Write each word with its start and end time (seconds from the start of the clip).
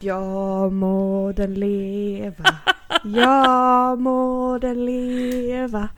Ja 0.00 0.68
må 0.70 1.32
den 1.32 1.54
leva, 1.58 2.44
ja 3.02 3.96
må 3.98 4.58
den 4.62 4.84
leva, 4.86 5.88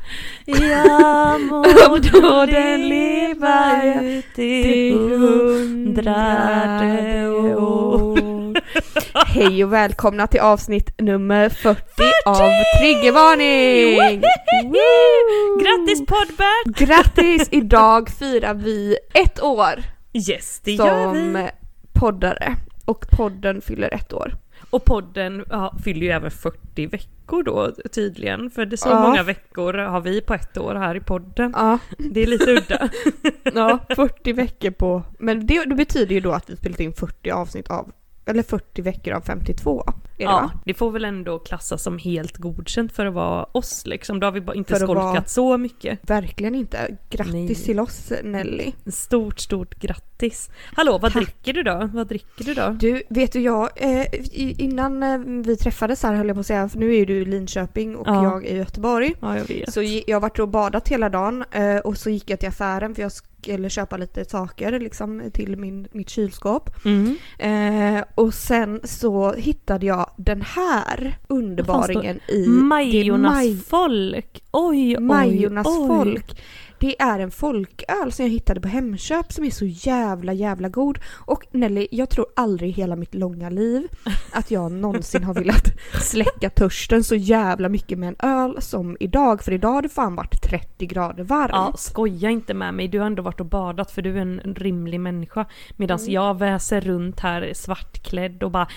ja 0.47 1.37
må 1.37 1.61
den 2.47 2.81
leva 2.89 3.83
ut 4.01 4.39
i 4.39 4.93
hundrade 4.93 6.47
år. 7.57 8.61
Hej 9.27 9.65
och 9.65 9.73
välkomna 9.73 10.27
till 10.27 10.41
avsnitt 10.41 11.01
nummer 11.01 11.49
40, 11.49 11.81
av 12.27 12.51
Triggervarning! 12.79 14.21
Grattis 15.63 16.07
Podbert! 16.07 16.79
Grattis! 16.79 17.49
Idag 17.51 18.09
firar 18.09 18.55
vi 18.55 18.97
ett 19.15 19.43
år 19.43 19.83
Yes, 20.13 20.61
det 20.65 20.73
gör 20.73 21.05
som 21.15 21.35
vi. 21.35 21.51
poddare 21.93 22.57
och 22.91 23.07
podden 23.11 23.61
fyller 23.61 23.95
ett 23.95 24.13
år. 24.13 24.35
Och 24.71 24.85
podden 24.85 25.45
ja, 25.51 25.75
fyller 25.85 26.01
ju 26.01 26.09
även 26.13 26.31
40 26.31 26.87
veckor 26.87 27.43
då 27.43 27.73
tydligen. 27.93 28.51
För 28.51 28.67
det 28.67 28.77
så 28.77 28.89
Ja. 28.89 29.01
många 29.03 29.23
veckor 29.23 29.75
har 29.75 30.01
vi 30.01 30.21
på 30.21 30.35
ett 30.35 30.59
år 30.59 30.75
här 30.75 30.95
i 30.95 31.01
podden. 31.01 31.53
Ja, 31.57 31.79
Det 31.99 32.23
är 32.23 32.27
lite 32.27 32.51
udda. 32.51 32.89
Ja, 33.55 33.79
40 33.97 34.33
veckor 34.33 34.71
på... 34.71 35.03
Men 35.19 35.47
det, 35.47 35.65
det 35.65 35.75
betyder 35.75 36.15
ju 36.15 36.21
då 36.21 36.33
att 36.33 36.51
vi 36.51 36.57
spelat 36.57 36.81
in 36.81 36.93
40 36.93 37.31
avsnitt 37.31 37.71
av... 37.71 37.93
Eller 38.27 38.43
40 38.43 38.83
veckor 38.83 39.15
av 39.15 39.21
52. 39.21 39.85
Är 39.87 39.93
det 40.17 40.25
Ja, 40.25 40.31
va? 40.31 40.51
det 40.65 40.75
får 40.75 40.91
väl 40.91 41.05
ändå 41.05 41.39
klassas 41.39 41.83
som 41.83 41.99
helt 41.99 42.37
godkänt 42.37 42.93
för 42.93 43.07
att 43.07 43.15
vara 43.15 43.45
oss 43.45 43.83
liksom. 43.87 44.21
Då 44.21 44.27
har 44.27 44.33
vi 44.33 44.41
bara 44.41 44.57
inte 44.57 44.75
För 44.75 44.81
skolkat 44.85 45.05
vara- 45.05 45.25
så 45.27 45.57
mycket. 45.59 46.11
Verkligen 46.11 46.55
inte. 46.55 46.97
Grattis 47.11 47.33
Nej. 47.35 47.55
till 47.55 47.81
oss 47.81 48.13
Nelly. 48.25 48.73
Stort, 48.87 49.41
stort 49.41 49.75
grattis. 49.75 50.51
Hallå, 50.77 50.99
vad 51.03 51.13
Tack. 51.13 51.23
dricker 51.23 51.53
du 51.53 51.63
då? 51.63 51.91
Vad 51.95 52.07
dricker 52.07 52.45
du 52.45 52.55
då? 52.55 52.69
Du, 52.81 53.03
vet 53.09 53.33
du 53.33 53.41
jag, 53.41 53.69
eh, 53.77 54.07
innan 54.63 55.03
eh, 55.03 55.19
vi 55.47 55.57
träffades 55.57 56.03
här 56.03 56.15
höll 56.15 56.27
jag 56.29 56.37
på 56.37 56.41
att 56.41 56.47
säga, 56.47 56.69
för 56.69 56.79
nu 56.79 56.93
är 56.95 56.97
ju 56.99 57.05
du 57.05 57.23
i 57.23 57.25
Linköping 57.25 57.97
och 57.97 58.09
Ja. 58.09 58.23
jag 58.25 58.47
i 58.47 58.57
Göteborg. 58.57 59.15
Ja, 59.21 59.39
jag 59.39 59.45
vet. 59.49 59.73
Så 59.73 59.83
jag 59.83 60.17
har 60.17 60.21
varit 60.21 60.39
och 60.39 60.49
badat 60.49 60.89
hela 60.89 61.09
dagen 61.09 61.45
eh, 61.51 61.77
och 61.79 61.97
så 61.97 62.11
gick 62.11 62.31
jag 62.31 62.39
till 62.41 62.49
affären 62.49 62.95
för 62.95 63.03
jag 63.03 63.13
skulle 63.43 63.71
köpa 63.71 63.97
lite 63.97 64.25
saker 64.25 64.81
liksom 64.81 65.31
till 65.35 65.57
min, 65.57 65.89
mitt 65.93 66.11
kylskåp. 66.11 66.71
Mm. 66.85 67.17
Eh, 67.39 68.05
och 68.15 68.35
sen 68.35 68.81
så 68.85 69.33
hittade 69.33 69.87
jag 69.87 70.11
den 70.17 70.43
här 70.43 71.19
underbaringen 71.29 72.21
i 72.29 72.47
Majornas 72.47 73.45
är 73.45 73.69
folk! 73.69 74.43
Oj, 74.51 74.97
oj, 74.97 75.01
Majornas 75.01 75.67
oj. 75.67 75.89
folk. 75.89 76.41
Det 76.81 77.03
är 77.03 77.19
en 77.19 77.31
folköl 77.31 78.13
som 78.13 78.25
jag 78.25 78.31
hittade 78.33 78.61
på 78.61 78.69
Hemköp 78.69 79.33
som 79.33 79.45
är 79.45 79.51
så 79.51 79.65
jävla 79.65 80.33
jävla 80.33 80.69
god. 80.69 80.99
Och 81.15 81.47
Nelly, 81.51 81.89
jag 81.91 82.11
tror 82.11 82.27
aldrig 82.37 82.71
i 82.71 82.73
hela 82.73 82.97
mitt 82.97 83.15
långa 83.15 83.51
liv 83.51 83.89
att 84.33 84.51
jag 84.51 84.73
någonsin 84.73 85.25
har 85.25 85.35
velat 85.35 85.65
släcka 86.03 86.51
törsten 86.51 87.05
så 87.05 87.15
jävla 87.15 87.69
mycket 87.69 87.99
med 87.99 88.09
en 88.09 88.31
öl 88.31 88.63
som 88.63 88.97
idag. 89.01 89.43
För 89.43 89.53
idag 89.53 89.73
har 89.73 89.83
det 89.83 89.89
fan 89.89 90.15
varit 90.15 90.43
30 90.43 90.87
grader 90.87 91.25
varmt. 91.25 91.51
Ja, 91.53 91.73
skoja 91.79 92.31
inte 92.31 92.55
med 92.55 92.75
mig. 92.75 92.89
Du 92.89 92.99
har 92.99 93.07
ändå 93.07 93.23
varit 93.23 93.41
och 93.41 93.47
badat 93.47 93.91
för 93.91 94.03
du 94.03 94.17
är 94.17 94.21
en 94.21 94.55
rimlig 94.57 95.01
människa. 95.01 95.47
Medan 95.77 95.99
Mm. 96.01 96.13
jag 96.13 96.39
väser 96.39 96.81
runt 96.81 97.21
här 97.21 97.53
svartklädd 97.55 98.43
och 98.43 98.51
bara... 98.51 98.69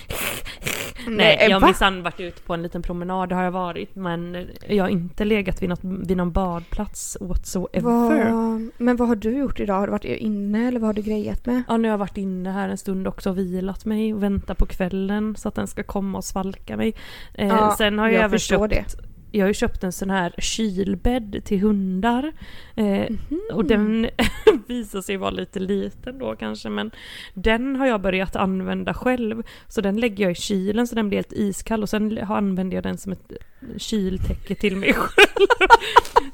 Nej, 1.07 1.47
jag 1.49 1.59
har 1.59 1.67
minsann 1.67 2.03
varit 2.03 2.19
ute 2.19 2.41
på 2.41 2.53
en 2.53 2.63
liten 2.63 2.81
promenad, 2.81 3.29
det 3.29 3.35
har 3.35 3.43
jag 3.43 3.51
varit. 3.51 3.95
Men 3.95 4.47
jag 4.67 4.83
har 4.83 4.89
inte 4.89 5.25
legat 5.25 5.61
vid, 5.61 5.69
något, 5.69 5.79
vid 5.83 6.17
någon 6.17 6.31
badplats 6.31 7.17
whatsoever. 7.21 8.31
Vad- 8.31 8.69
Men 8.77 8.95
vad 8.95 9.07
har 9.07 9.15
du 9.15 9.37
gjort 9.37 9.59
idag? 9.59 9.75
Har 9.79 9.87
du 9.87 9.91
varit 9.91 10.05
inne 10.05 10.67
eller 10.67 10.79
vad 10.79 10.87
har 10.87 10.93
du 10.93 11.01
grejat 11.01 11.45
med? 11.45 11.63
Ja, 11.67 11.77
nu 11.77 11.87
har 11.87 11.93
jag 11.93 11.97
varit 11.97 12.17
inne 12.17 12.51
här 12.51 12.69
en 12.69 12.77
stund 12.77 13.07
också 13.07 13.29
och 13.29 13.37
vilat 13.37 13.85
mig 13.85 14.13
och 14.13 14.23
väntat 14.23 14.57
på 14.57 14.65
kvällen 14.65 15.35
så 15.37 15.47
att 15.47 15.55
den 15.55 15.67
ska 15.67 15.83
komma 15.83 16.17
och 16.17 16.23
svalka 16.23 16.77
mig. 16.77 16.93
Eh, 17.33 17.47
Ja, 17.47 17.75
sen 17.77 17.99
har 17.99 18.05
jag, 18.07 18.13
jag 18.13 18.23
även 18.23 18.39
köpt, 18.39 18.95
jag 19.35 19.43
har 19.43 19.47
ju 19.47 19.53
köpt 19.53 19.83
en 19.83 19.91
sån 19.91 20.09
här 20.09 20.33
kylbädd 20.37 21.41
till 21.45 21.59
hundar. 21.61 22.31
Eh, 22.75 22.83
Mhm. 23.09 23.39
Och 23.53 23.65
den 23.65 24.07
visar 24.67 25.01
sig 25.01 25.17
vara 25.17 25.29
lite 25.31 25.59
liten 25.59 26.19
då 26.19 26.35
kanske 26.35 26.69
men 26.69 26.91
den 27.33 27.75
har 27.75 27.85
jag 27.87 28.01
börjat 28.01 28.35
använda 28.35 28.93
själv. 28.93 29.43
Så 29.67 29.81
den 29.81 29.99
lägger 29.99 30.23
jag 30.23 30.31
i 30.31 30.35
kylen 30.35 30.87
så 30.87 30.95
den 30.95 31.09
blir 31.09 31.17
helt 31.17 31.33
iskall 31.33 31.83
och 31.83 31.89
sen 31.89 32.17
använder 32.17 32.75
jag 32.77 32.83
den 32.83 32.97
som 32.97 33.11
ett 33.11 33.31
kyltäcke 33.77 34.55
till 34.55 34.75
mig 34.75 34.93
själv. 34.93 35.47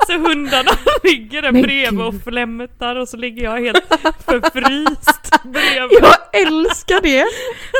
så 0.07 0.13
hundarna 0.17 0.71
ligger 1.03 1.41
där 1.41 1.51
bredvid 1.51 2.01
och 2.01 2.15
flämtar 2.23 2.95
och 2.95 3.07
så 3.07 3.17
ligger 3.17 3.43
jag 3.43 3.61
helt 3.61 3.83
förfryst 4.25 5.43
bredvid. 5.43 5.97
Jag 6.01 6.41
älskar 6.47 7.01
det! 7.03 7.25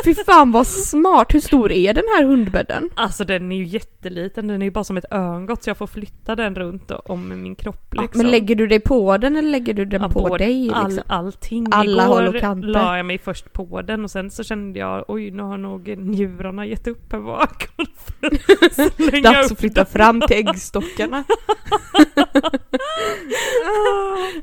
Fy 0.06 0.16
fan 0.24 0.52
vad 0.52 0.68
smart! 0.68 1.34
Hur 1.34 1.40
stor 1.40 1.72
är 1.72 1.94
den 1.94 2.04
här 2.18 2.24
hundbädden? 2.24 2.90
Alltså 2.96 3.24
den 3.26 3.52
är 3.52 3.56
ju 3.56 3.64
jätteliten, 3.66 4.48
den 4.48 4.62
är 4.62 4.66
ju 4.66 4.72
bara 4.72 4.84
som 4.84 4.98
ett 4.98 5.12
örngott 5.12 5.64
så 5.64 5.70
jag 5.70 5.78
får 5.78 5.88
flytta 5.88 6.36
den 6.36 6.56
runt 6.56 6.92
om 6.92 7.42
min 7.44 7.56
kropp 7.56 7.94
liksom. 7.94 8.22
Men 8.22 8.31
lägger 8.31 8.56
du 8.56 8.68
dig 8.68 8.80
på 8.80 9.18
den 9.18 9.36
eller 9.36 9.50
lägger 9.50 9.74
du 9.74 9.86
den 9.86 10.02
Ja, 10.02 10.10
på 10.10 10.20
både- 10.22 10.44
dig? 10.46 10.64
Liksom? 10.64 10.80
all, 10.86 11.02
allting. 11.08 11.68
Alla 11.72 12.04
Igår 12.04 12.16
håll 12.16 12.28
och 12.36 12.40
kanter. 12.42 12.68
la 12.68 12.98
jag 12.98 13.06
mig 13.06 13.18
först 13.18 13.54
på 13.54 13.81
den 13.81 14.04
och 14.04 14.12
sen 14.12 14.31
så 14.31 14.44
kände 14.44 14.80
jag 14.80 15.06
oj 15.08 15.31
nu 15.31 15.44
har 15.44 15.58
nog 15.58 15.98
njurarna 15.98 16.66
gett 16.66 16.88
upp 16.88 17.12
här 17.12 17.20
bak. 17.20 17.68
Dags 19.42 19.52
att 19.52 19.60
flytta 19.60 19.86
fram 19.86 20.22
till 20.22 20.38
äggstockarna. 20.38 21.24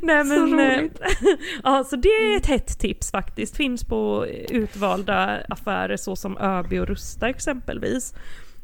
Nej 0.02 0.24
Så 0.24 0.46
men, 0.46 0.58
eh, 0.60 0.78
roligt. 0.78 1.00
ja 1.64 1.84
så 1.84 1.96
det 1.96 2.08
är 2.08 2.36
ett 2.36 2.46
hett 2.46 2.78
tips 2.78 3.10
faktiskt. 3.10 3.56
Finns 3.56 3.84
på 3.84 4.26
utvalda 4.50 5.40
affärer 5.48 5.96
såsom 5.96 6.38
ÖB 6.38 6.72
och 6.72 6.86
Rusta 6.88 7.28
exempelvis. 7.28 8.14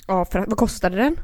Ja, 0.07 0.25
för 0.25 0.39
vad 0.39 0.57
kostade 0.57 0.97
den? 0.97 1.17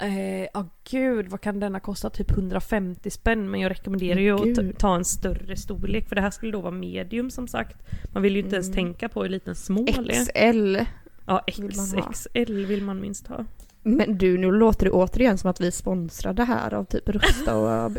Eh, 0.00 0.48
Ja 0.54 0.66
gud, 0.90 1.28
vad 1.28 1.40
kan 1.40 1.60
denna 1.60 1.80
kosta? 1.80 2.10
Typ 2.10 2.30
150 2.30 3.10
spänn. 3.10 3.50
Men 3.50 3.60
jag 3.60 3.70
rekommenderar 3.70 4.20
ju 4.20 4.32
Men 4.38 4.50
att 4.50 4.78
ta- 4.78 4.88
gud. 4.88 4.98
en 4.98 5.04
större 5.04 5.56
storlek. 5.56 6.08
För 6.08 6.16
det 6.16 6.22
här 6.22 6.30
skulle 6.30 6.52
då 6.52 6.60
vara 6.60 6.72
medium 6.72 7.30
som 7.30 7.48
sagt. 7.48 7.76
Man 8.12 8.22
vill 8.22 8.32
ju 8.36 8.42
inte 8.42 8.54
ens 8.56 8.66
Mm. 8.66 8.76
tänka 8.76 9.08
på 9.08 9.22
hur 9.22 9.28
liten 9.28 9.54
small 9.54 10.10
är. 10.10 10.24
XL. 10.24 10.76
Ja, 11.26 11.44
vill 11.58 11.76
man 11.76 11.88
ha. 12.02 12.10
XXL 12.12 12.64
vill 12.66 12.82
man 12.82 13.00
minst 13.00 13.26
ha. 13.26 13.44
Men 13.82 14.18
du, 14.18 14.38
nu 14.38 14.50
låter 14.52 14.84
det 14.84 14.90
återigen 14.90 15.38
som 15.38 15.50
att 15.50 15.60
vi 15.60 15.66
är 15.66 15.70
sponsrade 15.70 16.44
här 16.44 16.74
av 16.74 16.84
typ 16.84 17.08
Rusta 17.08 17.56
och 17.56 17.70
ÖB. 17.70 17.98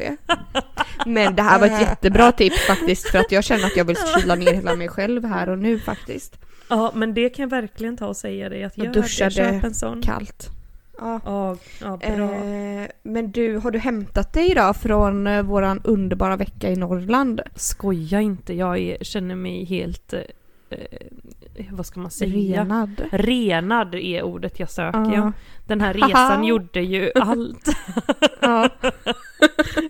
Men 1.06 1.36
det 1.36 1.42
här 1.42 1.60
var 1.60 1.68
ett 1.68 1.82
jättebra 1.90 2.32
tips 2.32 2.68
faktiskt 2.68 3.10
för 3.10 3.20
att 3.20 3.32
jag 3.32 3.44
känner 3.44 3.66
att 3.66 3.78
jag 3.78 3.86
vill 3.86 3.98
kyla 4.16 4.36
ner 4.36 4.54
hela 4.54 4.76
mig 4.76 4.88
själv 4.88 5.26
här 5.26 5.50
och 5.50 5.60
nu 5.60 5.80
faktiskt. 5.80 6.40
Ja, 6.70 6.92
men 6.96 7.14
det 7.14 7.30
kan 7.30 7.44
jag 7.44 7.50
verkligen 7.50 7.98
ta 7.98 8.08
och 8.08 8.18
säga 8.18 8.50
dig 8.50 8.64
att 8.64 8.78
gör 8.78 8.94
duschade 8.94 9.30
det. 9.30 9.36
Köp 9.36 9.64
en 9.64 9.74
sån. 9.74 10.02
Kallt. 10.02 10.50
Ja. 11.00 11.20
Ja, 11.26 11.58
ja 11.82 11.98
bra. 11.98 12.34
Eh, 12.34 12.88
men 13.04 13.32
du, 13.32 13.58
har 13.58 13.72
du 13.72 13.80
hämtat 13.80 14.34
dig 14.34 14.52
idag 14.52 14.76
från 14.76 15.28
eh, 15.28 15.42
våran 15.42 15.82
underbara 15.84 16.36
vecka 16.36 16.70
i 16.70 16.76
Norrland? 16.76 17.42
Skoja 17.56 18.22
inte, 18.22 18.54
jag 18.54 18.78
är, 18.78 19.04
känner 19.04 19.36
mig 19.36 19.66
helt... 19.66 20.14
Eh, 20.70 21.66
vad 21.72 21.86
ska 21.86 22.00
man 22.00 22.12
säga? 22.12 22.62
Renad. 22.62 23.02
Renad 23.12 23.96
är 23.96 24.24
ordet 24.24 24.60
jag 24.60 24.70
söker. 24.72 25.00
Ja. 25.00 25.14
Ja. 25.14 25.32
Den 25.68 25.82
här 25.82 25.94
resan 25.94 26.12
Haha. 26.12 26.46
gjorde 26.46 26.82
ju 26.82 27.12
allt. 27.16 27.66
Ja. 28.42 28.70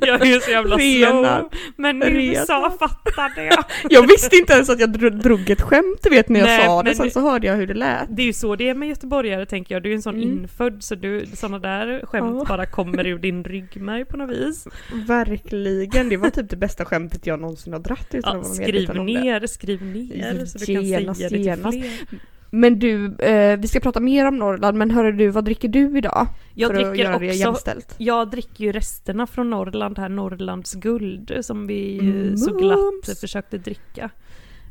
jag 0.10 0.28
är 0.28 0.40
så 0.40 0.52
jävla 0.52 0.76
Renad. 0.78 1.40
slow. 1.40 1.52
Men 1.76 2.00
nu 2.00 2.06
Renad. 2.06 2.46
sa 2.48 2.78
fattade 2.80 3.44
jag. 3.46 3.64
Jag 3.90 4.08
visste 4.08 4.36
inte 4.36 4.54
ens 4.54 4.70
att 4.70 4.80
jag 4.80 4.90
dro- 4.90 5.10
drog 5.22 5.50
ett 5.50 5.62
skämt 5.62 6.08
vet 6.12 6.30
när 6.30 6.40
jag 6.40 6.48
Nej, 6.48 6.66
sa 6.66 6.84
det, 6.84 6.96
sen 6.96 7.12
så 7.12 7.20
hörde 7.22 7.48
jag 7.48 7.56
hur 7.56 7.68
det 7.68 7.74
lät. 7.74 8.08
Det 8.10 8.22
är 8.22 8.26
ju 8.26 8.34
så 8.34 8.56
det 8.56 8.70
är 8.70 8.76
med 8.76 8.90
göteborgare 8.90 9.46
tänker 9.46 9.76
jag. 9.76 9.84
Du 9.84 9.92
är 9.92 9.96
en 9.96 10.02
sån 10.02 10.16
Mm. 10.16 10.30
infödd 10.30 10.84
så 10.84 10.96
du, 10.96 11.26
såna 11.34 11.60
där 11.60 12.02
skämt 12.06 12.36
Ja. 12.40 12.46
bara 12.48 12.66
kommer 12.66 13.08
ur 13.08 13.20
din 13.20 13.44
ryggmärg 13.44 14.06
på 14.06 14.18
något 14.18 14.30
vis. 14.38 14.68
Verkligen, 15.08 16.10
det 16.10 16.18
var 16.18 16.30
typ 16.30 16.50
det 16.50 16.56
bästa 16.58 16.86
skämtet 16.86 17.28
jag 17.28 17.40
någonsin 17.40 17.74
har 17.74 17.80
dratt 17.80 18.08
utan 18.12 18.32
Ja, 18.34 18.40
att 18.42 18.46
vara 18.46 18.56
skriv 18.56 18.74
medveten 18.74 19.00
om 19.00 19.06
det. 19.08 19.22
ner, 19.22 19.48
skriv 19.48 19.82
ner 19.86 20.46
så 20.46 20.58
du 20.58 20.66
kan 20.66 20.84
säga 20.84 21.00
det 21.00 21.30
till 21.30 21.54
fler. 21.72 22.10
Men 22.52 22.80
du, 22.80 23.16
eh, 23.16 23.60
vi 23.60 23.68
ska 23.68 23.80
prata 23.80 24.00
mer 24.00 24.28
om 24.28 24.38
Norrland, 24.38 24.78
men 24.78 24.92
hörru 24.92 25.12
du, 25.12 25.30
vad 25.30 25.46
dricker 25.46 25.68
du 25.68 25.98
idag? 25.98 26.28
Jag 26.54 26.72
för 26.72 26.78
att 26.78 26.94
dricker 26.94 27.04
göra 27.04 27.52
också. 27.52 27.72
Jag 27.98 28.30
dricker 28.32 28.64
ju 28.64 28.72
resterna 28.72 29.28
från 29.28 29.50
Norrland 29.50 29.98
här, 30.00 30.10
Norrlands 30.10 30.74
guld 30.74 31.32
som 31.42 31.68
vi 31.68 32.00
ju 32.04 32.38
så 32.38 32.54
glatt 32.58 33.20
försökte 33.20 33.58
dricka. 33.58 34.10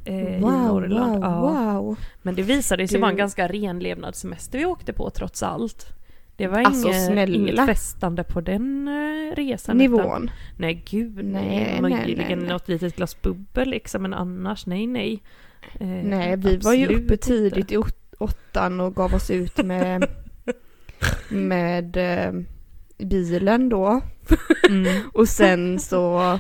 eh, 0.05 0.37
i 0.37 0.41
Norrland. 0.41 1.13
wow, 1.13 1.23
ja. 1.23 1.81
wow. 1.81 1.97
Men 2.23 2.35
det 2.35 2.43
visade 2.43 2.89
sig 2.89 2.97
Du- 2.97 3.01
vara 3.01 3.11
en 3.11 3.17
ganska 3.17 3.49
ren 3.49 3.79
levnadssemester 3.81 4.59
vi 4.59 4.65
åkte 4.67 4.93
på 4.93 5.11
trots 5.11 5.43
allt. 5.43 5.87
Det 6.37 6.47
var 6.47 6.59
Alltså, 6.59 6.89
inget, 6.89 7.29
inget 7.29 7.67
festande 7.67 8.25
på 8.25 8.41
den 8.41 8.89
eh, 8.89 9.35
resan. 9.37 9.81
utan- 9.81 9.93
Nivån. 9.99 10.31
Nej 10.57 10.83
gud, 10.91 11.15
Nej, 11.25 11.25
nej. 11.25 11.69
nej, 11.73 11.81
Möjligen 11.81 12.27
nej, 12.29 12.37
nej. 12.37 12.49
något 12.49 12.69
litet 12.69 12.97
glas 12.97 13.23
bubbel 13.23 13.69
liksom, 13.71 14.03
men 14.03 14.15
annars 14.15 14.67
nej, 14.67 14.87
nej. 14.87 15.23
Eh, 15.81 15.87
Nej, 15.87 16.37
vi 16.37 16.57
var 16.57 16.73
ju 16.75 16.87
uppe 16.97 17.17
tidigt 17.17 17.73
i 17.73 17.77
åt- 17.77 18.15
åttan 18.19 18.81
och 18.81 18.95
gav 18.97 19.15
oss 19.15 19.31
ut 19.31 19.57
med, 19.65 20.07
med 21.29 21.97
eh, 21.97 22.33
bilen 23.07 23.69
då. 23.69 24.01
Mm. 24.69 25.01
Och 25.13 25.29
sen 25.29 25.79
så 25.79 26.39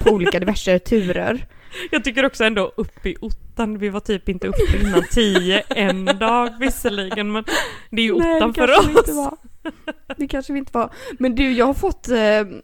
på 0.00 0.10
olika 0.10 0.40
diverse 0.40 0.78
turer. 0.78 1.46
Jag 1.90 2.04
tycker 2.04 2.24
också 2.26 2.44
ändå 2.44 2.72
uppe 2.76 3.08
i 3.08 3.16
ottan, 3.20 3.78
vi 3.78 3.88
var 3.88 4.00
typ 4.00 4.28
inte 4.28 4.48
uppe 4.48 4.76
innan 4.82 5.02
tio 5.10 5.60
en 5.60 6.04
dag 6.04 6.50
visserligen, 6.60 7.32
men 7.32 7.44
det 7.90 8.02
är 8.02 8.04
ju 8.04 8.12
ottan 8.12 8.52
det 8.52 8.54
för 8.60 8.66
kanske 8.66 8.86
vi 8.86 8.98
inte 8.98 9.10
oss. 9.10 9.16
var. 9.16 9.36
Det 10.16 10.28
kanske 10.28 10.52
vi 10.52 10.58
inte 10.58 10.72
var. 10.72 10.92
Men 11.18 11.34
du, 11.34 11.52
jag 11.52 11.66
har 11.66 11.74
fått, 11.74 12.08
eh, 12.08 12.58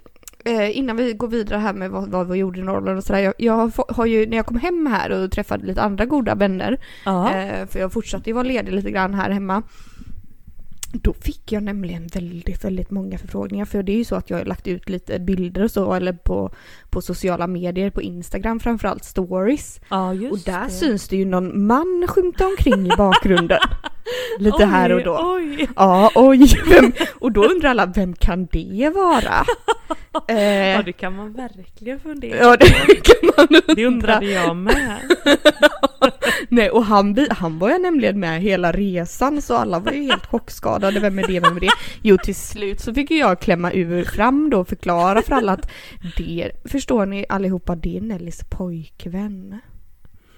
eh, 0.45 0.79
innan 0.79 0.97
vi 0.97 1.13
går 1.13 1.29
vidare 1.29 1.59
här 1.59 1.73
med 1.73 1.91
vad, 1.91 2.09
vad 2.11 2.29
vi 2.29 2.39
gjorde 2.39 2.61
i 2.61 2.63
Norrland 2.63 2.99
och 2.99 3.05
sådär. 3.05 3.21
Jag, 3.21 3.35
jag 3.39 3.53
har, 3.53 3.93
har 3.95 4.07
ju, 4.07 4.27
när 4.27 4.37
jag 4.37 4.47
kom 4.47 4.57
hem 4.57 4.87
här 4.87 5.11
och 5.11 5.31
träffade 5.33 5.67
lite 5.67 5.83
andra 5.83 6.05
goda 6.05 6.35
vänner, 6.35 6.79
eh, 7.61 7.67
för 7.67 7.79
jag 7.79 7.93
fortsatte 7.93 8.31
ju 8.31 8.35
vara 8.35 8.45
ledig 8.45 8.73
lite 8.73 8.91
grann 8.91 9.15
här 9.15 9.31
hemma. 9.31 9.63
Då 11.03 11.13
fick 11.13 11.53
jag 11.53 11.63
nämligen 11.63 12.07
väldigt, 12.07 12.65
väldigt 12.65 12.91
många 12.91 13.19
förfrågningar. 13.19 13.65
För 13.65 13.83
det 13.83 13.93
är 13.93 13.97
ju 13.97 14.05
så 14.05 14.15
att 14.17 14.31
jag 14.31 14.39
har 14.39 14.45
lagt 14.45 14.67
ut 14.67 14.89
lite 14.89 15.19
bilder 15.19 15.63
och 15.65 15.71
så, 15.71 15.95
eller 15.95 16.13
på, 16.13 16.51
på 16.91 17.01
sociala 17.01 17.47
medier, 17.47 17.91
på 17.91 18.03
Instagram 18.03 18.61
framförallt, 18.61 19.05
stories. 19.05 19.81
ja, 19.89 20.11
Och 20.11 20.39
där 20.39 20.65
det. 20.65 20.71
syns 20.71 21.09
det 21.09 21.17
ju 21.17 21.25
någon 21.25 21.67
man 21.67 22.07
skymta 22.09 22.47
omkring 22.47 22.87
i 22.87 22.91
bakgrunden. 22.97 23.59
Lite 24.39 24.57
Oj, 24.57 24.65
här 24.65 24.93
och 24.93 25.05
då. 25.05 25.19
Oj. 25.23 25.69
Ja, 25.77 26.11
oj. 26.15 26.63
Vem, 26.69 26.93
och 27.19 27.33
då 27.33 27.45
undrar 27.45 27.71
alla, 27.71 27.87
vem 27.87 28.15
kan 28.15 28.47
det 28.47 28.93
vara? 28.95 29.45
Ja, 30.27 30.35
Eh, 30.35 30.85
det 30.85 30.93
kan 30.93 31.17
man 31.17 31.33
verkligen 31.33 32.01
fundera 32.01 32.37
ja, 32.37 32.57
det 32.57 32.67
kan 33.05 33.31
man 33.37 33.47
undra. 33.51 33.75
Det 33.75 33.87
undrade 33.87 34.27
jag 34.27 34.57
med. 34.57 34.99
Nej, 36.49 36.71
och 36.71 36.85
han, 36.85 37.27
han 37.31 37.59
var 37.59 37.71
ju 37.71 37.79
nämligen 37.79 38.21
med 38.21 38.43
hela 38.43 38.73
resan 38.73 39.43
så 39.43 39.55
alla 39.57 39.79
var 39.79 39.93
ju 39.93 40.03
helt 40.03 40.27
chockskadade. 40.27 41.01
Vem 41.01 41.19
är 41.19 41.27
det, 41.27 41.41
vem 41.41 41.57
är 41.57 41.61
det? 41.61 41.71
Jo, 42.03 42.17
till 42.25 42.35
slut 42.35 42.81
så 42.81 42.95
fick 42.95 43.11
jag 43.11 43.41
klämma 43.41 43.73
ur 43.73 44.05
fram 44.05 44.51
då 44.51 44.61
och 44.61 44.69
förklara 44.69 45.23
för 45.23 45.35
alla 45.35 45.53
att 45.53 45.71
det, 46.17 46.51
förstår 46.65 47.07
ni 47.07 47.27
allihopa, 47.29 47.77
det 47.77 47.97
är 47.97 48.01
Nellys 48.01 48.45
pojkvän. 48.51 49.59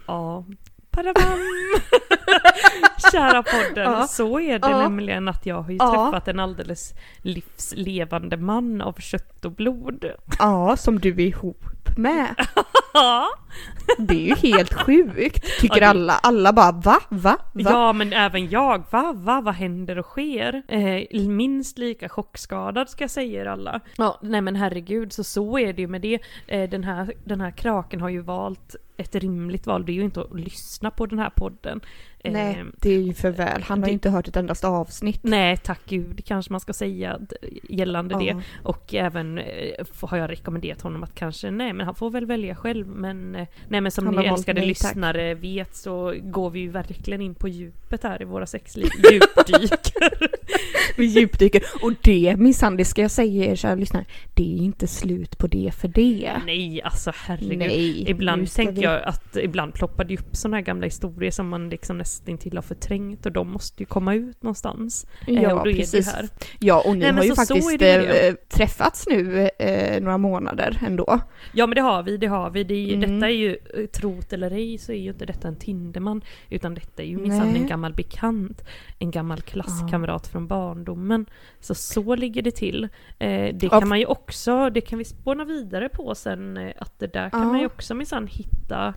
Ja. 0.06 0.44
Padabam! 0.96 1.38
Kära 3.12 3.42
podden, 3.42 3.92
Ja. 3.92 4.06
så 4.06 4.40
är 4.40 4.58
det 4.58 4.68
Ja. 4.70 4.78
nämligen 4.78 5.28
att 5.28 5.46
jag 5.46 5.62
har 5.62 5.70
ju 5.70 5.76
Ja. 5.76 6.10
träffat 6.10 6.28
en 6.28 6.40
alldeles 6.40 6.94
livslevande 7.22 8.36
man 8.36 8.80
av 8.82 8.92
kött 9.00 9.44
och 9.44 9.52
blod. 9.52 10.04
Ja, 10.38 10.76
som 10.76 10.98
du 10.98 11.08
är 11.10 11.20
ihop 11.20 11.64
med. 11.96 12.34
Det 13.98 14.14
är 14.14 14.26
ju 14.44 14.52
helt 14.52 14.74
sjukt, 14.74 15.60
tycker 15.60 15.76
Ja, 15.76 15.80
det- 15.80 15.86
alla. 15.86 16.12
Alla 16.12 16.52
bara 16.52 16.72
va, 16.72 16.96
va, 17.08 17.36
va? 17.52 17.70
ja 17.70 17.92
men 17.92 18.12
även 18.12 18.50
jag, 18.50 18.82
va, 18.90 19.12
va, 19.16 19.40
vad 19.40 19.54
händer 19.54 19.98
och 19.98 20.06
sker? 20.06 20.62
Eh, 20.68 21.20
minst 21.20 21.78
lika 21.78 22.08
chockskadad 22.08 22.88
ska 22.90 23.04
jag 23.04 23.10
säga 23.10 23.42
er 23.42 23.46
alla. 23.46 23.80
Ja, 23.96 24.18
nej 24.22 24.40
men 24.40 24.56
herregud, 24.56 25.12
så 25.12 25.24
så 25.24 25.58
är 25.58 25.72
det 25.72 25.82
ju 25.82 25.88
med 25.88 26.00
det. 26.00 26.18
Eh, 26.46 26.70
den, 26.70 26.84
här, 26.84 27.12
den 27.24 27.40
här 27.40 27.50
kraken 27.50 28.00
har 28.00 28.08
ju 28.08 28.20
valt 28.20 28.76
ett 28.96 29.14
rimligt 29.14 29.66
val, 29.66 29.84
det 29.86 29.92
är 29.92 29.94
ju 29.94 30.04
inte 30.04 30.20
att 30.20 30.40
lyssna 30.40 30.90
på 30.90 31.06
den 31.06 31.18
här 31.18 31.30
podden. 31.30 31.80
Nej, 32.32 32.64
det 32.80 32.90
är 32.90 33.00
ju 33.00 33.14
för 33.14 33.30
väl. 33.30 33.62
Han 33.62 33.80
har 33.82 33.86
ju 33.88 33.92
inte 33.92 34.10
hört 34.10 34.28
ett 34.28 34.36
endast 34.36 34.64
avsnitt. 34.64 35.20
Nej, 35.22 35.56
tack 35.56 35.80
gud 35.88 36.24
kanske 36.24 36.52
man 36.52 36.60
ska 36.60 36.72
säga 36.72 37.18
gällande 37.68 38.14
Ja. 38.14 38.34
det. 38.34 38.42
Och 38.62 38.94
även 38.94 39.38
eh, 39.38 39.44
har 40.00 40.18
jag 40.18 40.30
rekommenderat 40.30 40.80
honom 40.80 41.02
att 41.02 41.14
kanske, 41.14 41.50
nej 41.50 41.72
men 41.72 41.86
han 41.86 41.94
får 41.94 42.10
väl 42.10 42.26
välja 42.26 42.54
själv. 42.54 42.86
Men, 42.86 43.34
eh, 43.34 43.46
nej, 43.68 43.80
men 43.80 43.92
som 43.92 44.06
Han 44.06 44.16
ni 44.16 44.24
älskade 44.26 44.60
mig, 44.60 44.74
tack. 44.74 44.86
lyssnare 44.88 45.34
vet 45.34 45.76
så 45.76 46.14
går 46.22 46.50
vi 46.50 46.60
ju 46.60 46.68
verkligen 46.68 47.20
in 47.20 47.34
på 47.34 47.48
djupet 47.48 48.02
här 48.02 48.22
i 48.22 48.24
våra 48.24 48.46
sexliv. 48.46 48.88
Djupdyker. 49.12 50.35
Vi 50.96 51.04
djupdyker. 51.04 51.62
Och 51.82 51.92
det 52.02 52.34
minsann, 52.38 52.76
det 52.76 52.84
ska 52.84 53.02
jag 53.02 53.10
säga 53.10 53.44
er 53.52 53.56
kära 53.56 53.74
lyssnare, 53.74 54.04
det 54.34 54.42
är 54.54 54.62
inte 54.62 54.86
slut 54.86 55.38
på 55.38 55.46
det 55.46 55.70
för 55.74 55.88
det. 55.88 56.32
nej, 56.46 56.82
alltså 56.82 57.12
herregud. 57.26 57.58
Nej, 57.58 58.10
Ibland 58.10 58.52
tänker 58.52 58.72
vi- 58.72 58.82
jag 58.82 59.02
att 59.02 59.36
ibland 59.36 59.74
ploppar 59.74 60.04
det 60.04 60.18
upp 60.18 60.36
sådana 60.36 60.56
här 60.56 60.64
gamla 60.64 60.84
historier 60.86 61.30
som 61.30 61.48
man 61.48 61.68
liksom 61.68 61.98
nästan 61.98 62.38
till 62.38 62.56
har 62.56 62.62
förträngt 62.62 63.26
och 63.26 63.32
de 63.32 63.50
måste 63.50 63.82
ju 63.82 63.86
komma 63.86 64.14
ut 64.14 64.42
någonstans. 64.42 65.06
Eh, 65.26 65.34
Ja, 65.42 65.54
och 65.54 65.64
då 65.64 65.70
är 65.70 65.74
det 65.74 65.80
precis. 65.80 66.12
här. 66.12 66.28
Ja, 66.58 66.82
och 66.86 66.92
ni 66.96 66.98
Nej, 67.00 67.12
har 67.12 67.22
ju 67.22 67.28
så- 67.28 67.34
så 67.34 67.54
faktiskt 67.54 67.78
det. 67.78 68.28
eh, 68.28 68.34
träffats 68.48 69.06
nu 69.10 69.48
eh, 69.58 70.00
några 70.02 70.18
månader 70.18 70.78
ändå. 70.86 71.20
Ja 71.52 71.66
men 71.66 71.74
det 71.74 71.80
har 71.80 72.02
vi, 72.02 72.16
det 72.16 72.26
har 72.26 72.50
vi. 72.50 72.64
Det 72.64 72.74
är, 72.74 72.78
ju- 72.86 72.94
Mm. 72.94 73.14
Detta 73.14 73.26
är 73.30 73.34
ju, 73.34 73.56
eh, 73.76 73.86
trot 73.86 74.32
eller 74.32 74.50
ej, 74.50 74.78
så 74.78 74.92
är 74.92 74.96
ju 74.96 75.08
inte 75.10 75.26
detta 75.26 75.48
en 75.48 75.56
Tinderman. 75.56 76.22
Utan 76.50 76.74
detta 76.74 77.02
är 77.02 77.06
ju 77.06 77.16
minsann 77.18 77.56
en 77.56 77.66
gammal 77.66 77.92
bekant. 77.94 78.62
En 78.98 79.10
gammal 79.10 79.40
klasskamrat 79.40 80.26
från 80.26 80.46
barndomen. 80.56 81.26
Så 81.60 81.74
så 81.74 82.14
ligger 82.14 82.42
det 82.42 82.50
till. 82.50 82.88
Eh, 83.18 83.54
det 83.54 83.68
kan 83.70 83.88
man 83.88 83.98
ju 83.98 84.06
också, 84.06 84.70
det 84.70 84.80
kan 84.80 84.98
vi 84.98 85.04
spåna 85.04 85.44
vidare 85.44 85.88
på 85.88 86.14
sen, 86.14 86.56
eh, 86.56 86.72
att 86.78 86.98
det 86.98 87.12
där 87.12 87.30
kan 87.30 87.40
Ja. 87.40 87.46
man 87.46 87.60
ju 87.60 87.66
också 87.66 87.94
minsann 87.94 88.26
hitta. 88.26 88.94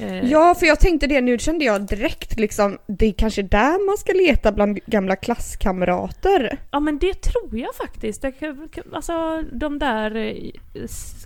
Eh, 0.00 0.30
Ja, 0.30 0.54
för 0.54 0.66
jag 0.66 0.80
tänkte 0.80 1.06
det 1.06 1.20
nu 1.20 1.38
kände 1.38 1.64
jag 1.64 1.86
direkt 1.86 2.38
liksom, 2.40 2.78
det 2.86 3.06
är 3.06 3.12
kanske 3.12 3.42
där 3.42 3.86
man 3.86 3.96
ska 3.98 4.12
leta 4.12 4.52
bland 4.52 4.78
gamla 4.86 5.16
klasskamrater. 5.16 6.58
Ja 6.70 6.80
men 6.80 6.98
det 6.98 7.14
tror 7.22 7.58
jag 7.58 7.74
faktiskt. 7.74 8.22
Det 8.22 8.32
alltså 8.92 9.42
de 9.52 9.78
där 9.78 10.16
eh, 10.16 10.34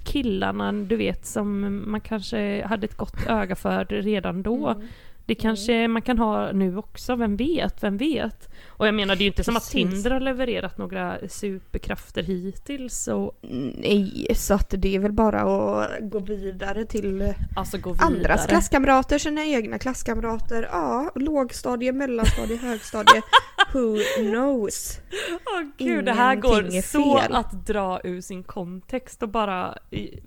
killarna 0.05 0.73
du 0.73 0.97
vet 0.97 1.27
som 1.27 1.83
man 1.91 2.01
kanske 2.01 2.67
hade 2.67 2.85
ett 2.85 2.97
gott 2.97 3.27
öga 3.29 3.57
för 3.57 3.85
redan 3.85 4.43
då. 4.43 4.69
Mm. 4.69 4.87
Det 5.27 5.35
kanske 5.35 5.89
man 5.89 6.03
kan 6.03 6.19
ha 6.19 6.53
nu 6.53 6.77
också, 6.77 7.17
vem 7.17 7.37
vet, 7.37 7.83
vem 7.83 7.97
vet? 7.97 8.49
Och 8.69 8.87
jag 8.87 8.95
menar 8.95 9.17
det 9.17 9.21
är 9.21 9.25
ju 9.25 9.31
inte 9.31 9.45
som 9.45 9.57
att. 9.57 9.71
Tinder 9.71 10.11
har 10.11 10.21
levererat 10.21 10.79
några 10.79 11.19
superkrafter 11.29 12.23
hittills 12.23 13.09
och 13.09 13.39
Nej, 13.43 14.27
så 14.35 14.55
att 14.55 14.75
det 14.79 14.95
är 14.95 14.99
väl 14.99 15.13
bara 15.13 15.41
att 15.41 15.91
gå 16.11 16.19
vidare 16.19 16.85
till 16.85 17.35
alltså 17.57 17.79
gå 17.79 17.93
vidare. 17.93 18.07
andras 18.07 18.47
klasskamrater, 18.47 19.19
sina 19.19 19.45
egna 19.45 19.79
klasskamrater. 19.79 20.69
Ja, 20.73 21.11
lågstadie, 21.15 21.93
mellanstadie, 21.93 22.57
högstadie. 22.57 23.23
Who 23.73 23.97
knows? 24.31 24.99
Åh 25.47 25.63
gud, 25.79 26.05
det 26.05 26.13
här 26.13 26.37
går 26.37 26.81
så 26.81 27.19
att 27.19 27.67
dra 27.67 28.01
ur 28.05 28.21
sin 28.21 28.43
kontext 28.45 29.23
och 29.23 29.29
bara 29.29 29.79
i- 29.91 30.21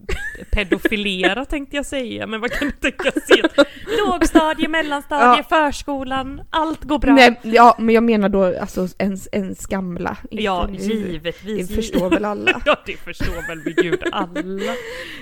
pedofilera 0.52 1.46
tänkte 1.46 1.76
jag 1.76 1.86
säga, 1.86 2.28
men 2.28 2.42
vad 2.42 2.52
kan 2.52 2.72
tänka 2.72 3.12
sig? 3.12 3.42
Lågstadie, 4.08 4.68
mellanstadie, 4.68 4.87
förskolan, 5.50 6.42
allt 6.50 6.84
går 6.84 7.00
bra. 7.00 7.14
Nej, 7.14 7.40
ja, 7.44 7.76
men 7.80 7.96
jag 7.96 8.04
menar 8.04 8.30
då 8.30 8.60
alltså 8.60 8.88
ens, 8.98 9.28
ens 9.32 9.66
gamla. 9.66 10.18
ja, 10.30 10.70
givetvis. 10.70 11.68
Det 11.68 11.76
förstår 11.76 12.10
väl 12.10 12.26
alla. 12.26 12.62
Ja, 12.66 12.76
det 12.86 12.98
förstår 12.98 13.48
väl 13.48 13.60
vid 13.60 13.76
gud 13.76 14.04
alla. 14.12 14.42
Nej. 14.44 14.78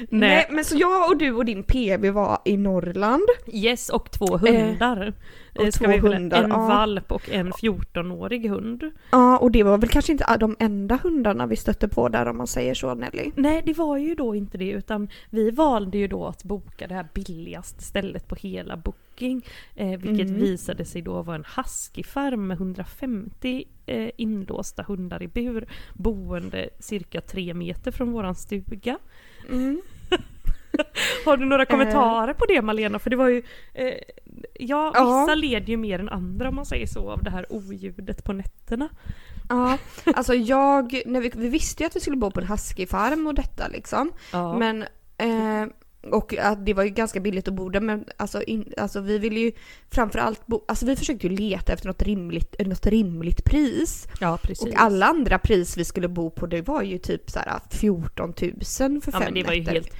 Nej. 0.10 0.48
men 0.52 0.66
så 0.66 0.78
jag 0.78 1.10
och 1.10 1.18
du 1.18 1.32
och 1.32 1.46
din 1.46 1.64
PB 1.64 2.06
var 2.06 2.40
i 2.46 2.58
Norrland. 2.58 3.24
Yes, 3.54 3.90
och 3.90 4.12
två 4.12 4.38
hundar. 4.38 5.14
Och 5.56 5.74
Ska 5.74 5.86
två 5.86 5.92
vi 5.92 5.98
hundar, 5.98 6.44
en 6.44 6.50
ja. 6.50 6.68
valp 6.68 7.12
och 7.12 7.30
en 7.30 7.52
14-årig 7.52 8.50
hund. 8.50 8.92
Ja, 9.12 9.38
och 9.38 9.52
det 9.52 9.64
var 9.64 9.78
väl 9.78 9.90
kanske 9.90 10.12
inte 10.12 10.38
de 10.38 10.56
enda 10.60 11.00
hundarna 11.04 11.48
vi 11.48 11.56
stötte 11.56 11.88
på 11.88 12.10
där 12.10 12.26
om 12.26 12.38
man 12.38 12.48
säger 12.48 12.74
så 12.74 12.94
Nelly. 12.96 13.32
Nej, 13.36 13.62
det 13.66 13.74
var 13.74 13.98
ju 13.98 14.16
då 14.16 14.36
inte 14.36 14.58
det, 14.58 14.70
utan 14.70 15.10
vi 15.30 15.52
valde 15.52 15.98
ju 15.98 16.08
då 16.08 16.26
att 16.26 16.44
boka 16.44 16.88
det 16.88 16.94
här 16.94 17.08
billigaste 17.14 17.84
stället 17.84 18.28
på 18.28 18.36
hela 18.36 18.78
Booking. 18.78 19.46
Eh, 19.76 19.90
vilket 19.90 20.28
Mm. 20.30 20.42
visade 20.42 20.86
sig 20.86 21.02
då 21.02 21.22
vara 21.22 21.36
en 21.36 21.46
huskyfarm 21.58 22.48
med 22.48 22.58
150 22.58 23.64
eh, 23.86 24.10
inlåsta 24.18 24.84
hundar 24.84 25.24
i 25.24 25.28
bur, 25.28 25.68
boende 25.94 26.70
cirka 26.80 27.22
tre 27.22 27.54
meter 27.54 27.92
från 27.92 28.12
våran 28.12 28.36
stuga. 28.36 28.98
Mm. 29.50 29.82
Har 31.26 31.38
du 31.38 31.46
några 31.46 31.66
kommentarer 31.66 32.34
på 32.34 32.46
det 32.46 32.62
Malena? 32.62 33.00
För 33.00 33.10
det 33.10 33.16
var 33.16 33.28
ju, 33.30 33.44
eh, 33.74 33.94
ja 34.54 34.92
Ja. 34.96 35.22
vissa 35.22 35.36
led 35.36 35.70
ju 35.70 35.78
mer 35.78 36.00
än 36.00 36.10
andra 36.10 36.50
om 36.50 36.56
man 36.56 36.66
säger 36.66 36.88
så 36.88 37.10
av 37.12 37.24
det 37.24 37.30
här 37.30 37.46
oljudet 37.54 38.24
på 38.24 38.34
nätterna. 38.34 38.90
Ja, 39.50 39.78
alltså 40.16 40.34
jag, 40.34 41.02
när 41.06 41.22
vi, 41.22 41.32
vi 41.36 41.50
visste 41.50 41.84
ju 41.84 41.88
att 41.88 41.96
vi 41.96 42.00
skulle 42.00 42.18
bo 42.18 42.32
på 42.32 42.40
en 42.40 42.48
huskyfarm 42.48 43.28
och 43.28 43.34
detta 43.34 43.68
liksom. 43.68 44.12
Ja. 44.32 44.58
Men 44.58 44.82
eh, 45.18 45.68
och 46.12 46.38
att 46.38 46.66
det 46.66 46.74
var 46.74 46.84
ju 46.84 46.90
ganska 46.90 47.20
billigt 47.20 47.48
att 47.48 47.54
bo 47.54 47.70
där 47.70 47.80
men 47.82 48.06
alltså, 48.18 48.44
in, 48.44 48.74
alltså 48.78 49.00
vi 49.02 49.20
ville 49.20 49.40
ju 49.40 49.52
framförallt 49.92 50.48
bo, 50.48 50.66
alltså 50.68 50.86
vi 50.86 50.96
försökte 50.96 51.28
ju 51.28 51.36
leta 51.36 51.74
efter 51.74 51.88
något 51.88 52.02
rimligt, 52.02 52.56
något 52.60 52.86
rimligt 52.86 53.46
pris. 53.46 54.08
Ja, 54.20 54.38
precis. 54.44 54.66
Och 54.68 54.82
alla 54.82 55.06
andra 55.06 55.40
pris 55.40 55.78
vi 55.78 55.86
skulle 55.86 56.08
bo 56.08 56.30
på 56.30 56.46
det 56.46 56.62
var 56.62 56.82
ju 56.82 56.98
typ 56.98 57.30
så 57.32 57.40
här 57.40 57.60
14 57.70 58.34
000 58.42 58.54
för 58.62 58.82
ja, 58.82 59.02
fem 59.12 59.22
men 59.24 59.34
det 59.34 59.44
var 59.44 59.54
ju 59.54 59.60
nätter. 59.60 59.74
helt 59.74 59.94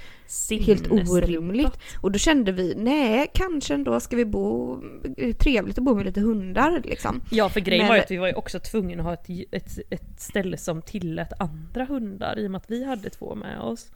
Helt 0.66 0.90
orimligt. 0.90 1.78
Och 2.00 2.12
då 2.12 2.18
kände 2.18 2.52
vi, 2.52 2.74
nej 2.76 3.26
kanske 3.34 3.74
ändå 3.74 4.00
ska 4.00 4.16
vi 4.16 4.24
bo, 4.24 4.76
det 5.16 5.28
är 5.28 5.32
trevligt 5.32 5.78
att 5.78 5.84
bo 5.84 5.94
med 5.94 6.06
lite 6.06 6.20
hundar 6.20 6.80
liksom. 6.84 7.20
Ja, 7.30 7.48
för 7.48 7.60
grejen 7.60 7.82
Men- 7.82 7.88
var 7.88 7.96
ju 7.96 8.02
att 8.02 8.10
vi 8.10 8.16
var 8.16 8.26
ju 8.26 8.34
också 8.34 8.58
tvungna 8.58 9.00
att 9.00 9.04
ha 9.06 9.12
ett, 9.14 9.28
ett, 9.52 9.78
ett 9.90 10.20
ställe 10.20 10.56
som 10.56 10.82
tillät 10.82 11.32
andra 11.38 11.84
hundar 11.84 12.38
i 12.38 12.46
och 12.46 12.50
med 12.50 12.58
att 12.58 12.70
vi 12.70 12.84
hade 12.84 13.10
två 13.10 13.34
med 13.34 13.60
oss. 13.60 13.86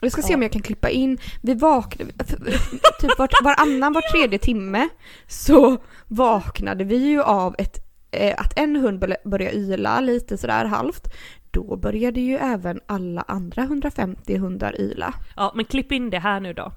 Jag 0.00 0.12
ska 0.12 0.22
se 0.22 0.32
Ja. 0.32 0.36
om 0.36 0.42
jag 0.42 0.52
kan 0.52 0.62
klippa 0.62 0.90
in, 0.90 1.18
vi 1.42 1.54
vaknade, 1.54 2.12
typ 3.00 3.18
vart, 3.18 3.32
varannan, 3.44 3.92
var 3.92 4.00
tredje 4.12 4.38
timme 4.38 4.88
så 5.28 5.76
vaknade 6.08 6.84
vi 6.84 6.96
ju 6.96 7.22
av 7.22 7.54
ett, 7.58 7.78
eh, 8.10 8.34
att 8.38 8.58
en 8.58 8.76
hund 8.76 8.98
började- 8.98 9.28
började 9.28 9.56
yla 9.56 10.00
lite 10.00 10.38
sådär 10.38 10.64
halvt. 10.64 11.08
Då 11.54 11.76
började 11.76 12.20
ju 12.20 12.36
även 12.36 12.80
alla 12.86 13.22
andra 13.22 13.62
150 13.62 14.36
hundar 14.38 14.80
yla. 14.80 15.14
Ja, 15.36 15.52
men 15.54 15.64
klipp 15.64 15.92
in 15.92 16.10
det 16.10 16.18
här 16.18 16.40
nu 16.40 16.52
då. 16.52 16.72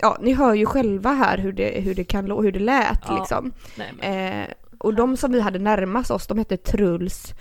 Ja, 0.00 0.16
ni 0.20 0.32
hör 0.32 0.54
ju 0.54 0.66
själva 0.66 1.10
här 1.12 1.38
hur 1.38 1.52
det, 1.52 1.80
hur 1.80 1.94
det, 1.94 2.04
kan, 2.04 2.30
hur 2.30 2.52
det 2.52 2.58
lät 2.58 3.00
Ja. 3.08 3.18
liksom. 3.18 3.52
Nej, 3.78 3.92
men, 4.00 4.42
Eh, 4.42 4.46
och 4.78 4.94
de 4.94 5.16
som 5.16 5.32
vi 5.32 5.40
hade 5.40 5.58
närmast 5.58 6.10
oss, 6.10 6.26
de 6.26 6.38
hette 6.38 6.56
Truls, 6.56 7.34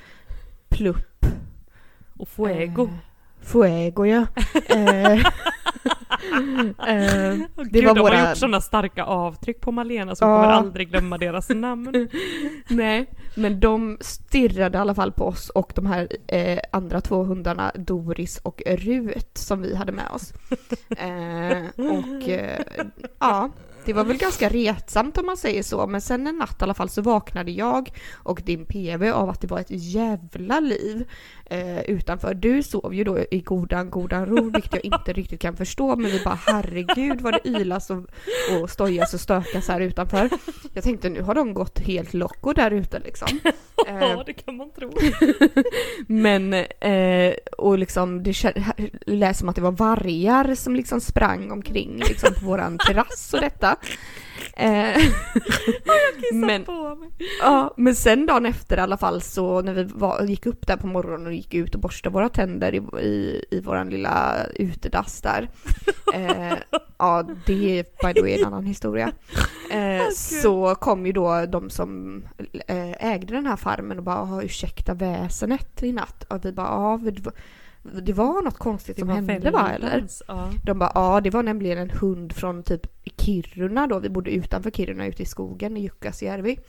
Plupp, 0.75 1.25
och 2.19 2.27
Fuego. 2.27 2.83
Eh, 2.83 2.89
Fuego 3.41 4.05
ja. 4.05 4.25
eh, 4.69 5.11
eh, 6.87 7.37
det 7.55 7.69
Gud, 7.71 7.85
var 7.85 7.93
de 7.95 7.99
har 7.99 8.09
våra- 8.11 8.29
gjort 8.29 8.37
sådana 8.37 8.61
starka 8.61 9.03
avtryck 9.05 9.61
på 9.61 9.71
Malena 9.71 10.15
så 10.15 10.25
hon 10.25 10.33
Ja. 10.33 10.41
kommer 10.41 10.53
aldrig 10.53 10.89
glömma 10.89 11.17
deras 11.17 11.49
namn. 11.49 12.09
nej, 12.67 13.05
men 13.35 13.59
de 13.59 13.97
stirrade 14.01 14.77
i 14.77 14.81
alla 14.81 14.95
fall 14.95 15.11
på 15.11 15.25
oss 15.25 15.49
och 15.49 15.71
de 15.75 15.85
här 15.85 16.07
eh, 16.27 16.59
andra 16.71 17.01
två 17.01 17.23
hundarna, 17.23 17.71
Doris 17.75 18.37
och 18.43 18.61
Rut, 18.65 19.29
som 19.37 19.61
vi 19.61 19.75
hade 19.75 19.91
med 19.91 20.07
oss. 20.13 20.33
Eh, 20.97 21.85
och 21.85 22.29
eh, 22.29 22.59
ja, 23.19 23.49
det 23.85 23.93
var 23.93 24.03
väl 24.03 24.17
ganska 24.17 24.49
retsamt 24.49 25.17
om 25.17 25.25
man 25.25 25.37
säger 25.37 25.63
så, 25.63 25.87
men 25.87 26.01
sen 26.01 26.27
en 26.27 26.37
natt 26.37 26.61
i 26.61 26.63
alla 26.63 26.73
fall 26.73 26.89
så 26.89 27.01
vaknade 27.01 27.51
jag 27.51 27.91
och 28.13 28.41
din 28.45 28.65
PV 28.65 29.11
av 29.11 29.29
att 29.29 29.41
det 29.41 29.47
var 29.47 29.59
ett 29.59 29.69
jävla 29.69 30.59
liv 30.59 31.07
eh, 31.45 31.81
utanför. 31.81 32.33
Du 32.33 32.63
sov 32.63 32.95
ju 32.95 33.03
då 33.03 33.19
i 33.31 33.41
godan, 33.41 33.89
godan 33.89 34.25
ro, 34.25 34.49
vilket 34.49 34.73
jag 34.73 34.85
inte 34.85 35.13
riktigt 35.13 35.41
kan 35.41 35.55
förstå, 35.57 35.95
men 35.95 36.11
vi 36.11 36.23
bara 36.23 36.39
herregud 36.45 37.21
vad 37.21 37.33
det 37.33 37.49
ylas 37.49 37.89
och, 37.89 38.03
och 38.61 38.69
stojas 38.69 39.13
och 39.13 39.19
stökas 39.19 39.67
här 39.67 39.79
utanför. 39.79 40.29
Jag 40.73 40.83
tänkte 40.83 41.09
nu 41.09 41.21
har 41.21 41.35
de 41.35 41.53
gått 41.53 41.79
helt 41.79 42.13
locko 42.13 42.53
där 42.53 42.71
ute 42.71 42.99
liksom. 42.99 43.39
Eh, 43.87 43.97
Ja, 43.97 44.23
det 44.25 44.33
kan 44.33 44.57
man 44.57 44.71
tro. 44.71 44.91
men, 46.07 46.53
eh, 46.79 47.33
och 47.57 47.77
liksom 47.77 48.23
det 48.23 48.53
lät 49.05 49.37
som 49.37 49.49
att 49.49 49.55
det 49.55 49.61
var 49.61 49.71
vargar 49.71 50.55
som 50.55 50.75
liksom 50.75 51.01
sprang 51.01 51.51
omkring 51.51 51.97
liksom 51.97 52.33
på 52.33 52.45
våran 52.45 52.77
terrass 52.77 53.33
och 53.33 53.41
detta. 53.41 53.77
Eh, 54.57 55.01
men, 56.33 56.63
på 56.65 56.95
mig. 56.95 57.09
ja, 57.41 57.73
men 57.77 57.95
sen 57.95 58.25
dagen 58.25 58.45
efter 58.45 58.77
i 58.77 58.79
alla 58.79 58.97
fall 58.97 59.21
så 59.21 59.61
när 59.61 59.73
vi 59.73 59.83
var, 59.83 60.23
gick 60.23 60.45
upp 60.45 60.67
där 60.67 60.77
på 60.77 60.87
morgonen 60.87 61.27
och 61.27 61.33
gick 61.33 61.53
ut 61.53 61.75
och 61.75 61.81
borstade 61.81 62.13
våra 62.13 62.29
tänder 62.29 62.73
i, 62.75 63.01
i, 63.05 63.45
i 63.51 63.59
våran 63.61 63.89
lilla 63.89 64.35
utedass 64.55 65.21
där. 65.21 65.49
Eh, 66.13 66.53
ja, 66.97 67.23
det 67.45 67.79
är 67.79 67.83
by 68.07 68.13
the 68.13 68.21
way 68.21 68.33
en 68.39 68.45
annan 68.45 68.65
historia. 68.65 69.11
Eh, 69.71 70.09
så 70.13 70.75
kom 70.75 71.05
ju 71.05 71.11
då 71.11 71.45
de 71.45 71.69
som 71.69 72.23
eh, 72.67 73.11
ägde 73.13 73.33
den 73.33 73.45
här 73.45 73.55
farmen 73.55 73.97
och 73.97 74.03
bara 74.03 74.21
"Ah, 74.21 74.41
ursäkta 74.41 74.93
väsenet 74.93 75.83
i 75.83 75.91
natt. 75.91 76.23
Och 76.29 76.45
vi 76.45 76.51
bara 76.51 76.67
ja, 76.67 76.99
det 77.93 78.13
var 78.13 78.41
något 78.41 78.57
konstigt 78.57 78.99
som 78.99 79.09
hände 79.09 79.51
va 79.51 79.69
eller? 79.69 80.07
Ja. 80.27 80.51
De 80.63 80.79
bara 80.79 80.91
ja, 80.95 81.21
det 81.21 81.29
var 81.29 81.43
nämligen 81.43 81.77
en 81.77 81.89
hund 81.89 82.33
från 82.33 82.63
typ 82.63 82.87
Kiruna 83.17 83.87
då, 83.87 83.99
vi 83.99 84.09
bodde 84.09 84.31
utanför 84.31 84.71
Kiruna 84.71 85.05
ute 85.05 85.23
i 85.23 85.25
skogen 85.25 85.77
i 85.77 85.81
Jukkasjärvi. 85.81 86.59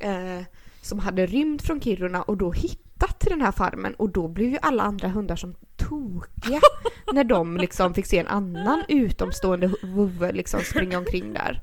Eh, 0.00 0.44
som 0.80 0.98
hade 0.98 1.26
rymt 1.26 1.62
från 1.62 1.80
Kiruna 1.80 2.22
och 2.22 2.36
då 2.36 2.52
hittat 2.52 3.20
till 3.20 3.30
den 3.30 3.40
här 3.40 3.52
farmen 3.52 3.94
och 3.94 4.10
då 4.10 4.28
blev 4.28 4.50
ju 4.50 4.58
alla 4.62 4.82
andra 4.82 5.08
hundar 5.08 5.36
som 5.36 5.54
tokiga 5.76 6.60
när 7.12 7.24
de 7.24 7.56
liksom 7.56 7.94
fick 7.94 8.06
se 8.06 8.18
en 8.18 8.26
annan 8.26 8.84
utomstående 8.88 9.70
vovve 9.82 10.32
liksom 10.32 10.60
springa 10.60 10.98
omkring 10.98 11.32
där 11.32 11.62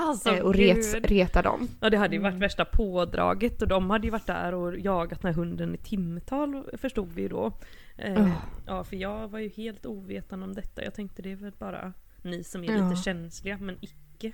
Alltså, 0.00 0.30
eh, 0.30 0.40
och 0.40 0.54
ret, 0.54 0.94
gud. 0.94 1.06
reta 1.06 1.42
dem. 1.42 1.68
Ja 1.80 1.90
det 1.90 1.96
hade 1.96 2.16
ju 2.16 2.22
varit 2.22 2.34
värsta 2.34 2.64
pådraget 2.64 3.62
och 3.62 3.68
de 3.68 3.90
hade 3.90 4.06
ju 4.06 4.10
varit 4.10 4.26
där 4.26 4.54
och 4.54 4.78
jagat 4.78 5.22
den 5.22 5.34
här 5.34 5.36
hunden 5.40 5.74
i 5.74 5.78
timtal 5.78 6.64
förstod 6.78 7.12
vi 7.12 7.22
ju 7.22 7.28
då. 7.28 7.52
Eh, 7.98 8.12
Ja. 8.14 8.30
Ja 8.66 8.84
för 8.84 8.96
jag 8.96 9.28
var 9.28 9.38
ju 9.38 9.48
helt 9.48 9.86
ovetande 9.86 10.46
om 10.46 10.54
detta. 10.54 10.84
Jag 10.84 10.94
tänkte 10.94 11.22
det 11.22 11.32
är 11.32 11.36
väl 11.36 11.52
bara 11.58 11.92
ni 12.22 12.44
som 12.44 12.64
är 12.64 12.72
Ja. 12.76 12.88
lite 12.88 13.02
känsliga 13.02 13.58
men 13.60 13.76
icke. 13.80 14.32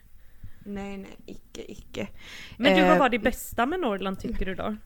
Nej, 0.66 0.97
nej, 0.99 1.16
icke, 1.26 1.73
icke. 1.73 2.09
Men 2.56 2.76
du 2.76 2.83
vad 2.83 2.92
Eh, 2.92 2.99
var 2.99 3.09
det 3.09 3.18
bästa 3.18 3.66
med 3.66 3.80
Norrland 3.80 4.18
tycker 4.21 4.47
du 4.47 4.54
då? 4.54 4.76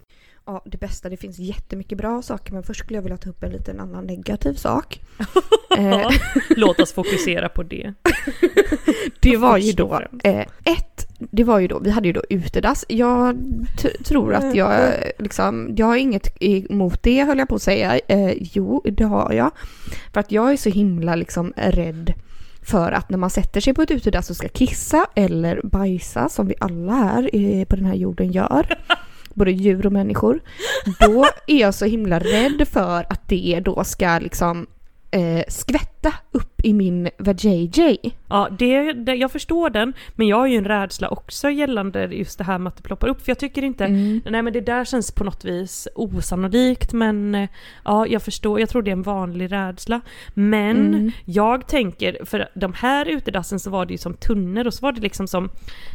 Ja, 0.46 0.62
det 0.66 0.78
bästa, 0.80 1.08
det 1.08 1.16
finns 1.16 1.38
jättemycket 1.38 1.98
bra 1.98 2.22
saker 2.22 2.52
men 2.52 2.62
först 2.62 2.80
skulle 2.80 2.96
jag 2.96 3.02
vilja 3.02 3.16
ta 3.16 3.30
upp 3.30 3.42
en 3.42 3.50
liten 3.52 3.80
annan 3.80 4.04
negativ 4.04 4.54
sak. 4.54 5.00
eh, 5.78 6.10
Låt 6.56 6.80
oss 6.80 6.92
fokusera 6.92 7.48
på 7.48 7.62
det. 7.62 7.94
det 9.20 9.36
var 9.36 9.58
ju 9.58 9.72
då, 9.72 10.00
eh, 10.24 10.46
ett, 10.64 11.07
det 11.18 11.44
var 11.44 11.58
ju 11.58 11.68
då, 11.68 11.78
vi 11.78 11.90
hade 11.90 12.08
ju 12.08 12.12
då 12.12 12.22
utedass. 12.30 12.84
Jag 12.88 13.36
tror 14.04 14.34
att 14.34 14.54
jag 14.54 14.72
eh, 14.72 15.10
liksom, 15.18 15.74
jag 15.76 15.86
har 15.86 15.96
inget 15.96 16.36
emot 16.40 17.02
det 17.02 17.24
höll 17.24 17.38
jag 17.38 17.48
på 17.48 17.54
att 17.54 17.62
säga. 17.62 17.98
Eh, 18.08 18.32
jo, 18.40 18.82
det 18.84 19.04
har 19.04 19.32
jag. 19.32 19.50
För 20.12 20.20
att 20.20 20.32
jag 20.32 20.52
är 20.52 20.56
så 20.56 20.70
himla 20.70 21.14
liksom 21.14 21.52
rädd 21.56 22.14
för 22.62 22.92
att 22.92 23.10
när 23.10 23.18
man 23.18 23.30
sätter 23.30 23.60
sig 23.60 23.74
på 23.74 23.82
ett 23.82 23.90
utedass 23.90 24.30
och 24.30 24.36
ska 24.36 24.48
kissa 24.48 25.06
eller 25.14 25.60
bajsa, 25.64 26.28
som 26.28 26.48
vi 26.48 26.54
alla 26.60 26.92
här 26.92 27.30
eh, 27.32 27.64
på 27.64 27.76
den 27.76 27.84
här 27.84 27.94
jorden 27.94 28.32
gör, 28.32 28.78
både 29.34 29.50
djur 29.50 29.86
och 29.86 29.92
människor, 29.92 30.40
då 31.00 31.26
är 31.46 31.60
jag 31.60 31.74
så 31.74 31.84
himla 31.84 32.18
rädd 32.18 32.68
för 32.68 33.06
att 33.12 33.28
det 33.28 33.60
då 33.64 33.84
ska 33.84 34.18
liksom 34.18 34.66
eh, 35.10 35.42
skvätta 35.48 36.14
upp 36.32 36.60
i 36.64 36.72
min 36.72 37.08
vajayjay. 37.18 37.98
Ja, 38.30 38.48
det, 38.58 38.92
det, 38.92 39.14
jag 39.14 39.32
förstår 39.32 39.70
den, 39.70 39.92
men 40.14 40.26
jag 40.26 40.36
har 40.36 40.46
ju 40.46 40.56
en 40.56 40.64
rädsla 40.64 41.08
också 41.08 41.50
gällande 41.50 42.04
just 42.04 42.38
det 42.38 42.44
här 42.44 42.58
med 42.58 42.68
att 42.70 42.76
det 42.76 42.82
ploppar 42.82 43.08
upp. 43.08 43.22
För 43.22 43.30
jag 43.30 43.38
tycker 43.38 43.62
inte, 43.64 43.84
Mm. 43.84 44.20
nej 44.30 44.42
men 44.42 44.52
det 44.52 44.60
där 44.60 44.84
känns 44.84 45.12
på 45.12 45.24
något 45.24 45.44
vis 45.44 45.88
osannolikt. 45.94 46.92
Men 46.92 47.34
eh, 47.34 47.48
ja, 47.84 48.06
jag 48.06 48.22
förstår, 48.22 48.60
jag 48.60 48.68
tror 48.68 48.82
det 48.82 48.90
är 48.90 48.92
en 48.92 49.02
vanlig 49.02 49.52
rädsla. 49.52 50.00
Men 50.34 50.76
Mm. 50.94 51.10
jag 51.24 51.66
tänker, 51.66 52.24
för 52.24 52.48
de 52.54 52.72
här 52.72 53.06
utedassen 53.08 53.60
så 53.60 53.70
var 53.70 53.86
det 53.86 53.92
ju 53.94 53.98
som 53.98 54.14
tunnor 54.14 54.66
och 54.66 54.74
så 54.74 54.82
var 54.82 54.92
det 54.92 55.00
liksom 55.00 55.26
som, 55.26 55.50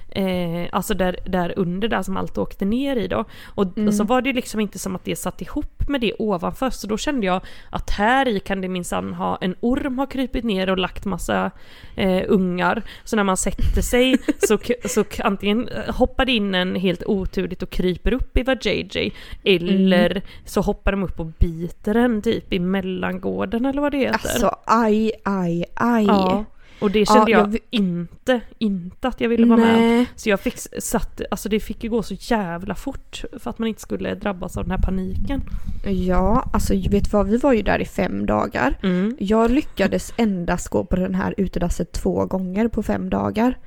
eh, 0.09 0.67
alltså 0.71 0.93
där, 0.93 1.17
där 1.25 1.53
under 1.57 1.87
där 1.87 2.01
som 2.01 2.17
allt 2.17 2.37
åkte 2.37 2.65
ner 2.65 2.95
i 2.95 3.07
då. 3.07 3.25
Och, 3.55 3.77
Mm. 3.77 3.87
och 3.87 3.93
så 3.93 4.03
var 4.03 4.21
det 4.21 4.33
liksom 4.33 4.59
inte 4.59 4.79
som 4.79 4.95
att 4.95 5.05
det 5.05 5.15
satt 5.15 5.41
ihop 5.41 5.87
med 5.89 6.01
det 6.01 6.13
ovanför. 6.19 6.69
Så 6.69 6.87
då 6.87 6.97
kände 6.97 7.25
jag 7.25 7.41
att 7.69 7.89
här 7.89 8.27
i 8.27 8.39
kan 8.39 8.61
det 8.61 8.67
minsann 8.67 9.13
ha, 9.13 9.37
en 9.41 9.55
orm 9.59 9.99
har 9.99 10.05
krypit 10.05 10.43
ner 10.43 10.69
och 10.69 10.77
lagt 10.77 11.05
massa 11.05 11.51
eh, 11.95 12.22
ungar. 12.25 12.81
Så 13.03 13.15
när 13.15 13.23
man 13.23 13.37
sätter 13.37 13.81
sig 13.81 14.17
så, 14.39 14.57
så 14.85 15.03
antingen 15.19 15.67
eh, 15.67 15.95
hoppar 15.95 16.25
det 16.25 16.31
in 16.31 16.55
en 16.55 16.75
helt 16.75 17.03
oturligt 17.05 17.63
och 17.63 17.69
kryper 17.69 18.13
upp 18.13 18.37
i 18.37 18.43
vad 18.43 18.65
JJ 18.65 19.13
eller 19.43 20.21
så 20.45 20.61
hoppar 20.61 20.91
de 20.91 21.03
upp 21.03 21.19
och 21.19 21.25
biter 21.25 21.95
en 21.95 22.21
typ 22.21 22.53
i 22.53 22.59
mellangården 22.59 23.65
eller 23.65 23.81
vad 23.81 23.91
det 23.91 23.97
heter. 23.97 24.13
Alltså 24.13 24.55
aj, 24.65 25.11
aj, 25.23 25.65
aj. 25.73 26.05
ja. 26.05 26.45
Och 26.83 26.91
det 26.91 27.05
kände 27.05 27.31
Ja, 27.31 27.37
jag, 27.37 27.53
jag 27.53 27.59
inte, 27.69 28.41
inte 28.57 29.07
att 29.07 29.21
jag 29.21 29.29
ville 29.29 29.45
vara 29.45 29.59
med. 29.59 29.81
Nej. 29.81 30.05
Så 30.15 30.29
jag 30.29 30.39
fick 30.39 30.57
satt, 30.79 31.21
alltså 31.31 31.49
det 31.49 31.59
fick 31.59 31.83
ju 31.83 31.89
gå 31.89 32.03
så 32.03 32.13
jävla 32.19 32.75
fort 32.75 33.23
för 33.39 33.49
att 33.49 33.59
man 33.59 33.67
inte 33.67 33.81
skulle 33.81 34.15
drabbas 34.15 34.57
av 34.57 34.63
den 34.63 34.71
här 34.71 34.77
paniken. 34.77 35.41
Ja, 35.85 36.49
alltså 36.53 36.73
vet 36.89 37.13
vad, 37.13 37.27
vi 37.27 37.37
var 37.37 37.53
ju 37.53 37.61
där 37.61 37.79
i 37.79 37.85
fem 37.85 38.25
dagar. 38.25 38.77
Mm. 38.83 39.15
Jag 39.19 39.51
lyckades 39.51 40.13
endast 40.17 40.67
gå 40.69 40.85
på 40.85 40.95
den 40.95 41.15
här 41.15 41.33
utedasset 41.37 41.91
två 41.91 42.25
gånger 42.25 42.67
på 42.67 42.83
fem 42.83 43.09
dagar. 43.09 43.57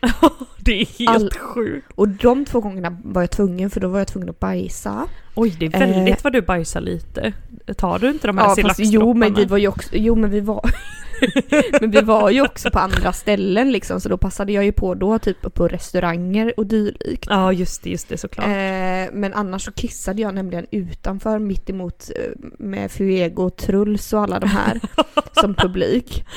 Det 0.58 0.80
är 0.80 0.98
helt 0.98 1.22
All- 1.22 1.30
sjukt. 1.30 1.86
Och 1.94 2.08
de 2.08 2.44
två 2.44 2.60
gångerna 2.60 2.96
var 3.04 3.22
jag 3.22 3.30
tvungen 3.30 3.70
för 3.70 3.80
då 3.80 3.88
var 3.88 3.98
jag 3.98 4.08
tvungen 4.08 4.30
att 4.30 4.40
bajsa. 4.40 5.06
Oj, 5.34 5.56
det 5.58 5.66
är 5.66 5.70
väldigt 5.70 6.14
Eh. 6.14 6.20
vad 6.24 6.32
du 6.32 6.42
bajsar 6.42 6.80
lite. 6.80 7.32
Tar 7.76 7.98
du 7.98 8.10
inte 8.10 8.26
de 8.26 8.38
här 8.38 8.44
Ja 8.62 8.68
fast 8.68 8.80
jo 8.82 9.14
men 9.14 9.34
vi 9.34 9.44
var 9.44 9.58
ju 9.58 9.68
också, 9.68 9.88
jo 9.92 10.14
men 10.14 10.30
vi 10.30 10.40
var 10.40 10.70
Men 11.80 11.90
vi 11.90 12.00
var 12.00 12.30
ju 12.30 12.42
också 12.42 12.70
på 12.70 12.78
andra 12.78 13.12
ställen 13.12 13.72
liksom 13.72 14.00
så 14.00 14.08
då 14.08 14.16
passade 14.16 14.52
jag 14.52 14.64
ju 14.64 14.72
på 14.72 14.94
då 14.94 15.18
typ 15.18 15.54
på 15.54 15.68
restauranger 15.68 16.52
och 16.56 16.66
dylikt. 16.66 17.26
Ja 17.30 17.52
just 17.52 17.82
det, 17.82 17.90
just 17.90 18.08
det 18.08 18.18
såklart. 18.18 18.46
Eh, 18.46 19.12
men 19.12 19.32
annars 19.34 19.62
så 19.64 19.72
kissade 19.72 20.22
jag 20.22 20.34
nämligen 20.34 20.66
utanför 20.70 21.38
mitt 21.38 21.70
emot 21.70 22.10
eh, 22.16 22.30
med 22.58 22.90
Fuego 22.90 23.42
och 23.46 23.56
Truls 23.56 24.12
och 24.12 24.20
alla 24.22 24.40
de 24.40 24.46
här 24.50 24.80
som 25.40 25.54
publik. 25.54 26.24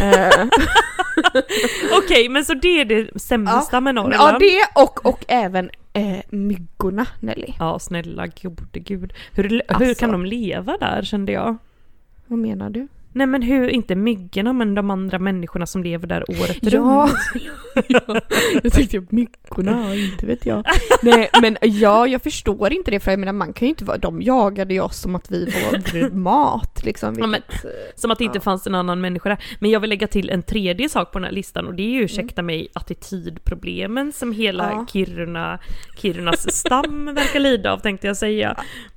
Eh, 0.00 0.46
Okej, 1.98 2.28
men 2.28 2.44
så 2.44 2.54
det 2.54 2.80
är 2.80 2.84
det 2.84 3.20
sämsta 3.20 3.80
med 3.80 3.94
Norrland? 3.94 4.14
ja 4.34 4.38
det 4.38 4.82
och, 4.82 5.06
och 5.06 5.24
även 5.28 5.70
eh, 5.92 6.20
myggorna 6.30 7.06
Nelly. 7.20 7.54
Ja, 7.58 7.78
snälla 7.78 8.26
gode 8.26 8.78
gud. 8.80 9.12
Hur, 9.34 9.48
hur 9.48 9.62
Alltså. 9.68 9.94
kan 10.00 10.12
de 10.12 10.24
leva 10.24 10.76
där 10.76 11.02
kände 11.02 11.32
jag? 11.32 11.56
Vad 12.26 12.38
menar 12.38 12.70
du? 12.70 12.88
Nej 13.12 13.26
men 13.26 13.42
hur, 13.42 13.68
inte 13.68 13.94
myggorna 13.94 14.52
men 14.52 14.74
de 14.74 14.90
andra 14.90 15.18
människorna 15.18 15.66
som 15.66 15.82
lever 15.82 16.06
där 16.06 16.30
året 16.30 16.58
Ja, 16.62 16.70
runt. 16.70 17.44
ja, 17.88 18.20
jag 18.62 18.72
tänkte 18.72 19.02
myggorna, 19.10 19.94
inte 19.94 20.26
vet 20.26 20.46
jag. 20.46 20.64
Nej 21.02 21.30
men 21.42 21.56
ja, 21.62 22.06
jag 22.06 22.22
förstår 22.22 22.72
inte 22.72 22.90
det 22.90 23.00
för 23.00 23.10
jag 23.10 23.20
menar 23.20 23.32
man 23.32 23.52
kan 23.52 23.66
ju 23.66 23.70
inte 23.70 23.84
vara, 23.84 23.98
de 23.98 24.22
jagade 24.22 24.74
ju 24.74 24.80
oss 24.80 24.96
som 25.00 25.14
att 25.14 25.30
vi 25.30 25.44
var 25.44 26.10
mat 26.14 26.84
liksom. 26.84 27.14
Ja, 27.18 27.26
men- 27.26 27.40
vilket, 27.48 28.00
Som 28.00 28.10
att 28.10 28.18
det 28.18 28.24
inte 28.24 28.38
Ja. 28.38 28.42
fanns 28.42 28.66
en 28.66 28.74
annan 28.74 29.00
människa 29.00 29.28
där. 29.28 29.38
Men 29.60 29.70
jag 29.70 29.80
vill 29.80 29.90
lägga 29.90 30.06
till 30.06 30.30
en 30.30 30.42
tredje 30.42 30.88
sak 30.88 31.12
på 31.12 31.18
den 31.18 31.24
här 31.24 31.32
listan 31.32 31.66
och 31.66 31.74
det 31.74 31.82
är 31.82 31.84
ju, 31.90 31.94
Mm. 32.00 32.04
ursäkta 32.04 32.42
mig, 32.42 32.68
attitydproblemen 32.74 34.12
som 34.12 34.32
hela 34.32 34.70
Ja. 34.72 34.86
Kiruna, 34.92 35.58
Kirunas 35.96 36.56
stam 36.56 37.04
verkar 37.14 37.40
lida 37.40 37.72
av 37.72 37.78
tänkte 37.78 38.06
jag 38.06 38.16
säga. 38.16 38.56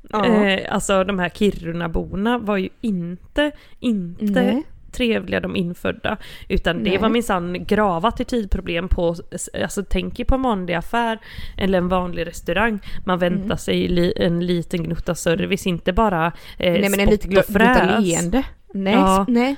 Ja. 0.10 0.26
Eh, 0.26 0.74
alltså 0.74 1.04
de 1.04 1.20
här 1.20 1.30
Kirunaborna 1.30 2.38
var 2.38 2.58
ju 2.58 2.70
inte, 2.82 3.52
inte 3.80 4.42
Nej. 4.44 4.64
trevliga 4.92 5.40
de 5.40 5.56
infödda. 5.56 6.18
Utan 6.50 6.84
det 6.84 6.90
Nej. 6.90 6.98
var 7.00 7.10
minsann 7.10 7.66
grava 7.66 8.10
attitydproblem 8.10 8.88
på, 8.88 9.16
alltså 9.64 9.84
tänk 9.90 10.20
er 10.20 10.24
på 10.26 10.36
en 10.36 10.42
vanlig 10.42 10.74
affär 10.74 11.20
eller 11.58 11.78
en 11.78 11.88
vanlig 11.88 12.28
restaurang. 12.28 12.80
Man 13.06 13.20
väntar 13.20 13.46
Mm. 13.46 13.58
sig 13.58 13.88
li, 13.88 14.14
en 14.16 14.46
liten 14.46 14.84
gnutta 14.84 15.16
service, 15.16 15.68
inte 15.68 15.94
bara 15.94 16.26
eh, 16.58 16.72
Nej 16.74 16.90
men 16.90 17.00
en 17.00 17.10
liten 17.10 17.44
fräs. 17.44 18.06
leende. 18.06 18.44
Nej, 18.74 18.94
Ja. 18.94 19.26
nej. 19.28 19.56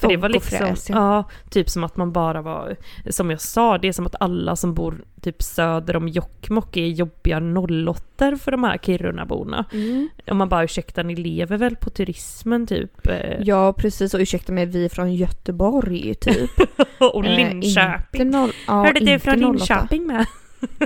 För 0.00 0.08
det 0.08 0.16
var 0.16 0.28
och 0.28 0.34
liksom, 0.34 0.76
ja. 0.88 1.24
typ 1.50 1.70
som 1.70 1.84
att 1.84 1.96
man 1.96 2.12
bara 2.12 2.42
var, 2.42 2.76
som 3.10 3.30
jag 3.30 3.40
sa, 3.40 3.78
det 3.78 3.88
är 3.88 3.92
som 3.92 4.06
att 4.06 4.14
alla 4.20 4.56
som 4.56 4.74
bor 4.74 5.04
typ 5.22 5.42
söder 5.42 5.96
om 5.96 6.08
Jokkmokk 6.08 6.76
är 6.76 6.86
jobbiga 6.86 7.40
nollåttor 7.40 8.36
för 8.36 8.50
de 8.50 8.64
här 8.64 8.78
Kirunaborna. 8.78 9.64
Mm. 9.72 10.08
Om 10.26 10.36
man 10.36 10.48
bara 10.48 10.64
ursäkta, 10.64 11.02
ni 11.02 11.16
lever 11.16 11.56
väl 11.56 11.76
på 11.76 11.90
turismen 11.90 12.66
typ? 12.66 13.06
eh, 13.06 13.40
Ja 13.40 13.72
precis 13.72 14.14
och 14.14 14.20
ursäkta 14.20 14.52
mig, 14.52 14.66
vi 14.66 14.84
är 14.84 14.88
från 14.88 15.14
Göteborg 15.14 16.14
typ. 16.14 16.50
och 16.98 17.24
Eh, 17.24 17.36
Linköping. 17.36 18.20
Inte 18.20 18.38
noll, 18.38 18.52
ja, 18.66 18.84
Hörde 18.84 19.00
du 19.00 19.18
från 19.18 19.44
08. 19.44 19.52
Linköping 19.52 20.06
med? 20.06 20.26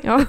Ja. 0.03 0.25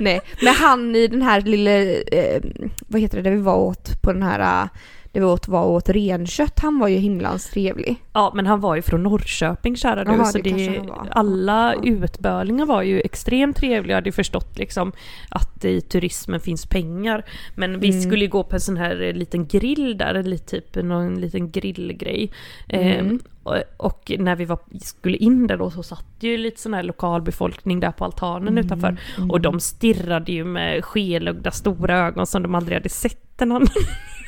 Nej, 0.00 0.20
men 0.42 0.54
han 0.54 0.96
i 0.96 1.06
den 1.06 1.22
här 1.22 1.40
lilla, 1.40 1.70
eh, 2.16 2.42
vad 2.88 3.00
heter 3.00 3.16
det, 3.16 3.22
där 3.22 3.30
vi 3.30 3.42
var 3.42 3.56
åt 3.56 4.02
på 4.02 4.12
den 4.12 4.22
här, 4.22 4.68
där 5.12 5.20
vi 5.20 5.26
åt, 5.26 5.48
var 5.48 5.66
åt 5.66 5.88
renkött, 5.88 6.60
han 6.60 6.78
var 6.78 6.88
ju 6.88 6.96
himlans 6.96 7.50
trevlig. 7.50 7.96
Ja, 8.12 8.32
men 8.34 8.46
han 8.46 8.60
var 8.60 8.76
ju 8.76 8.82
från 8.82 9.02
Norrköping 9.02 9.76
kära 9.76 10.04
du, 10.04 10.12
Jaha, 10.12 10.24
så 10.24 10.38
det 10.38 10.50
det, 10.50 10.78
var. 10.88 11.08
alla 11.10 11.74
Ja. 11.74 11.82
utbörlingar 11.84 12.66
var 12.66 12.82
ju 12.82 13.00
extremt 13.00 13.56
trevliga. 13.56 13.92
Jag 13.92 13.96
hade 13.96 14.12
förstått 14.12 14.58
liksom 14.58 14.92
att 15.28 15.64
i 15.64 15.80
turismen 15.80 16.40
finns 16.40 16.66
pengar. 16.66 17.24
Men 17.54 17.80
vi 17.80 17.88
Mm. 17.90 18.02
skulle 18.02 18.26
gå 18.26 18.44
på 18.44 18.56
en 18.56 18.60
sån 18.60 18.76
här 18.76 19.02
eh, 19.02 19.12
liten 19.12 19.46
grill 19.46 19.98
där, 19.98 20.36
typ 20.38 20.74
någon 20.76 21.20
liten 21.20 21.50
grillgrej. 21.50 22.30
Mm. 22.68 23.20
Eh, 23.44 23.60
och, 23.76 24.12
när 24.18 24.36
vi 24.36 24.44
var, 24.44 24.58
skulle 24.80 25.16
in 25.16 25.46
där 25.46 25.56
då 25.56 25.70
så 25.70 25.82
satt 25.82 26.06
ju 26.20 26.36
lite 26.36 26.60
sån 26.60 26.74
här 26.74 26.82
lokalbefolkning 26.82 27.80
där 27.80 27.90
på 27.92 28.04
altanen 28.04 28.58
utanför. 28.58 28.96
Mm. 29.16 29.30
Och 29.30 29.40
de 29.40 29.60
stirrade 29.60 30.32
ju 30.32 30.44
med 30.44 30.84
skelögda 30.84 31.50
stora 31.50 31.98
ögon 31.98 32.26
som 32.26 32.42
de 32.42 32.54
aldrig 32.54 32.76
hade 32.78 32.88
sett 32.88 33.42
en 33.42 33.52
annan, 33.52 33.68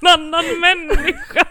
en 0.00 0.06
annan 0.06 0.44
människa. 0.60 1.46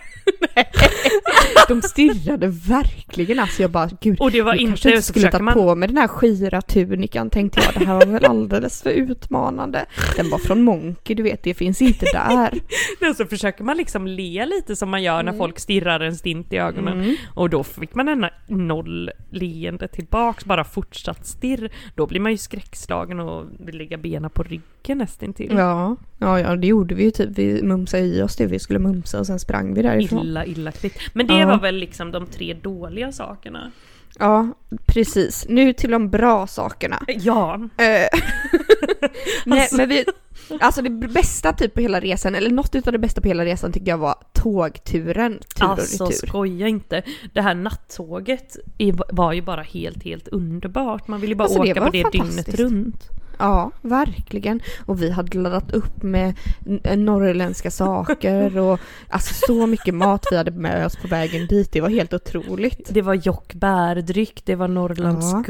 De 1.68 1.82
stirrade 1.82 2.48
verkligen 2.48 3.40
alltså 3.40 3.62
jag 3.62 3.72
bara 3.72 3.90
gud. 4.02 4.20
Och 4.20 4.32
det 4.32 4.42
var 4.42 4.54
jag 4.54 4.62
inte, 4.62 4.72
kanske 4.72 4.90
inte 4.90 5.02
skulle 5.02 5.32
ta 5.32 5.40
man 5.40 5.54
på 5.54 5.76
mig 5.76 5.88
den 5.88 5.98
här 5.98 6.08
skira 6.08 6.62
tunikan 6.62 7.30
tänkte 7.30 7.62
jag. 7.66 7.74
Det 7.74 7.86
här 7.86 7.94
var 7.94 8.06
väl 8.06 8.26
alldeles 8.26 8.82
för 8.82 8.90
utmanande. 8.90 9.86
Den 10.16 10.30
var 10.30 10.38
från 10.38 10.64
Monkey, 10.64 11.16
du 11.16 11.24
vet 11.24 11.44
det 11.44 11.54
finns 11.54 11.82
inte 11.82 12.06
där. 12.14 12.54
Och 13.10 13.16
så 13.16 13.26
försöker 13.26 13.64
man 13.64 13.78
liksom 13.78 14.08
le 14.08 14.46
lite 14.46 14.76
som 14.76 14.90
man 14.90 15.04
gör 15.04 15.24
när 15.24 15.34
folk 15.34 15.60
stirrar 15.60 16.00
en 16.00 16.16
stint 16.16 16.54
i 16.54 16.58
ögonen. 16.58 17.02
Mm. 17.02 17.16
Och 17.34 17.50
då 17.50 17.64
fick 17.64 17.96
man 17.96 18.08
en 18.08 18.26
noll 18.48 19.12
leende 19.32 19.88
tillbaks, 19.88 20.46
bara 20.46 20.64
fortsatt 20.64 21.28
stirr. 21.28 21.72
Då 21.96 22.08
blir 22.08 22.20
man 22.20 22.32
ju 22.32 22.38
skräckslagen 22.38 23.20
och 23.20 23.46
vill 23.60 23.78
lägga 23.78 23.98
benen 23.98 24.30
på 24.30 24.44
ryggen 24.44 24.64
nästintill. 24.88 25.52
Ja, 25.58 25.96
ja, 26.20 26.40
ja 26.40 26.56
det 26.56 26.68
gjorde 26.68 26.96
vi 26.96 27.04
ju 27.04 27.12
typ. 27.12 27.30
Vi 27.38 27.64
mumsade 27.64 28.04
i 28.04 28.22
oss 28.22 28.36
det 28.36 28.46
vi 28.46 28.60
skulle 28.60 28.80
mumsa 28.80 29.20
och 29.20 29.28
sen 29.28 29.40
sprang 29.40 29.74
vi 29.74 29.82
därifrån. 29.82 30.26
Illa, 30.26 30.46
illa 30.46 30.72
klippt. 30.72 31.00
Men 31.14 31.28
det 31.28 31.40
Ja. 31.40 31.48
var 31.48 31.60
väl 31.60 31.76
liksom 31.76 32.12
de 32.12 32.26
tre 32.28 32.54
dåliga 32.54 33.12
sakerna? 33.12 33.72
Ja, 34.20 34.48
precis. 34.86 35.46
Nu 35.50 35.74
till 35.74 35.92
de 35.92 36.10
bra 36.10 36.48
sakerna. 36.48 37.04
Ja. 37.08 37.56
Eh, 37.78 38.20
Nej 39.46 39.60
Alltså. 39.62 39.78
men 39.78 39.90
vi, 39.90 40.06
alltså 40.62 40.82
det 40.82 40.90
bästa 40.90 41.54
typ 41.54 41.74
på 41.74 41.82
hela 41.82 42.00
resan, 42.00 42.36
eller 42.36 42.50
något 42.50 42.76
utav 42.76 42.94
det 42.94 43.00
bästa 43.00 43.22
på 43.22 43.28
hela 43.28 43.46
resan 43.46 43.72
tycker 43.72 43.88
jag 43.88 43.98
var 43.98 44.16
tågturen 44.34 45.40
tur 45.56 45.66
Alltså 45.66 46.04
och 46.04 46.10
retur. 46.10 46.28
skoja 46.28 46.68
inte. 46.68 47.04
Det 47.34 47.42
här 47.42 47.56
nattåget 47.56 48.56
var 49.12 49.34
ju 49.34 49.42
bara 49.42 49.62
helt, 49.62 50.04
helt 50.04 50.28
underbart. 50.28 51.08
Man 51.08 51.22
vill 51.22 51.30
ju 51.30 51.36
bara 51.36 51.44
Alltså, 51.44 51.64
det 51.64 51.72
åka 51.72 51.80
var 51.80 51.88
på 51.88 51.94
det 51.94 52.12
dygnet 52.12 52.60
runt. 52.60 53.10
Ja, 53.40 53.72
verkligen. 53.82 54.60
Och 54.86 55.02
vi 55.02 55.12
hade 55.12 55.38
laddat 55.38 55.72
upp 55.72 56.04
med 56.04 56.34
n- 56.66 57.06
norrländska 57.06 57.72
saker 57.72 58.58
och 58.58 58.80
alltså 59.10 59.34
så 59.48 59.68
mycket 59.68 59.94
mat 59.96 60.26
vi 60.32 60.38
hade 60.38 60.52
med 60.52 60.86
oss 60.86 60.96
på 60.96 61.08
vägen 61.08 61.48
dit. 61.48 61.72
Det 61.72 61.82
var 61.82 61.90
helt 61.90 62.14
otroligt. 62.14 62.90
Det 62.94 63.02
var 63.02 63.14
Jock 63.14 63.54
bärdryck, 63.54 64.42
det 64.46 64.56
var 64.56 64.68
Norrlands 64.68 65.32
Ja. 65.32 65.44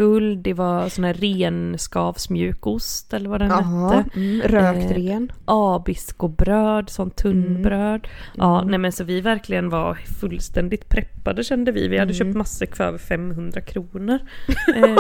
det 0.44 0.54
var 0.54 0.90
sån 0.90 1.04
här 1.04 1.14
renskavsmjukost 1.14 3.14
eller 3.14 3.30
vad 3.30 3.42
den 3.42 3.50
Jaha, 3.50 3.94
hette. 3.98 4.10
mm, 4.20 4.42
rökt 4.42 4.92
Eh, 4.92 4.96
ren. 4.96 5.32
Abiskobröd, 5.46 6.90
sånt 6.90 7.16
tunnbröd. 7.16 8.08
Ja, 8.36 8.58
Mm. 8.60 8.70
nej 8.72 8.80
men 8.80 8.92
så 8.92 9.04
vi 9.04 9.22
verkligen 9.22 9.70
var 9.70 9.94
fullständigt 10.20 10.90
preppade 10.90 11.44
kände 11.44 11.72
vi. 11.72 11.88
Vi 11.88 11.98
hade 11.98 12.14
Mm. 12.14 12.26
köpt 12.26 12.38
massor 12.38 12.68
för 12.76 12.84
över 12.84 12.98
500 12.98 13.62
kronor. 13.62 14.20
eh, 14.76 14.96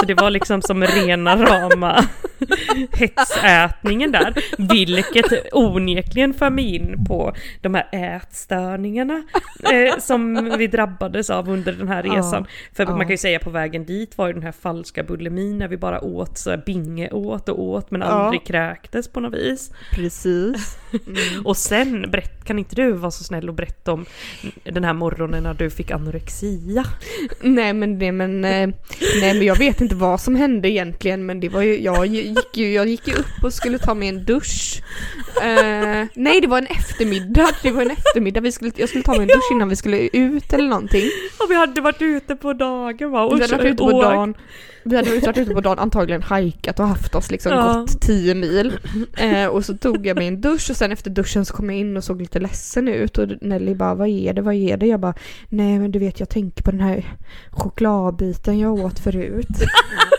så 0.00 0.06
det 0.06 0.14
var 0.14 0.30
liksom 0.30 0.62
som 0.62 0.82
rena 0.82 1.36
rama 1.36 2.04
hetsätningen 2.92 4.12
där. 4.12 4.34
Vilket 4.58 5.54
onekligen 5.54 6.34
för 6.34 6.50
mig 6.50 6.74
in 6.76 7.04
på 7.04 7.32
de 7.60 7.74
här 7.74 7.88
ätstörningarna 7.92 9.22
eh, 9.72 9.98
som 9.98 10.54
vi 10.58 10.66
drabbades 10.66 11.30
av 11.30 11.48
under 11.48 11.72
den 11.72 11.88
här 11.88 12.04
Ja, 12.04 12.14
resan. 12.14 12.46
För 12.72 12.84
ja. 12.84 12.90
man 12.90 13.00
kan 13.00 13.10
ju 13.10 13.16
säga 13.16 13.38
på 13.38 13.50
vägen 13.50 13.84
dit 13.84 14.18
var 14.18 14.26
ju 14.26 14.32
den 14.32 14.42
här 14.42 14.52
falska 14.52 15.02
bulimin 15.02 15.58
när 15.58 15.68
vi 15.68 15.76
bara 15.76 16.00
åt 16.00 16.38
så 16.38 16.56
binge 16.66 17.10
åt 17.10 17.48
och 17.48 17.62
åt 17.62 17.90
men 17.90 18.00
Ja. 18.00 18.06
aldrig 18.06 18.46
kräktes 18.46 19.08
på 19.08 19.20
något 19.20 19.34
vis. 19.34 19.70
Precis. 19.90 20.76
Mm. 21.06 21.18
Och 21.46 21.56
sen, 21.56 22.10
berätt, 22.10 22.44
kan 22.44 22.58
inte 22.58 22.76
du 22.76 22.92
vara 22.92 23.10
så 23.10 23.24
snäll 23.24 23.48
och 23.48 23.54
berätta 23.54 23.92
om 23.92 24.06
den 24.64 24.84
här 24.84 24.92
morgonen 24.92 25.42
när 25.42 25.54
du 25.54 25.70
fick 25.70 25.90
anorexia? 25.90 26.84
Nej 27.40 27.72
men 27.72 27.98
det 27.98 28.12
men, 28.12 28.44
eh, 28.44 28.68
nej 29.20 29.34
men 29.34 29.42
jag 29.42 29.56
vet 29.58 29.80
inte 29.80 29.94
vad 29.94 30.20
som 30.20 30.34
hände 30.36 30.70
egentligen 30.70 31.26
men 31.26 31.40
det 31.40 31.48
var 31.48 31.62
ju, 31.62 31.80
jag 31.82 32.06
gick 32.06 32.56
ju, 32.56 32.72
jag 32.72 32.88
gick 32.88 33.08
ju 33.08 33.14
upp 33.14 33.44
och 33.44 33.52
skulle 33.52 33.78
ta 33.78 33.94
mig 33.94 34.08
en 34.08 34.24
dusch. 34.24 34.82
Eh, 35.42 36.06
nej 36.14 36.40
det 36.40 36.46
var 36.46 36.58
en 36.58 36.66
eftermiddag, 36.66 37.48
det 37.62 37.70
var 37.70 37.82
en 37.82 37.90
eftermiddag, 37.90 38.40
vi 38.40 38.52
skulle, 38.52 38.72
jag 38.76 38.88
skulle 38.88 39.04
ta 39.04 39.12
mig 39.12 39.22
en 39.22 39.28
dusch 39.28 39.52
innan 39.52 39.68
vi 39.68 39.76
skulle 39.76 40.08
ut 40.12 40.52
eller 40.52 40.68
någonting. 40.68 41.04
Och 41.44 41.50
vi 41.50 41.54
hade 41.54 41.80
varit 41.80 42.02
ute 42.02 42.36
på 42.36 42.52
dagen 42.52 43.10
va? 43.10 43.24
Och 43.24 43.38
Vi 43.38 43.42
hade 43.42 43.56
varit 43.56 43.66
ute 43.66 43.76
på 43.84 44.02
dagen, 44.02 44.34
vi 44.84 44.96
hade 44.96 45.10
varit 45.20 45.38
ute 45.38 45.54
på 45.54 45.60
dagen, 45.60 45.78
antagligen 45.78 46.22
hajkat 46.22 46.80
och 46.80 46.86
haft 46.88 47.14
oss 47.14 47.30
liksom 47.30 47.52
Ja. 47.52 47.72
gått 47.72 48.00
10 48.00 48.34
mil. 48.34 48.72
Eh, 49.16 49.46
och 49.46 49.64
så 49.64 49.76
tog 49.76 50.06
jag 50.06 50.16
mig 50.16 50.26
en 50.26 50.40
dusch 50.40 50.70
och 50.70 50.76
sen 50.82 50.92
efter 50.92 51.10
duschen 51.10 51.44
så 51.44 51.54
kom 51.54 51.70
jag 51.70 51.78
in 51.78 51.96
och 51.96 52.04
såg 52.04 52.20
lite 52.20 52.40
ledsen 52.40 52.88
ut 52.88 53.18
och 53.18 53.28
Nelly 53.40 53.74
bara 53.74 53.94
vad 53.94 54.08
är 54.08 54.32
det, 54.32 54.42
vad 54.42 54.54
är 54.54 54.76
det? 54.76 54.86
Jag 54.86 55.00
bara 55.00 55.14
nej 55.48 55.78
men 55.78 55.90
du 55.90 55.98
vet 55.98 56.20
jag 56.20 56.28
tänker 56.28 56.62
på 56.62 56.70
den 56.70 56.80
här 56.80 57.16
chokladbiten 57.50 58.58
jag 58.58 58.74
åt 58.74 58.98
förut. 58.98 59.48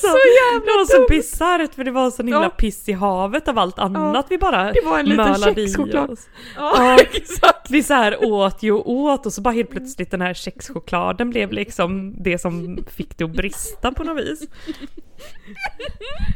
Så, 0.00 0.06
jävla 0.06 0.60
det 0.66 0.76
var 0.78 0.84
så 0.84 1.06
bisarrt 1.08 1.74
för 1.74 1.84
det 1.84 1.90
var 1.90 2.10
sån 2.10 2.26
himla 2.26 2.42
Ja. 2.42 2.50
piss 2.50 2.88
i 2.88 2.92
havet 2.92 3.48
av 3.48 3.58
allt 3.58 3.78
annat 3.78 4.26
vi 4.30 4.38
bara 4.38 4.72
Det 4.72 4.80
var 4.84 4.98
en 4.98 5.06
liten 5.06 5.34
kexchoklad. 5.54 6.18
Ja, 6.56 6.98
exakt. 7.12 7.70
Vi 7.70 7.82
så 7.82 7.94
här 7.94 8.24
åt 8.24 8.62
ju 8.62 8.72
och 8.72 8.90
åt 8.90 9.26
och 9.26 9.32
så 9.32 9.40
bara 9.40 9.54
helt 9.54 9.70
plötsligt 9.70 10.10
den 10.10 10.20
här 10.20 10.34
kexchokladen 10.34 11.30
blev 11.30 11.52
liksom 11.52 12.14
det 12.22 12.38
som 12.38 12.84
fick 12.90 13.18
det 13.18 13.24
att 13.24 13.30
brista 13.36 13.92
på 13.92 14.04
något 14.04 14.18
vis. 14.24 14.40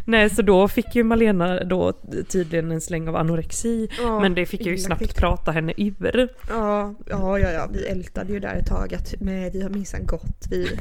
Nej, 0.07 0.30
så 0.30 0.42
då 0.42 0.68
fick 0.68 0.94
ju 0.94 1.02
Malena 1.04 1.64
då 1.64 1.92
tydligen 2.28 2.72
en 2.72 2.80
släng 2.80 3.09
av 3.09 3.16
anorexi. 3.16 3.88
Ja, 4.02 4.20
men 4.20 4.35
det 4.35 4.46
fick 4.46 4.61
jag 4.61 4.70
ju 4.72 4.78
snabbt 4.78 5.02
fick 5.02 5.14
prata 5.16 5.50
henne 5.50 5.72
ur. 5.76 6.28
Ja, 6.48 6.94
ja, 7.07 7.38
ja, 7.38 7.50
ja, 7.50 7.68
vi 7.72 7.87
ältade 7.87 8.33
ju 8.33 8.40
där 8.40 8.54
ett 8.54 8.66
tag 8.66 8.94
att 8.94 9.14
men 9.20 9.50
vi 9.52 9.62
har 9.62 9.70
minsann 9.70 10.07
gått 10.07 10.46
vi. 10.50 10.68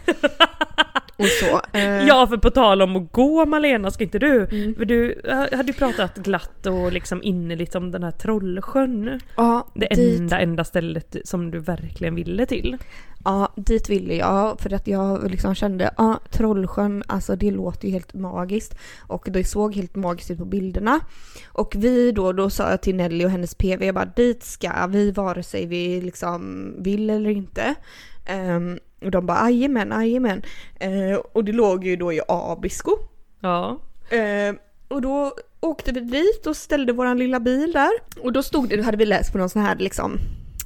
Och 1.17 1.25
så. 1.25 1.61
Eh, 1.77 2.07
Ja, 2.07 2.27
för 2.27 2.37
på 2.37 2.49
tal 2.49 2.81
om 2.81 2.95
att 2.95 3.11
gå 3.11 3.45
Malena, 3.45 3.91
ska 3.91 4.03
inte 4.03 4.19
du? 4.19 4.47
Mm. 4.51 4.75
För 4.75 4.85
du 4.85 5.21
hade 5.51 5.67
ju 5.67 5.73
pratat 5.73 6.17
glatt 6.17 6.65
och 6.65 6.91
liksom 6.91 7.23
innerligt 7.23 7.75
om 7.75 7.91
den 7.91 8.03
här 8.03 8.11
Trollsjön. 8.11 9.19
ja, 9.37 9.67
Det 9.75 9.87
dit, 9.95 10.19
enda, 10.19 10.39
enda 10.39 10.63
stället 10.63 11.15
som 11.23 11.51
du 11.51 11.59
verkligen 11.59 12.15
ville 12.15 12.45
till. 12.45 12.77
ja, 13.25 13.53
dit 13.55 13.89
ville 13.89 14.15
jag 14.15 14.59
för 14.59 14.73
att 14.73 14.87
jag 14.87 15.31
liksom 15.31 15.55
kände, 15.55 15.93
ja, 15.97 16.19
Trollsjön, 16.31 17.03
alltså 17.07 17.35
det 17.35 17.51
låter 17.51 17.87
ju 17.87 17.93
helt 17.93 18.13
magiskt. 18.13 18.75
Och 19.07 19.27
det 19.31 19.43
såg 19.43 19.75
helt 19.75 19.95
magiskt 19.95 20.31
ut 20.31 20.37
på 20.37 20.45
bilderna. 20.45 20.99
Och 21.51 21.73
vi 21.77 22.11
då, 22.11 22.31
då 22.33 22.49
sa 22.49 22.69
jag 22.69 22.81
till 22.81 22.95
Nelly 22.95 23.25
och 23.25 23.29
hennes 23.29 23.55
PV, 23.55 23.85
jag 23.85 23.95
bara 23.95 24.05
dit 24.15 24.43
ska 24.43 24.87
vi 24.87 25.11
vare 25.11 25.43
sig 25.43 25.65
vi 25.65 26.01
liksom 26.01 26.73
vill 26.83 27.09
eller 27.09 27.29
inte. 27.29 27.75
Ehm, 28.25 28.79
och 29.01 29.11
de 29.11 29.25
bara 29.25 29.49
jajamän, 29.49 29.91
jajamän. 29.91 30.41
Uh, 30.83 31.15
och 31.15 31.43
det 31.43 31.51
låg 31.51 31.85
ju 31.85 31.95
då 31.95 32.13
i 32.13 32.21
Abisko. 32.27 32.97
Ja. 33.39 33.79
Eh, 34.09 34.55
och 34.87 35.01
då 35.01 35.33
åkte 35.59 35.91
vi 35.91 35.99
dit 35.99 36.47
och 36.47 36.57
ställde 36.57 36.93
våran 36.93 37.17
lilla 37.17 37.39
bil 37.39 37.71
där. 37.71 37.91
Och 38.21 38.33
då 38.33 38.43
stod 38.43 38.69
det, 38.69 38.77
då 38.77 38.83
hade 38.83 38.97
vi 38.97 39.05
läst 39.05 39.31
på 39.31 39.37
någon 39.37 39.49
sån 39.49 39.61
här 39.61 39.75
liksom, 39.75 40.19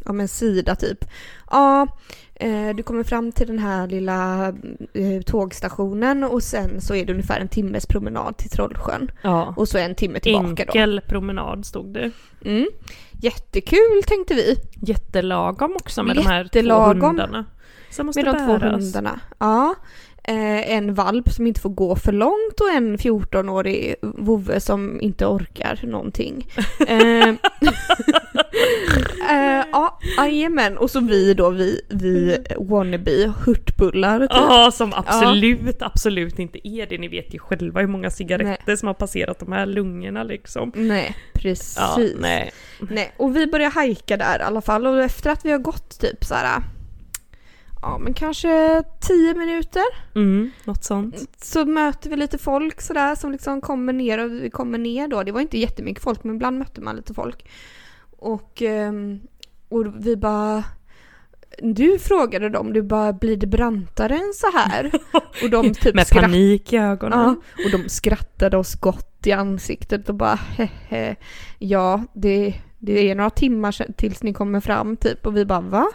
ja 0.08 0.14
men 0.14 0.28
sida 0.28 0.76
typ. 0.76 1.06
Ja, 1.52 1.88
eh, 2.36 2.70
du 2.76 2.84
kommer 2.84 3.04
fram 3.04 3.32
till 3.32 3.48
den 3.48 3.60
här 3.60 3.88
lilla 3.88 4.48
eh, 4.94 5.22
tågstationen 5.26 6.24
och 6.24 6.44
sen 6.44 6.82
så 6.82 6.96
är 6.96 7.06
det 7.06 7.14
ungefär 7.14 7.40
en 7.40 7.48
timmes 7.48 7.86
promenad 7.86 8.38
till 8.38 8.50
Trollsjön. 8.50 9.12
ja. 9.22 9.54
Och 9.58 9.68
så 9.68 9.78
en 9.78 9.96
timme 9.96 10.20
tillbaka 10.20 10.48
Enkel 10.64 11.02
promenad 11.08 11.66
stod 11.66 11.94
det. 11.94 12.12
då. 12.40 12.50
Mm. 12.50 12.68
Jättekul 13.22 14.04
tänkte 14.08 14.34
vi. 14.34 14.56
Jättelagom 14.82 15.76
också 15.76 16.04
med 16.04 16.16
de 16.16 16.26
här 16.26 16.44
två 16.44 16.46
Jättelagom. 16.48 17.02
hundarna. 17.02 17.46
Som 17.90 18.06
måste 18.06 18.24
Med 18.24 18.34
de 18.36 18.46
två 18.46 18.58
bäras. 18.60 18.82
hundarna. 18.82 19.20
Ja. 19.40 19.76
Eh, 20.30 20.72
en 20.72 20.94
valp 20.94 21.30
som 21.30 21.48
inte 21.48 21.62
får 21.62 21.70
gå 21.70 21.96
för 21.96 22.12
långt 22.12 22.60
och 22.62 22.70
en 22.70 22.98
14-årig 22.98 23.96
vovve 24.02 24.60
som 24.60 25.02
inte 25.02 25.26
orkar 25.26 25.80
någonting. 25.84 26.48
Eh, 26.88 27.30
eh, 29.30 29.66
ja, 29.72 30.00
jajamän. 30.18 30.78
Och 30.78 30.92
så 30.92 31.00
vi 31.00 31.34
då, 31.34 31.50
vi, 31.50 31.82
vi 31.90 32.38
wannabe 32.58 33.34
hurtbullar 33.46 34.20
typ. 34.20 34.30
Ja, 34.32 34.72
som 34.74 34.94
absolut, 34.94 35.82
absolut 35.82 36.40
inte 36.40 36.68
är 36.68 36.86
det. 36.86 36.98
Ni 36.98 37.08
vet 37.08 37.34
ju 37.34 37.40
själva 37.40 37.80
hur 37.80 37.88
många 37.88 38.10
cigaretter 38.10 38.76
som 38.76 38.88
har 38.88 38.94
passerat 38.94 39.40
de 39.40 39.52
här 39.52 39.66
lungorna 39.66 40.24
liksom. 40.24 40.72
Nej, 40.76 41.16
precis. 41.34 41.78
Ja, 41.78 41.98
nej. 42.20 42.52
Nej, 42.80 43.12
och 43.18 43.36
vi 43.36 43.48
börjar 43.48 43.72
hajka 43.72 44.18
där 44.18 44.40
i 44.40 44.44
alla 44.44 44.62
fall 44.62 44.88
och 44.88 45.04
efter 45.04 45.30
att 45.30 45.46
vi 45.46 45.52
har 45.52 45.60
gått 45.60 46.00
typ 46.00 46.26
så 46.26 46.34
här. 46.34 46.62
Ja 47.82 47.98
men 47.98 48.14
kanske 48.14 48.84
10 49.02 49.34
minuter 49.34 49.84
Mm, 50.16 50.52
något 50.66 50.84
sånt. 50.84 51.16
så 51.42 51.66
möter 51.66 52.10
vi 52.10 52.16
lite 52.16 52.38
folk 52.38 52.82
sådär 52.82 53.16
som 53.16 53.32
liksom 53.32 53.62
kommer 53.62 53.94
ner 53.94 54.18
och 54.26 54.32
vi 54.32 54.50
kommer 54.50 54.78
ner 54.78 55.08
då. 55.08 55.24
Det 55.24 55.32
var 55.32 55.42
inte 55.42 55.58
jättemycket 55.60 56.04
folk 56.04 56.24
men 56.24 56.36
ibland 56.36 56.60
mötte 56.60 56.82
man 56.82 56.96
lite 56.96 57.14
folk. 57.14 57.50
Och, 58.20 58.62
ehm, 58.62 59.20
och 59.70 59.86
vi 60.06 60.16
bara 60.16 60.64
du 61.62 62.00
frågade 62.00 62.50
dem, 62.50 62.74
du 62.74 62.82
bara 62.82 63.14
blir 63.14 63.38
det 63.38 63.48
brantare 63.48 64.14
än 64.16 64.34
så 64.36 64.48
här? 64.58 64.92
Och 65.44 65.50
de 65.50 65.74
typ 65.74 65.96
Med 65.96 66.08
skratt- 66.08 66.22
panik 66.22 66.74
i 66.74 66.78
ögonen. 66.78 67.20
Ja, 67.20 67.66
och 67.66 67.72
de 67.72 67.90
skrattade 67.90 68.58
oss 68.58 68.76
gott 68.76 69.28
i 69.28 69.32
ansiktet 69.32 70.10
och 70.10 70.16
bara 70.16 70.36
hehe, 70.36 71.16
ja 71.60 72.04
det, 72.14 72.54
det 72.80 73.10
är 73.12 73.16
några 73.16 73.30
timmar 73.30 73.94
tills 73.98 74.24
ni 74.24 74.34
kommer 74.34 74.60
fram 74.60 74.98
typ 74.98 75.26
och 75.26 75.38
vi 75.38 75.46
bara 75.46 75.62
va? 75.62 75.88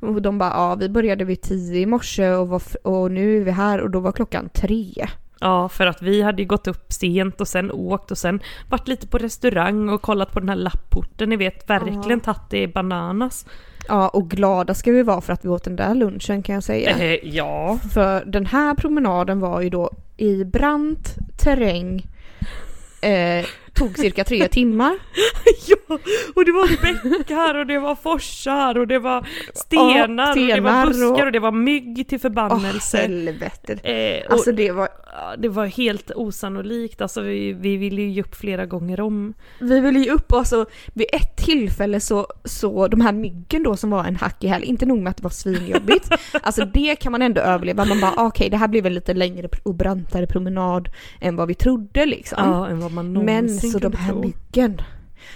Och 0.00 0.22
de 0.22 0.38
bara 0.38 0.50
ja 0.50 0.74
vi 0.74 0.88
började 0.88 1.24
vid 1.24 1.40
tio 1.40 1.80
i 1.80 1.86
morse 1.86 2.30
och, 2.30 2.48
var, 2.48 2.62
och 2.82 3.10
nu 3.10 3.40
är 3.40 3.44
vi 3.44 3.50
här 3.50 3.80
och 3.80 3.90
då 3.90 4.00
var 4.00 4.12
klockan 4.12 4.48
tre. 4.48 5.08
Ja, 5.40 5.68
för 5.68 5.86
att 5.86 6.02
vi 6.02 6.22
hade 6.22 6.42
ju 6.42 6.48
gått 6.48 6.66
upp 6.66 6.92
sent 6.92 7.40
och 7.40 7.48
sen 7.48 7.72
åkt 7.72 8.10
och 8.10 8.18
sen 8.18 8.40
varit 8.68 8.88
lite 8.88 9.06
på 9.06 9.18
restaurang 9.18 9.88
och 9.88 10.02
kollat 10.02 10.32
på 10.32 10.40
den 10.40 10.48
här 10.48 10.56
lapporten. 10.56 11.28
Ni 11.28 11.36
vet, 11.36 11.70
verkligen 11.70 12.20
tagit 12.20 12.50
det 12.50 12.66
bananas. 12.68 13.46
Ja 13.88 14.08
och 14.08 14.30
glada 14.30 14.74
ska 14.74 14.92
vi 14.92 15.02
vara 15.02 15.20
för 15.20 15.32
att 15.32 15.44
vi 15.44 15.48
åt 15.48 15.64
den 15.64 15.76
där 15.76 15.94
lunchen 15.94 16.42
kan 16.42 16.54
jag 16.54 16.64
säga. 16.64 16.90
Eh, 16.90 17.18
ja. 17.22 17.78
För 17.92 18.24
den 18.24 18.46
här 18.46 18.74
promenaden 18.74 19.40
var 19.40 19.60
ju 19.60 19.70
då 19.70 19.90
i 20.16 20.44
brant 20.44 21.16
terräng, 21.38 22.06
eh, 23.02 23.46
tog 23.78 23.98
cirka 23.98 24.24
tre 24.24 24.48
timmar. 24.58 24.98
ja, 25.66 25.98
och 26.34 26.44
det 26.44 26.52
var 26.52 26.82
bäckar 26.82 27.54
och 27.54 27.66
det 27.66 27.78
var 27.78 27.94
forsar 27.94 28.78
och 28.78 28.86
det 28.86 28.98
var 28.98 29.28
stenar, 29.54 30.30
och 30.30 30.36
det 30.36 30.60
var 30.60 30.86
buskar 30.86 31.26
och- 31.26 31.32
det 31.32 31.38
var 31.38 31.52
mygg 31.52 32.08
till 32.08 32.16
Åh 32.16 32.20
förbannelse. 32.22 32.96
helvete. 32.98 33.72
Eh, 33.82 34.26
och, 34.26 34.32
Alltså 34.32 34.52
det 34.52 34.70
var, 34.72 34.88
det 35.38 35.48
var 35.48 35.66
helt 35.66 36.10
osannolikt, 36.14 37.00
alltså 37.00 37.20
vi, 37.20 37.52
vi 37.52 37.76
ville 37.76 38.02
ju 38.02 38.08
ge 38.10 38.20
upp 38.22 38.34
flera 38.34 38.66
gånger 38.66 39.00
om. 39.00 39.34
vi 39.60 39.80
ville 39.80 39.98
ju 39.98 40.10
upp 40.10 40.32
och 40.32 40.38
alltså 40.38 40.66
vid 40.94 41.06
ett 41.12 41.36
tillfälle 41.36 42.00
så, 42.00 42.26
så 42.44 42.88
de 42.88 43.00
här 43.00 43.12
myggen 43.12 43.62
då 43.62 43.76
som 43.76 43.90
var 43.90 44.04
en 44.04 44.16
hack 44.16 44.44
i 44.44 44.46
häl, 44.46 44.64
inte 44.64 44.86
nog 44.86 44.98
med 44.98 45.10
att 45.10 45.16
det 45.16 45.22
var 45.22 45.30
svinjobbigt, 45.30 46.10
alltså 46.42 46.64
det 46.64 46.96
kan 46.96 47.12
man 47.12 47.22
ändå 47.22 47.40
överleva, 47.40 47.84
man 47.84 48.00
bara 48.00 48.14
okej 48.26 48.50
det 48.50 48.56
här 48.56 48.68
blir 48.68 48.82
väl 48.82 48.92
lite 48.92 49.14
längre 49.14 49.48
och 49.62 49.74
brantare 49.74 50.26
promenad 50.26 50.88
än 51.20 51.36
vad 51.36 51.48
vi 51.48 51.54
trodde 51.54 52.06
liksom. 52.06 52.38
Ja, 52.44 52.68
än 52.68 52.80
vad 52.80 52.92
man 52.92 53.12
någonsin 53.12 53.67
Men 53.72 53.80
så 53.80 53.88
de 53.88 53.96
här 53.96 54.14
myggen 54.14 54.82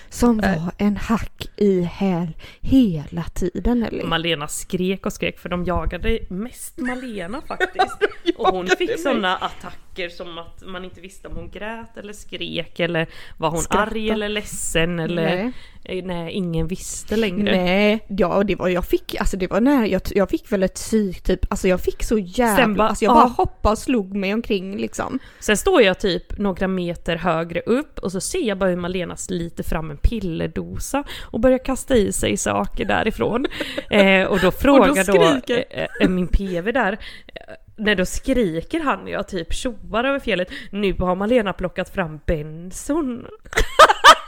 som 0.08 0.40
Äh. 0.40 0.64
var 0.64 0.72
en 0.78 0.96
hack 0.96 1.48
i 1.56 1.80
häl 1.82 2.28
hela 2.60 3.22
tiden 3.22 3.82
eller? 3.82 4.04
Malena 4.04 4.48
skrek 4.48 5.06
och 5.06 5.12
skrek 5.12 5.38
för 5.38 5.48
de 5.48 5.64
jagade 5.64 6.18
mest 6.30 6.78
Malena 6.78 7.42
faktiskt. 7.48 7.96
och 8.36 8.48
hon 8.48 8.66
fick 8.66 9.00
sådana 9.00 9.36
attacker 9.36 9.76
som 10.16 10.38
att 10.38 10.62
man 10.66 10.84
inte 10.84 11.00
visste 11.00 11.28
om 11.28 11.36
hon 11.36 11.50
grät 11.50 11.96
eller 11.96 12.12
skrek 12.12 12.80
eller 12.80 13.06
var 13.36 13.50
hon 13.50 13.62
Skratta. 13.62 13.82
arg 13.82 14.10
eller 14.10 14.28
ledsen 14.28 14.98
eller 14.98 15.24
Nej. 15.24 15.52
nej, 15.84 16.02
nej 16.02 16.32
ingen 16.32 16.66
visste 16.66 17.16
längre. 17.16 17.56
Nej, 17.56 18.06
ja 18.08 18.42
det 18.44 18.56
var 18.56 18.68
jag 18.68 18.84
fick, 18.84 19.14
alltså 19.14 19.36
det 19.36 19.50
var 19.50 19.60
när 19.60 19.86
jag, 19.86 20.02
jag 20.14 20.30
fick 20.30 20.52
väl 20.52 20.62
ett 20.62 20.74
psyk 20.74 21.22
typ, 21.22 21.40
alltså 21.50 21.68
jag 21.68 21.80
fick 21.80 22.02
så 22.02 22.18
jävla, 22.18 22.74
bara, 22.74 22.88
alltså 22.88 23.04
jag 23.04 23.14
bara 23.14 23.24
ah. 23.24 23.28
hoppade 23.28 23.72
och 23.72 23.78
slog 23.78 24.16
mig 24.16 24.34
omkring 24.34 24.78
liksom. 24.78 25.18
Sen 25.40 25.56
står 25.56 25.82
jag 25.82 25.98
typ 26.00 26.38
några 26.38 26.68
meter 26.68 27.16
högre 27.16 27.60
upp 27.60 27.98
och 27.98 28.12
så 28.12 28.20
ser 28.20 28.48
jag 28.48 28.58
bara 28.58 28.70
hur 28.70 28.76
Malena 28.76 29.16
sliter 29.16 29.64
fram 29.64 29.90
en 29.90 29.96
pillerdosa 29.96 31.04
och 31.22 31.40
börjar 31.40 31.64
kasta 31.64 31.96
i 31.96 32.12
sig 32.12 32.36
saker 32.36 32.84
därifrån. 32.84 33.46
eh, 33.90 34.24
och 34.24 34.40
då 34.40 34.50
frågar 34.50 35.04
då, 35.04 35.12
skriker- 35.12 35.64
eh, 35.70 35.86
eh, 36.00 36.08
min 36.08 36.28
PV 36.28 36.72
där, 36.72 36.92
eh, 37.26 37.54
nej 37.76 37.94
då 37.94 38.04
skriker 38.04 38.80
han 38.80 39.06
jag 39.06 39.28
typ 39.28 39.52
tjoar 39.54 40.04
över 40.04 40.18
fjället. 40.18 40.48
Nu 40.70 40.92
har 40.98 41.14
Malena 41.14 41.52
plockat 41.52 41.94
fram 41.94 42.20
benson. 42.26 43.26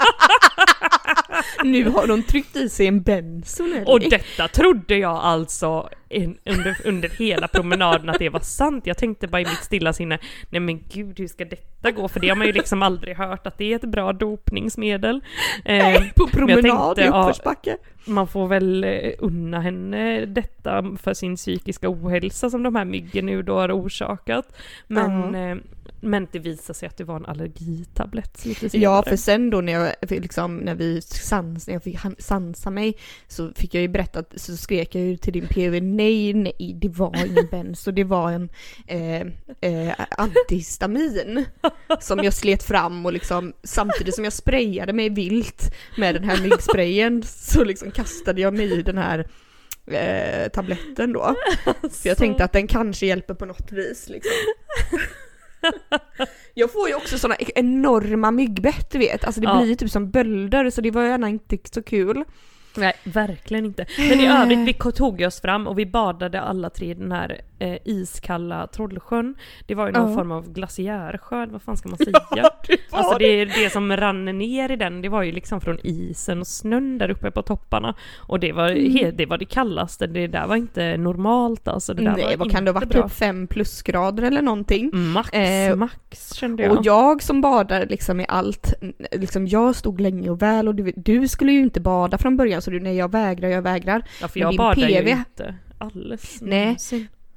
Nu 1.64 1.88
har 1.88 2.06
de 2.06 2.22
tryckt 2.22 2.56
i 2.56 2.68
sig 2.68 2.86
en 2.86 3.02
benson 3.02 3.72
eller? 3.72 3.90
Och 3.90 4.00
detta 4.00 4.48
trodde 4.48 4.96
jag 4.96 5.16
alltså 5.16 5.88
under, 6.44 6.76
under 6.84 7.08
hela 7.08 7.48
promenaden 7.48 8.08
att 8.08 8.18
det 8.18 8.28
var 8.28 8.40
sant. 8.40 8.86
Jag 8.86 8.96
tänkte 8.96 9.28
bara 9.28 9.40
i 9.40 9.44
mitt 9.44 9.64
stilla 9.64 9.92
sinne, 9.92 10.18
nej 10.50 10.60
men 10.60 10.80
gud 10.88 11.18
hur 11.18 11.28
ska 11.28 11.44
detta 11.44 11.90
gå? 11.90 12.08
För 12.08 12.20
det 12.20 12.28
har 12.28 12.36
man 12.36 12.46
ju 12.46 12.52
liksom 12.52 12.82
aldrig 12.82 13.16
hört 13.16 13.46
att 13.46 13.58
det 13.58 13.72
är 13.72 13.76
ett 13.76 13.84
bra 13.84 14.12
dopningsmedel. 14.12 15.20
Eh, 15.64 15.84
på 15.84 15.92
men 15.92 16.00
jag 16.16 16.32
promenad 16.32 16.98
i 16.98 17.02
ja, 17.02 17.20
uppförsbacke. 17.20 17.76
man 18.04 18.28
får 18.28 18.48
väl 18.48 18.84
eh, 18.84 19.12
unna 19.18 19.60
henne 19.60 20.26
detta 20.26 20.84
för 21.02 21.14
sin 21.14 21.36
psykiska 21.36 21.90
ohälsa 21.90 22.50
som 22.50 22.62
de 22.62 22.74
här 22.74 22.84
myggen 22.84 23.26
nu 23.26 23.42
då 23.42 23.54
har 23.58 23.72
orsakat. 23.72 24.56
Men, 24.86 25.34
eh, 25.34 25.56
men 26.10 26.28
det 26.32 26.38
visade 26.38 26.78
sig 26.78 26.86
att 26.86 26.96
det 26.96 27.04
var 27.04 27.16
en 27.16 27.26
allergitablett 27.26 28.44
lite 28.44 28.68
senare. 28.70 28.82
Ja, 28.84 29.02
för 29.02 29.16
sen 29.16 29.50
då 29.50 29.60
när 29.60 29.72
jag 29.72 29.92
liksom, 30.20 30.56
när 30.56 30.74
vi 30.74 31.02
sans, 31.02 31.66
när 31.66 31.74
jag 31.74 31.82
fick 31.82 31.98
sansa 32.18 32.70
mig 32.70 32.98
så 33.28 33.52
fick 33.56 33.74
jag 33.74 33.82
ju 33.82 33.88
berätta, 33.88 34.18
att- 34.18 34.32
så 34.40 34.56
skrek 34.56 34.94
jag 34.94 35.02
ju 35.04 35.16
till 35.16 35.32
din 35.32 35.46
PV, 35.46 35.80
nej, 35.80 36.34
nej, 36.34 36.76
det 36.80 36.88
var 36.88 37.16
ingen 37.26 37.46
benzo, 37.50 37.90
det 37.90 38.04
var 38.04 38.30
en 38.32 38.48
eh, 38.86 39.20
eh, 39.60 39.94
antihistamin 40.18 41.44
som 42.00 42.18
jag 42.18 42.32
slet 42.34 42.62
fram 42.62 43.06
och 43.06 43.12
liksom 43.12 43.52
samtidigt 43.62 44.14
som 44.14 44.24
jag 44.24 44.32
sprayade 44.32 44.92
mig 44.92 45.08
vilt 45.10 45.74
med 45.98 46.14
den 46.14 46.24
här 46.24 46.42
myggsprayen 46.42 47.22
så 47.22 47.64
liksom 47.64 47.90
kastade 47.90 48.40
jag 48.40 48.54
mig 48.54 48.72
i 48.78 48.82
den 48.82 48.98
här 48.98 49.26
eh, 49.86 50.48
tabletten 50.48 51.12
då. 51.12 51.34
Så 51.90 52.08
jag 52.08 52.16
tänkte 52.18 52.44
att 52.44 52.52
den 52.52 52.66
kanske 52.66 53.06
hjälper 53.06 53.34
på 53.34 53.44
något 53.46 53.72
vis 53.72 54.08
liksom. 54.08 54.32
Jag 56.54 56.72
får 56.72 56.88
ju 56.88 56.94
också 56.94 57.18
såna 57.18 57.36
enorma 57.54 58.30
myggbett 58.30 58.90
du 58.90 58.98
vet, 58.98 59.24
alltså 59.24 59.40
det 59.40 59.46
Ja. 59.46 59.56
blir 59.58 59.68
ju 59.68 59.74
typ 59.74 59.90
som 59.90 60.10
bölder 60.10 60.70
så 60.70 60.80
det 60.80 60.90
var 60.90 61.04
gärna 61.04 61.28
inte 61.28 61.58
så 61.74 61.82
kul. 61.82 62.24
Nej, 62.76 62.92
verkligen 63.04 63.64
inte. 63.64 63.86
Men 63.98 64.20
i 64.20 64.26
övrigt, 64.42 64.58
vi 64.58 64.92
tog 64.92 65.20
oss 65.20 65.40
fram 65.40 65.66
och 65.66 65.78
vi 65.78 65.86
badade 65.86 66.40
alla 66.40 66.70
tre 66.70 66.90
i 66.90 66.94
den 66.94 67.12
här 67.12 67.40
eh, 67.58 67.76
iskalla 67.84 68.66
Trollsjön. 68.66 69.34
Det 69.66 69.74
var 69.74 69.86
ju 69.86 69.92
någon 69.92 70.08
Ja. 70.10 70.16
form 70.16 70.32
av 70.32 70.52
glaciärsjö, 70.52 71.46
vad 71.46 71.62
fan 71.62 71.76
ska 71.76 71.88
man 71.88 71.98
säga? 72.04 72.50
alltså 72.90 73.18
det, 73.18 73.44
det 73.44 73.72
som 73.72 73.96
rann 73.96 74.24
ner 74.24 74.70
i 74.70 74.76
den, 74.76 75.02
det 75.02 75.08
var 75.08 75.22
ju 75.22 75.32
liksom 75.32 75.60
från 75.60 75.78
isen 75.82 76.40
och 76.40 76.46
snön 76.46 76.98
där 76.98 77.10
uppe 77.10 77.30
på 77.30 77.42
topparna. 77.42 77.94
Och 78.18 78.40
det 78.40 78.52
var, 78.52 78.70
Mm. 78.70 79.16
det, 79.16 79.26
var 79.26 79.38
det 79.38 79.44
kallaste, 79.44 80.06
det 80.06 80.26
där 80.26 80.46
var 80.46 80.56
inte 80.56 80.96
normalt 80.96 81.68
alltså. 81.68 81.94
Det 81.94 82.02
där 82.04 82.12
Nej, 82.16 82.24
var 82.24 82.36
vad 82.36 82.50
kan 82.50 82.64
det 82.64 82.70
ha 82.70 82.80
varit? 82.80 82.92
Typ 82.92 83.10
fem 83.10 83.46
plusgrader 83.46 84.22
eller 84.22 84.42
någonting. 84.42 84.90
Max, 85.12 85.32
Eh, 85.32 85.76
max 85.76 86.34
kände 86.34 86.62
jag. 86.62 86.72
Och 86.78 86.86
jag 86.86 87.22
som 87.22 87.40
badar 87.40 87.86
liksom 87.86 88.20
i 88.20 88.26
allt, 88.28 88.74
liksom 89.12 89.46
jag 89.46 89.76
stod 89.76 90.00
länge 90.00 90.30
och 90.30 90.42
väl 90.42 90.68
och 90.68 90.74
du, 90.74 90.92
du 90.96 91.28
skulle 91.28 91.52
ju 91.52 91.60
inte 91.60 91.80
bada 91.80 92.18
från 92.18 92.36
början 92.36 92.62
så 92.62 92.70
du, 92.70 92.80
nej 92.80 92.96
jag 92.96 93.10
vägrar, 93.12 93.48
jag 93.48 93.62
vägrar. 93.62 94.02
ja, 94.20 94.28
för 94.28 94.40
jag 94.40 94.56
badar 94.56 94.88
ju 94.88 94.94
PV 94.96 95.10
inte 95.10 95.54
alls 95.78 96.38
Nej. 96.42 96.76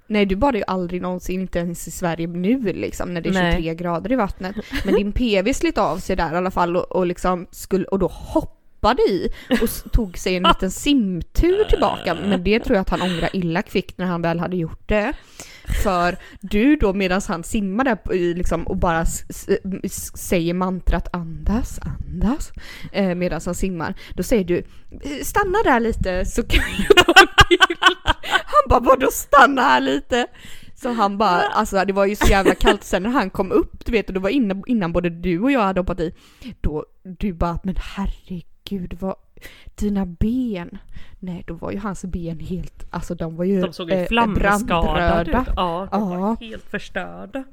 Nej 0.07 0.25
du 0.25 0.35
badar 0.35 0.57
ju 0.59 0.63
aldrig 0.67 1.01
någonsin, 1.01 1.41
inte 1.41 1.59
ens 1.59 1.87
i 1.87 1.91
Sverige 1.91 2.27
nu 2.27 2.73
liksom 2.73 3.13
när 3.13 3.21
det 3.21 3.29
är 3.29 3.33
Nej. 3.33 3.55
23 3.55 3.75
grader 3.75 4.11
i 4.11 4.15
vattnet. 4.15 4.55
Men 4.85 4.95
din 4.95 5.11
PV 5.13 5.53
slet 5.53 5.77
av 5.77 5.97
sig 5.97 6.15
där 6.15 6.33
i 6.33 6.35
alla 6.37 6.51
fall 6.51 6.77
och, 6.77 6.91
och 6.95 7.05
liksom 7.05 7.47
skulle, 7.51 7.85
och 7.85 7.99
då 7.99 8.07
hoppade 8.07 9.01
i 9.01 9.33
och 9.61 9.91
tog 9.91 10.17
sig 10.17 10.35
en 10.35 10.43
liten 10.43 10.71
simtur 10.71 11.63
tillbaka. 11.69 12.13
Men 12.25 12.43
det 12.43 12.59
tror 12.59 12.75
jag 12.75 12.81
att 12.81 12.89
han 12.89 13.01
ångrar 13.01 13.29
illa 13.33 13.61
kvickt 13.61 13.97
när 13.97 14.05
han 14.05 14.21
väl 14.21 14.39
hade 14.39 14.57
gjort 14.57 14.87
det. 14.87 15.13
För 15.83 16.17
du 16.41 16.75
då 16.75 16.93
medan 16.93 17.21
han 17.27 17.43
simmar 17.43 17.83
där 17.83 18.33
liksom, 18.35 18.67
och 18.67 18.77
bara 18.77 19.05
säger 20.15 20.53
mantrat 20.53 21.07
andas, 21.15 21.79
andas 21.81 22.51
eh, 22.91 23.15
medan 23.15 23.41
han 23.45 23.55
simmar. 23.55 23.93
Då 24.13 24.23
säger 24.23 24.43
du 24.43 24.57
"Eh, 24.57 24.63
stanna 25.23 25.57
där 25.63 25.79
lite 25.79 26.25
så 26.25 26.43
kan 26.43 26.63
jag 26.87 27.05
ta 27.05 27.13
en 27.21 27.27
bild. 27.49 27.79
Han 28.45 28.56
bara 28.69 28.79
vadå 28.79 29.07
stanna 29.11 29.61
här 29.61 29.81
lite? 29.81 30.27
Så 30.75 30.89
han 30.93 31.17
bara, 31.17 31.41
alltså 31.41 31.85
det 31.85 31.93
var 31.93 32.05
ju 32.05 32.15
så 32.15 32.27
jävla 32.27 32.55
kallt 32.55 32.83
sen 32.83 33.03
när 33.03 33.09
han 33.09 33.29
kom 33.29 33.51
upp 33.51 33.85
du 33.85 33.91
vet 33.91 34.07
och 34.07 34.13
det 34.13 34.19
var 34.19 34.29
innan, 34.29 34.63
innan 34.67 34.93
både 34.93 35.09
du 35.09 35.39
och 35.39 35.51
jag 35.51 35.61
hade 35.61 35.79
hoppat 35.79 35.99
i. 35.99 36.13
Då, 36.61 36.85
du 37.03 37.33
bara 37.33 37.59
men 37.63 37.75
herregud 37.79 38.97
vad, 38.99 39.15
dina 39.75 40.05
ben. 40.05 40.77
Nej 41.19 41.43
då 41.47 41.53
var 41.53 41.71
ju 41.71 41.79
hans 41.79 42.05
ben 42.05 42.39
helt, 42.39 42.87
alltså 42.89 43.15
de 43.15 43.35
var 43.35 43.45
ju 43.45 43.61
De 43.61 43.73
såg 43.73 43.89
ju 43.89 43.95
eh, 43.95 44.07
flamskadade 44.07 45.21
ut. 45.21 45.27
brandröda. 45.33 45.45
Ja, 45.55 45.87
de 45.91 46.11
Ja. 46.11 46.17
var 46.19 46.35
helt 46.39 46.69
förstörda. 46.71 47.43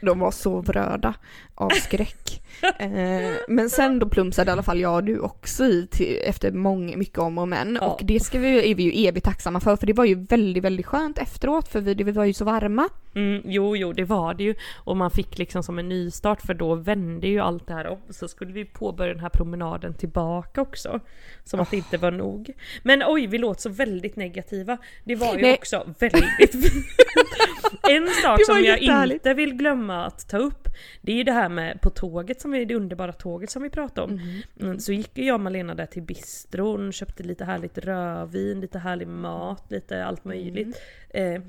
De 0.00 0.18
var 0.18 0.30
så 0.30 0.60
vröda 0.60 1.14
av 1.54 1.68
skräck. 1.70 2.41
eh, 2.78 3.32
men 3.48 3.70
sen 3.70 3.98
då 3.98 4.08
plumsade 4.08 4.50
i 4.50 4.52
alla 4.52 4.62
fall 4.62 4.80
jag 4.80 4.94
och 4.94 5.04
du 5.04 5.18
också 5.18 5.64
i 5.64 5.86
till, 5.90 6.18
efter 6.24 6.52
många, 6.52 6.96
mycket 6.96 7.18
om 7.18 7.38
och 7.38 7.48
men. 7.48 7.78
Ja. 7.80 7.86
Och 7.86 8.00
det 8.04 8.20
ska 8.20 8.38
vi, 8.38 8.70
är 8.70 8.74
vi 8.74 8.82
ju 8.82 9.08
evigt 9.08 9.24
tacksamma 9.24 9.60
för, 9.60 9.76
för 9.76 9.86
det 9.86 9.92
var 9.92 10.04
ju 10.04 10.14
väldigt, 10.14 10.64
väldigt 10.64 10.86
skönt 10.86 11.18
efteråt 11.18 11.68
för 11.68 11.80
vi, 11.80 11.94
vi 11.94 12.12
var 12.12 12.24
ju 12.24 12.32
så 12.32 12.44
varma. 12.44 12.88
Mm, 13.14 13.42
jo, 13.44 13.76
jo, 13.76 13.92
det 13.92 14.04
var 14.04 14.34
det 14.34 14.44
ju. 14.44 14.54
Och 14.74 14.96
man 14.96 15.10
fick 15.10 15.38
liksom 15.38 15.62
som 15.62 15.78
en 15.78 15.88
nystart 15.88 16.40
för 16.40 16.54
då 16.54 16.74
vände 16.74 17.26
ju 17.26 17.40
allt 17.40 17.66
det 17.66 17.74
här 17.74 17.86
om. 17.86 17.98
Så 18.10 18.28
skulle 18.28 18.52
vi 18.52 18.64
påbörja 18.64 19.12
den 19.12 19.22
här 19.22 19.28
promenaden 19.28 19.94
tillbaka 19.94 20.60
också. 20.60 21.00
Som 21.44 21.60
att 21.60 21.70
det 21.70 21.76
inte 21.76 21.96
var 21.96 22.10
nog. 22.10 22.52
Men 22.82 23.02
oj, 23.06 23.26
vi 23.26 23.38
låter 23.38 23.60
så 23.60 23.68
väldigt 23.68 24.16
negativa. 24.16 24.78
Det 25.04 25.14
var 25.14 25.34
ju 25.34 25.42
Nej. 25.42 25.54
också 25.54 25.94
väldigt 25.98 26.54
En 27.90 28.08
sak 28.08 28.46
som 28.46 28.64
jag 28.64 28.78
inte 28.78 29.34
vill 29.34 29.54
glömma 29.54 30.04
att 30.04 30.28
ta 30.28 30.38
upp. 30.38 30.68
Det 31.00 31.12
är 31.12 31.16
ju 31.16 31.24
det 31.24 31.32
här 31.32 31.48
med 31.48 31.80
på 31.80 31.90
tåget, 31.90 32.40
som 32.42 32.50
vi, 32.50 32.64
det 32.64 32.74
underbara 32.74 33.12
tåget 33.12 33.50
som 33.50 33.62
vi 33.62 33.70
pratade 33.70 34.02
om. 34.12 34.20
Mm, 34.60 34.80
så 34.80 34.92
gick 34.92 35.10
jag 35.18 35.34
och 35.34 35.40
Malena 35.40 35.74
där 35.74 35.86
till 35.86 36.02
bistron, 36.02 36.92
köpte 36.92 37.22
lite 37.22 37.44
härligt 37.44 37.78
rödvin, 37.78 38.60
lite 38.60 38.78
härlig 38.78 39.08
mat, 39.08 39.64
lite 39.70 40.04
allt 40.04 40.24
möjligt. 40.24 40.80
Eh, 41.10 41.42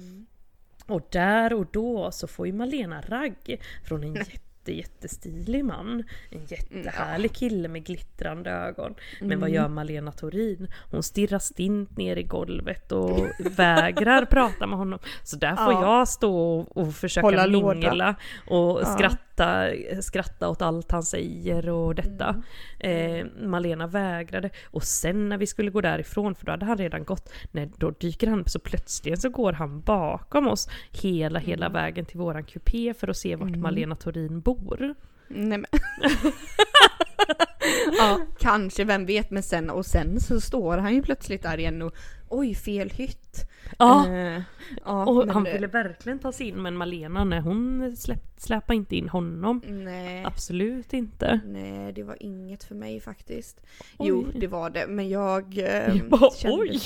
och 0.88 1.08
där 1.12 1.54
och 1.54 1.66
då 1.72 2.12
så 2.12 2.28
får 2.28 2.48
ju 2.48 2.54
Malena 2.54 3.02
ragg 3.02 3.62
från 3.84 4.04
en 4.04 4.14
jätte 4.16 4.40
jättestilig 4.66 5.66
man. 5.66 6.04
En 6.32 6.46
jättehärlig 6.48 7.34
kille 7.34 7.68
med 7.68 7.84
glittrande 7.86 8.50
ögon. 8.52 8.96
Men 9.22 9.40
vad 9.40 9.50
gör 9.50 9.68
Malena 9.68 10.12
Torin? 10.12 10.68
Hon 10.92 11.04
stirrar 11.04 11.40
stint 11.40 11.98
ner 11.98 12.16
i 12.16 12.24
golvet 12.24 12.92
och 12.92 13.20
vägrar 13.40 14.26
prata 14.26 14.68
med 14.68 14.78
honom. 14.78 15.00
Så 15.24 15.36
där 15.38 15.56
får 15.56 15.74
Ja. 15.74 15.82
jag 15.98 16.08
stå 16.08 16.38
och, 16.60 16.78
och 16.78 16.94
försöka 16.96 17.28
Hålla 17.28 17.46
låda. 17.46 17.74
mingla 17.74 18.16
och 18.48 18.82
Ja. 18.82 18.86
skratta, 18.86 19.18
skratta 20.02 20.50
åt 20.50 20.62
allt 20.62 20.92
han 20.92 21.04
säger 21.04 21.70
och 21.70 21.96
detta. 21.96 22.44
Mm. 22.80 23.28
Eh, 23.40 23.48
Malena 23.48 23.88
vägrade. 23.88 24.50
Och 24.66 24.84
sen 24.84 25.30
när 25.30 25.38
vi 25.38 25.48
skulle 25.48 25.72
gå 25.72 25.82
därifrån, 25.82 26.36
för 26.36 26.46
då 26.46 26.52
hade 26.52 26.66
han 26.66 26.78
redan 26.78 27.04
gått, 27.04 27.34
nej, 27.52 27.72
då 27.78 27.92
dyker 27.92 28.28
han 28.28 28.44
så 28.48 28.60
plötsligt 28.60 29.22
så 29.22 29.30
går 29.30 29.54
han 29.54 29.82
bakom 29.82 30.48
oss 30.48 30.70
hela, 30.92 31.40
hela 31.40 31.66
Mm. 31.66 31.74
vägen 31.74 32.06
till 32.06 32.20
våran 32.20 32.44
kupé 32.44 32.94
för 32.94 33.08
att 33.08 33.18
se 33.18 33.36
vart 33.36 33.56
Malena 33.56 33.96
Torin 33.96 34.42
bor. 34.42 34.94
Nej 35.28 35.58
men. 35.58 35.66
ja, 37.98 38.20
kanske, 38.40 38.84
vem 38.84 39.06
vet, 39.06 39.32
men 39.32 39.44
sen 39.44 39.70
och 39.70 39.86
sen 39.86 40.20
så 40.20 40.42
står 40.42 40.78
han 40.78 40.94
ju 40.96 41.02
plötsligt 41.04 41.44
där 41.44 41.58
igen 41.60 41.82
och 41.82 41.94
oj, 42.30 42.56
fel 42.56 42.90
hytt. 42.90 43.50
Ja, 43.80 44.08
Eh, 44.08 44.42
ja 44.86 45.06
och 45.06 45.28
han 45.34 45.44
det- 45.44 45.54
ville 45.54 45.68
verkligen 45.68 46.20
ta 46.20 46.32
sig 46.32 46.48
in 46.48 46.62
men 46.62 46.78
Malena, 46.78 47.24
nej 47.24 47.40
hon 47.40 47.96
släpp, 47.98 48.24
släpade 48.38 48.76
inte 48.76 48.96
in 48.96 49.10
honom. 49.10 49.62
Nej. 49.68 50.24
Absolut 50.26 50.94
inte. 50.94 51.40
Nej, 51.46 51.94
det 51.94 52.04
var 52.04 52.18
inget 52.20 52.64
för 52.64 52.76
mig 52.76 53.00
faktiskt. 53.00 53.62
Oj. 53.98 54.08
Jo, 54.10 54.26
det 54.36 54.48
var 54.48 54.70
det, 54.70 54.88
men 54.88 55.10
jag 55.10 55.58
eh, 55.58 55.66
Jag 55.98 56.10
bara, 56.10 56.32
kände... 56.32 56.58
oj. 56.58 56.80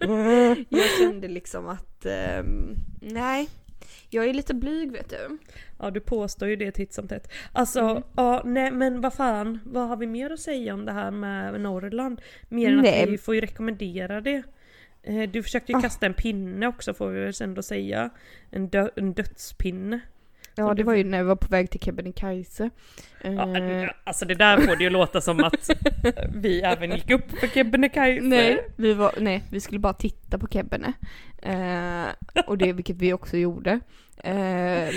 jag 0.68 0.86
kände 1.00 1.28
liksom 1.28 1.68
att, 1.68 2.06
ehm, 2.06 2.74
nej. 3.00 3.48
Jag 4.10 4.24
är 4.28 4.34
lite 4.34 4.54
blyg 4.54 4.92
vet 4.92 5.08
du. 5.10 5.38
Ja 5.78 5.90
du 5.90 6.00
påstår 6.00 6.48
ju 6.48 6.56
det 6.56 6.72
titt 6.72 6.92
som 6.92 7.08
tätt. 7.08 7.32
Alltså, 7.52 7.80
Mm. 7.80 8.02
ja 8.16 8.42
nej 8.44 8.70
men 8.70 9.00
vad 9.00 9.14
fan, 9.14 9.58
vad 9.64 9.88
har 9.88 9.96
vi 9.96 10.06
mer 10.06 10.30
att 10.30 10.40
säga 10.40 10.74
om 10.74 10.84
det 10.84 10.92
här 10.92 11.10
med 11.10 11.60
Norrland? 11.60 12.20
Mer 12.48 12.70
än 12.72 12.80
Nej. 12.80 13.02
att 13.02 13.08
vi 13.08 13.18
får 13.18 13.34
ju 13.34 13.40
rekommendera 13.40 14.20
det. 14.20 14.42
Eh, 15.02 15.22
Du 15.30 15.42
försökte 15.42 15.72
ju 15.72 15.78
Ah. 15.78 15.82
kasta 15.82 16.06
en 16.06 16.14
pinne 16.14 16.66
också 16.66 16.94
får 16.94 17.08
vi 17.08 17.20
väl 17.20 17.32
ändå 17.42 17.62
säga. 17.62 18.10
En, 18.50 18.68
dö- 18.68 18.90
en 18.96 19.12
dödspinne. 19.12 20.00
Ja, 20.54 20.74
det 20.74 20.82
var 20.84 20.94
ju 20.94 21.04
när 21.04 21.18
jag 21.18 21.24
var 21.24 21.36
på 21.36 21.48
väg 21.48 21.70
till 21.70 21.80
Kebnekaise. 21.80 22.70
Ja, 23.22 23.58
Eh, 23.58 23.90
alltså 24.04 24.24
det 24.24 24.34
där 24.34 24.60
får 24.60 24.76
det 24.76 24.84
ju 24.84 24.90
låta 24.90 25.20
som 25.20 25.44
att 25.44 25.70
vi 26.34 26.60
även 26.64 26.90
gick 26.90 27.10
upp 27.10 27.38
för 27.40 27.46
Kebnekaise. 27.46 28.24
Nej, 28.26 28.68
vi 28.76 28.94
var, 28.94 29.12
nej, 29.20 29.42
vi 29.50 29.60
skulle 29.60 29.78
bara 29.78 29.92
titta 29.92 30.38
på 30.38 30.46
Kebne. 30.48 30.92
Eh, 31.42 32.42
och 32.46 32.58
det, 32.58 32.72
vilket 32.72 32.96
vi 32.96 33.12
också 33.12 33.36
gjorde. 33.36 33.80
Eh, 34.24 34.32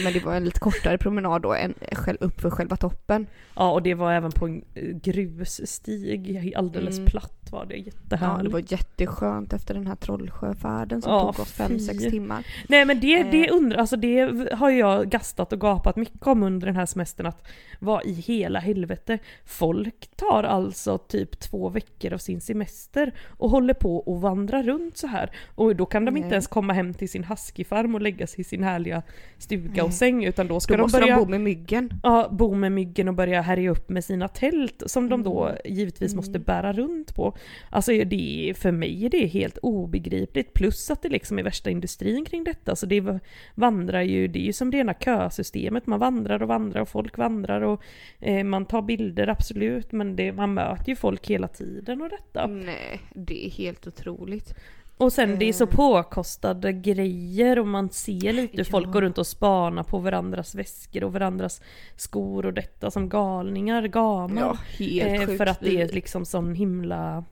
men 0.03 0.13
det 0.13 0.25
var 0.25 0.35
en 0.35 0.45
lite 0.45 0.59
kortare 0.59 0.97
promenad 0.97 1.41
då, 1.41 1.53
än 1.53 1.73
själv, 1.91 2.17
upp 2.21 2.41
för 2.41 2.49
själva 2.49 2.75
toppen. 2.75 3.27
Ja 3.55 3.71
och 3.71 3.83
det 3.83 3.93
var 3.93 4.13
även 4.13 4.31
på 4.31 4.45
en 4.45 4.65
eh, 4.75 4.83
grusstig, 5.03 6.53
alldeles 6.55 6.97
Mm. 6.97 7.05
platt 7.09 7.44
var 7.51 7.65
det. 7.65 7.75
Ja, 7.75 7.83
Jättehärligt. 7.85 8.43
det 8.43 8.49
var 8.53 8.63
jätteskönt 8.71 9.53
efter 9.53 9.73
den 9.73 9.87
här 9.87 9.95
Trollsjöfärden 9.95 11.01
som 11.01 11.11
Ja, 11.11 11.19
tog 11.33 11.39
oss 11.39 11.51
fem 11.51 11.79
sex 11.79 11.97
timmar. 12.03 12.45
Nej 12.69 12.85
men 12.85 12.99
det, 12.99 13.23
det 13.23 13.47
Eh. 13.47 13.55
undrar, 13.55 13.77
alltså 13.77 13.95
det 13.97 14.49
har 14.53 14.69
jag 14.69 15.09
gastat 15.09 15.53
och 15.53 15.59
gapat 15.59 15.95
mycket 15.95 16.27
om 16.27 16.43
under 16.43 16.67
den 16.67 16.75
här 16.75 16.85
semestern 16.85 17.25
att 17.25 17.47
vad 17.79 18.05
i 18.05 18.11
hela 18.13 18.59
helvete 18.59 19.19
folk 19.45 20.07
tar 20.15 20.43
alltså 20.43 20.97
typ 20.97 21.39
två 21.39 21.69
veckor 21.69 22.13
av 22.13 22.17
sin 22.17 22.41
semester 22.41 23.13
och 23.37 23.49
håller 23.49 23.73
på 23.73 23.97
och 23.97 24.21
vandrar 24.21 24.63
runt 24.63 24.97
så 24.97 25.07
här 25.07 25.31
och 25.55 25.75
då 25.75 25.85
kan 25.85 26.05
de 26.05 26.17
inte 26.17 26.27
Nej. 26.27 26.33
ens 26.33 26.47
komma 26.47 26.73
hem 26.73 26.93
till 26.93 27.09
sin 27.09 27.23
huskyfarm 27.23 27.95
och 27.95 28.01
lägga 28.01 28.27
sig 28.27 28.39
i 28.41 28.43
sin 28.43 28.63
härliga 28.63 29.01
stuga 29.37 29.71
Nej. 29.71 29.81
och 29.81 29.93
säng 29.93 30.25
utan 30.25 30.47
då 30.47 30.59
ska 30.59 30.73
Då 30.73 30.77
de 30.77 30.81
måste 30.81 30.99
börja 30.99 31.15
de 31.15 31.23
bo 31.25 31.29
med 31.29 31.41
myggen. 31.41 31.89
ja, 32.03 32.27
bo 32.31 32.53
med 32.55 32.71
myggen 32.71 33.07
och 33.07 33.13
börja 33.13 33.41
härja 33.41 33.69
upp 33.71 33.89
med 33.89 34.03
sina 34.05 34.27
tält 34.27 34.83
som 34.85 35.09
de 35.09 35.23
då 35.23 35.45
Mm. 35.45 35.57
givetvis 35.65 36.11
Mm. 36.11 36.17
måste 36.17 36.39
bära 36.39 36.73
runt 36.73 37.15
på. 37.15 37.34
Alltså 37.69 37.91
det 37.91 38.53
för 38.57 38.71
mig 38.71 39.05
är 39.05 39.09
det 39.09 39.25
helt 39.25 39.57
obegripligt 39.57 40.53
plus 40.53 40.91
att 40.91 41.01
det 41.01 41.09
liksom 41.09 41.39
är 41.39 41.43
värsta 41.43 41.69
industrin 41.69 42.25
kring 42.25 42.43
detta 42.43 42.75
så 42.75 42.85
det 42.85 43.19
vandrar 43.55 44.01
ju, 44.01 44.27
det 44.27 44.39
är 44.39 44.45
ju 44.45 44.53
som 44.53 44.71
rena 44.71 44.93
kösystemet, 44.93 45.87
man 45.87 45.99
vandrar 45.99 46.41
och 46.41 46.47
vandrar 46.47 46.81
och 46.81 46.89
folk 46.89 47.17
vandrar 47.17 47.61
och 47.61 47.83
eh, 48.19 48.43
man 48.43 48.65
tar 48.65 48.81
bilder 48.81 49.27
absolut 49.27 49.91
men 49.91 50.15
det, 50.15 50.33
man 50.33 50.53
möter 50.53 50.89
ju 50.89 50.95
folk 50.95 51.27
hela 51.27 51.47
tiden 51.47 52.01
och 52.01 52.09
detta. 52.09 52.47
Nej, 52.47 53.01
det 53.13 53.45
är 53.45 53.49
helt 53.49 53.87
otroligt. 53.87 54.55
Och 54.97 55.13
sen 55.13 55.39
det 55.39 55.45
är 55.49 55.53
så 55.53 55.63
Eh. 55.63 55.69
påkostade 55.69 56.73
grejer 56.73 57.59
och 57.59 57.67
man 57.67 57.89
ser 57.89 58.33
lite 58.33 58.57
hur 58.57 58.63
folk 58.63 58.87
Ja. 58.87 58.91
går 58.91 59.01
runt 59.01 59.17
och 59.17 59.27
spanar 59.27 59.83
på 59.83 59.97
varandras 59.99 60.55
väskor 60.55 61.03
och 61.03 61.13
varandras 61.13 61.61
skor 61.95 62.45
och 62.45 62.53
detta 62.53 62.91
som 62.91 63.09
galningar, 63.09 63.87
gamar. 63.87 64.41
Ja, 64.41 64.57
helt 64.85 65.29
eh, 65.29 65.35
för 65.37 65.45
att 65.45 65.59
det 65.59 65.81
är 65.81 65.87
liksom 65.87 66.25
sån 66.25 66.55
himla, 66.55 67.23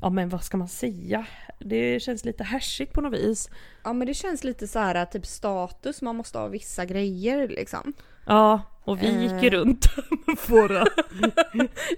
ja 0.00 0.10
men 0.10 0.28
vad 0.28 0.42
ska 0.44 0.56
man 0.56 0.68
säga? 0.68 1.26
Det 1.58 2.00
känns 2.02 2.24
lite 2.24 2.44
härsigt 2.44 2.92
på 2.92 3.00
något 3.00 3.12
vis. 3.18 3.50
Ja 3.84 3.92
men 3.92 4.06
det 4.06 4.14
känns 4.14 4.44
lite 4.44 4.68
så 4.68 4.78
här 4.78 5.04
typ 5.04 5.26
status, 5.26 6.02
man 6.02 6.16
måste 6.16 6.38
ha 6.38 6.48
vissa 6.48 6.84
grejer 6.84 7.48
liksom. 7.48 7.92
Ja, 8.26 8.60
Och 8.86 9.02
vi 9.02 9.22
gick 9.22 9.32
Eh. 9.32 9.44
ju 9.44 9.50
runt 9.50 9.86
med 10.26 10.36
våra... 10.48 10.82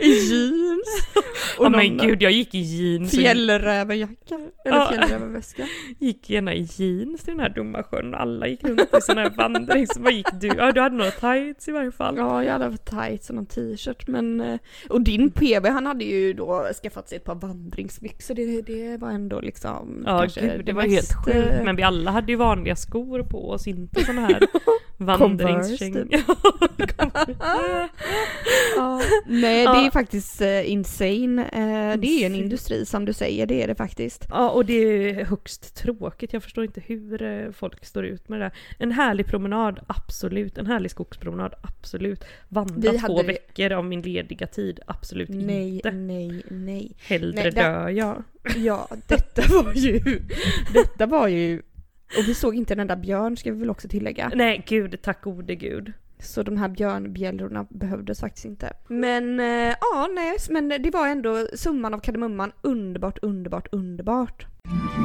I 0.01 0.09
jeans. 0.09 1.07
Och 1.59 1.65
Ja 1.65 1.69
men 1.69 1.99
gud, 1.99 2.23
jag 2.23 2.33
gick 2.33 2.55
i 2.55 2.59
jeans 2.59 3.13
och 3.13 3.19
Fjällrävenjacka. 3.21 4.35
Eller 4.65 4.77
Ja. 4.77 4.89
fjällrävenväska. 4.93 5.67
gick 5.99 6.31
gärna 6.31 6.55
i 6.55 6.69
jeans 6.77 7.23
till 7.25 7.33
den 7.35 7.41
här 7.41 7.49
dumma 7.49 7.83
sjön. 7.83 8.15
Alla 8.15 8.47
gick 8.47 8.65
runt 8.65 8.81
i 8.81 9.01
sån 9.01 9.19
här 9.19 9.31
vandring. 9.37 9.87
Så 9.87 10.01
vad 10.03 10.13
gick 10.13 10.27
du? 10.41 10.47
Ja, 10.47 10.73
du 10.73 10.81
hade 10.81 10.97
några 10.97 11.11
tights 11.11 11.69
i 11.69 11.73
varje 11.73 11.93
fall. 11.93 12.17
Ja, 12.17 12.45
jag 12.45 12.53
hade 12.53 12.77
tights 12.77 13.29
och 13.31 13.35
någon 13.37 13.47
t-shirt 13.47 14.07
men... 14.09 14.41
eh, 14.41 14.59
Och 14.89 15.01
din 15.01 15.31
PB 15.31 15.67
han 15.67 15.87
hade 15.87 16.05
ju 16.05 16.33
då 16.33 16.67
skaffat 16.83 17.09
sig 17.09 17.17
ett 17.17 17.25
par 17.25 17.35
vandringsbyxor. 17.35 18.35
Det, 18.35 18.63
det 18.63 18.97
var 18.97 19.11
ändå 19.11 19.41
liksom... 19.41 20.03
Ja 20.07 20.21
kanske 20.21 20.41
gud, 20.41 20.65
det 20.67 20.73
var 20.73 20.83
helt 20.83 20.95
mest, 20.95 21.25
sjukt. 21.25 21.37
eh, 21.37 21.65
Men 21.65 21.77
vi 21.77 21.83
alla 21.83 22.11
hade 22.11 22.33
ju 22.33 22.37
vanliga 22.37 22.77
skor 22.77 23.23
på 23.23 23.51
oss, 23.51 23.67
inte 23.67 24.05
såna 24.05 24.21
här 24.21 24.41
vandringskängor. 24.97 26.07
Ja. 28.77 29.01
Nej, 29.27 29.65
det 29.65 29.87
är 29.87 29.91
faktiskt 29.91 30.41
eh, 30.41 30.71
insane. 30.71 31.43
Eh, 31.43 31.99
det 32.01 32.07
är 32.09 32.19
ju 32.21 32.25
en 32.25 32.35
industri 32.35 32.87
som 32.87 33.05
du 33.05 33.13
säger, 33.13 33.47
det 33.47 33.63
är 33.63 33.67
det 33.67 33.75
faktiskt. 33.75 34.27
Ja, 34.31 34.51
och 34.51 34.65
det 34.67 34.75
är 34.75 35.25
högst 35.25 35.77
tråkigt. 35.77 36.33
Jag 36.33 36.43
förstår 36.43 36.65
inte 36.65 36.81
hur 36.87 37.23
eh, 37.23 37.51
folk 37.53 37.85
står 37.85 38.05
ut 38.05 38.29
med 38.29 38.41
det 38.41 38.45
där. 38.45 38.53
En 38.79 38.93
härlig 38.93 39.27
promenad, 39.27 39.81
absolut. 39.87 40.59
En 40.59 40.67
härlig 40.67 40.91
skogspromenad, 40.91 41.55
absolut. 41.63 42.25
Vandra 42.49 42.93
Vi 42.93 42.99
två 42.99 43.17
hade- 43.17 43.27
veckor 43.27 43.73
av 43.73 43.85
min 43.85 44.03
lediga 44.03 44.47
tid, 44.47 44.81
absolut 44.87 45.29
Nej, 45.29 45.75
inte. 45.75 45.91
nej, 45.91 46.43
nej. 46.51 46.93
Hellre 46.99 47.43
Nej, 47.43 47.51
dör 47.53 47.89
jag. 47.89 48.23
Ja, 48.57 48.89
detta 49.07 49.43
var 49.63 49.73
ju... 49.75 50.01
Detta 50.73 51.07
var 51.07 51.29
ju... 51.29 51.63
Och 52.19 52.29
vi 52.29 52.35
såg 52.35 52.55
inte 52.57 52.75
en 52.75 52.81
enda 52.81 52.97
björn 52.97 53.37
ska 53.37 53.53
vi 53.53 53.59
väl 53.59 53.71
också 53.71 53.89
tillägga. 53.89 54.33
Nej, 54.35 54.65
gud, 54.69 55.03
tack 55.03 55.23
gode 55.23 55.55
gud. 55.55 55.93
Så 56.21 56.43
de 56.43 56.57
här 56.57 56.69
björnbjällrorna 56.69 57.67
behövdes 57.71 58.21
faktiskt 58.21 58.45
inte. 58.45 58.73
Men 58.89 59.41
eh, 59.41 59.75
ja, 59.81 60.09
nej, 60.15 60.37
men 60.51 60.69
det 60.69 60.91
var 60.91 61.09
ändå 61.09 61.47
summan 61.55 61.95
av 61.95 61.99
kardemumman. 61.99 62.53
Underbart, 62.63 63.19
underbart, 63.23 63.69
underbart. 63.73 64.47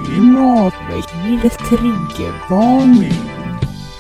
Klimatväckningens 0.08 1.58
triggervarning. 1.58 3.12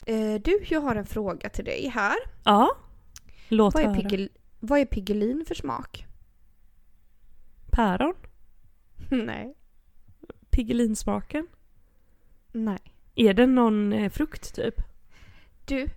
Eh, 0.05 0.41
du, 0.41 0.59
jag 0.69 0.81
har 0.81 0.95
en 0.95 1.05
fråga 1.05 1.49
till 1.49 1.65
dig 1.65 1.87
här. 1.87 2.15
Ja, 2.43 2.69
låt 3.49 3.73
Vad 3.73 3.83
är, 3.83 3.87
höra. 3.87 3.95
piggel, 3.95 4.29
vad 4.59 4.79
är 4.79 4.85
Piggelin 4.85 5.45
för 5.47 5.55
smak? 5.55 6.05
Päron? 7.71 8.13
nej. 9.09 9.55
Piggelinsmaken? 10.49 11.47
Nej. 12.51 12.79
Är 13.15 13.33
det 13.33 13.45
någon 13.47 13.93
eh, 13.93 14.09
frukt 14.11 14.55
typ? 14.55 14.75
Du, 15.65 15.87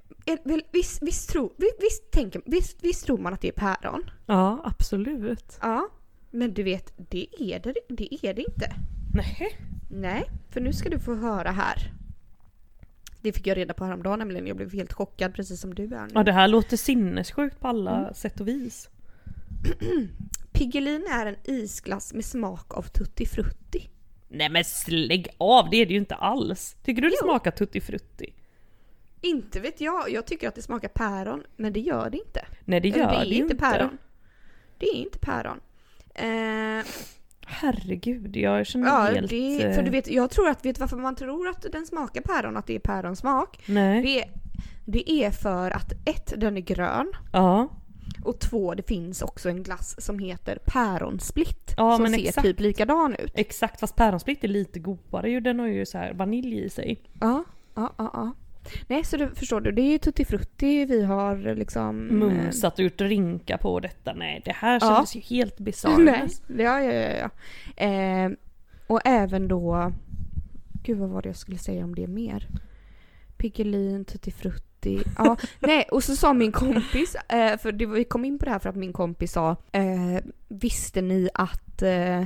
visst, 1.03 1.29
tror, 1.31 1.53
visst, 1.57 1.77
visst, 1.81 2.11
tänker, 2.11 2.43
visst, 2.47 2.77
visst 2.85 3.07
tror 3.07 3.19
man 3.19 3.33
att 3.35 3.41
det 3.41 3.49
är 3.49 3.53
päron? 3.53 4.11
Ja, 4.27 4.61
absolut. 4.65 5.59
Ja. 5.63 5.89
Men 6.31 6.55
du 6.55 6.63
vet, 6.63 6.93
det 7.11 7.27
är 7.39 7.61
det, 7.61 7.75
det 7.89 8.27
är 8.27 8.35
det 8.35 8.43
inte. 8.43 8.73
Nej. 9.15 9.59
Nej, 9.91 10.31
för 10.51 10.61
nu 10.61 10.73
ska 10.73 10.89
du 10.89 10.99
få 10.99 11.15
höra 11.15 11.51
här. 11.51 11.93
Det 13.21 13.33
fick 13.33 13.47
jag 13.47 13.57
reda 13.57 13.75
på 13.75 13.85
häromdagen 13.85 14.19
nämligen. 14.19 14.47
Jag 14.47 14.57
blev 14.57 14.73
helt 14.73 14.93
chockad 14.93 15.35
precis 15.35 15.61
som 15.61 15.75
du 15.75 15.83
är 15.85 16.03
nu. 16.07 16.11
Ja, 16.15 16.23
det 16.23 16.33
här 16.33 16.49
låter 16.49 16.77
sinnessjukt 16.77 17.61
på 17.61 17.69
alla 17.69 17.99
Mm. 18.01 18.15
sätt 18.15 18.41
och 18.41 18.49
vis. 18.49 18.89
Piggelin 20.53 21.07
är 21.13 21.27
en 21.27 21.37
isglass 21.45 22.15
med 22.15 22.25
smak 22.25 22.75
av 22.77 22.83
tutti 22.83 23.27
frutti. 23.27 23.89
Nej 24.29 24.49
men 24.51 24.65
lägg 24.89 25.29
av, 25.39 25.71
det 25.71 25.77
är 25.77 25.87
det 25.87 25.93
ju 25.93 25.99
inte 25.99 26.15
alls. 26.15 26.77
Tycker 26.85 27.03
du 27.03 27.09
det 27.09 27.17
Jo. 27.21 27.27
smakar 27.27 27.51
tutti 27.51 27.81
frutti? 27.81 28.35
Inte 29.31 29.61
vet 29.61 29.81
jag, 29.81 30.11
jag 30.11 30.27
tycker 30.27 30.49
att 30.49 30.55
det 30.55 30.63
smakar 30.63 30.89
päron, 30.89 31.43
men 31.57 31.73
det 31.73 31.81
gör 31.81 32.11
det 32.11 32.19
inte. 32.19 32.47
Nej 32.65 32.81
det 32.81 32.89
Eller 32.89 32.99
gör 32.99 33.11
det 33.11 33.17
är 33.17 33.21
det 33.21 33.35
ju 33.35 33.43
inte 33.43 33.57
päron. 33.57 33.99
Det 34.79 34.87
är 34.87 34.95
inte 34.95 35.19
päron. 35.19 35.61
Eh, 36.15 36.85
Herregud, 37.49 38.37
jag 38.37 38.67
känner 38.67 38.89
ja, 38.89 39.01
helt... 39.01 39.31
det, 39.31 39.59
för 39.75 39.79
eh, 39.79 39.85
du 39.85 39.91
vet, 39.91 40.09
jag 40.09 40.31
tror 40.31 40.49
att, 40.49 40.65
vet 40.65 40.79
varför 40.79 40.97
man 40.97 41.15
tror 41.15 41.49
att 41.49 41.67
den 41.73 41.87
smakar 41.87 42.21
päron, 42.21 42.57
att 42.57 42.67
det 42.67 42.75
är 42.75 42.79
päronsmak? 42.79 43.63
Nej. 43.67 44.03
Det, 44.03 44.25
det 44.85 45.11
är 45.11 45.31
för 45.31 45.71
att 45.71 45.93
ett, 46.05 46.33
den 46.37 46.57
är 46.57 46.61
grön. 46.61 47.13
Ja. 47.33 47.69
Och 48.25 48.41
två, 48.41 48.75
det 48.75 48.83
finns 48.83 49.23
också 49.23 49.49
en 49.49 49.63
glass 49.63 50.05
som 50.05 50.19
heter 50.19 50.59
päronsplitt. 50.65 51.75
Ja, 51.77 51.97
som 51.97 52.07
ser 52.07 52.19
exakt. 52.19 52.47
typ 52.47 52.61
likadan 52.61 53.15
ut. 53.15 53.33
Exakt, 53.35 53.81
fast 53.81 53.97
päronsplitt 53.97 54.45
är 54.45 54.49
lite 54.49 54.79
godare 54.79 55.31
ju. 55.31 55.41
Den 55.41 55.59
har 55.59 55.67
ju 55.67 55.87
så 55.87 55.99
här 55.99 56.13
vanilj 56.13 56.65
i 56.65 56.71
sig. 56.71 57.03
Ja, 57.21 57.45
ja, 57.75 57.95
ja. 57.99 58.11
ja. 58.13 58.33
Nej, 58.89 59.05
så 59.05 59.17
du, 59.17 59.31
förstår 59.35 59.61
du, 59.61 59.73
det 59.73 59.83
är 59.83 59.91
ju 59.93 59.99
tutti 59.99 60.25
frutti 60.25 60.85
vi 60.85 61.03
har 61.05 61.55
liksom... 61.55 62.09
eh, 62.09 62.15
Mumsat 62.15 62.79
och 62.79 62.85
gjort 62.85 63.01
rinka 63.01 63.59
på 63.59 63.81
detta. 63.81 64.13
Nej, 64.15 64.43
det 64.45 64.53
här 64.53 64.79
Ja. 64.83 64.95
kändes 64.95 65.17
ju 65.17 65.21
helt 65.21 65.59
bisarrt. 65.59 65.99
Ja, 66.49 66.81
ja, 66.83 66.93
ja. 66.93 67.31
ja. 67.77 67.85
Eh, 67.85 68.31
och 68.87 69.01
även 69.05 69.49
då... 69.49 69.93
Gud, 70.83 70.99
vad 70.99 71.09
var 71.09 71.23
det 71.23 71.29
jag 71.29 71.37
skulle 71.37 71.59
säga 71.59 71.85
om 71.85 71.95
det 71.95 72.07
mer? 72.07 72.49
Piggelin, 73.37 74.05
tutti 74.05 74.31
frutti. 74.31 75.03
Ja, 75.19 75.37
nej, 75.61 75.87
och 75.91 76.05
så 76.05 76.17
sa 76.17 76.33
min 76.35 76.53
kompis, 76.53 77.15
eh, 77.15 77.59
för 77.59 77.73
det, 77.73 77.87
vi 77.87 78.05
kom 78.05 78.25
in 78.25 78.39
på 78.39 78.45
det 78.45 78.51
här 78.51 78.59
för 78.59 78.69
att 78.71 78.77
min 78.77 78.93
kompis 78.93 79.33
sa, 79.33 79.57
eh, 79.73 80.21
visste 80.49 81.03
ni 81.03 81.29
att 81.35 81.83
eh, 81.83 82.25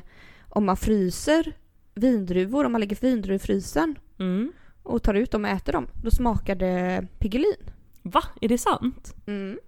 om 0.48 0.66
man 0.66 0.76
fryser 0.76 1.53
vindruvor, 1.94 2.64
om 2.64 2.72
man 2.72 2.81
lägger 2.81 2.96
vindruvor 3.00 3.37
i 3.37 3.38
frysen 3.38 3.98
Mm. 4.18 4.53
Och 4.82 5.02
tar 5.02 5.14
ut 5.14 5.30
dem 5.30 5.44
och 5.44 5.50
äter 5.50 5.72
dem, 5.72 5.86
då 6.02 6.10
smakar 6.10 6.54
det 6.54 7.06
Piggelin. 7.18 7.70
Va? 8.02 8.22
Är 8.40 8.48
det 8.48 8.58
sant? 8.58 9.14
Mm. 9.26 9.58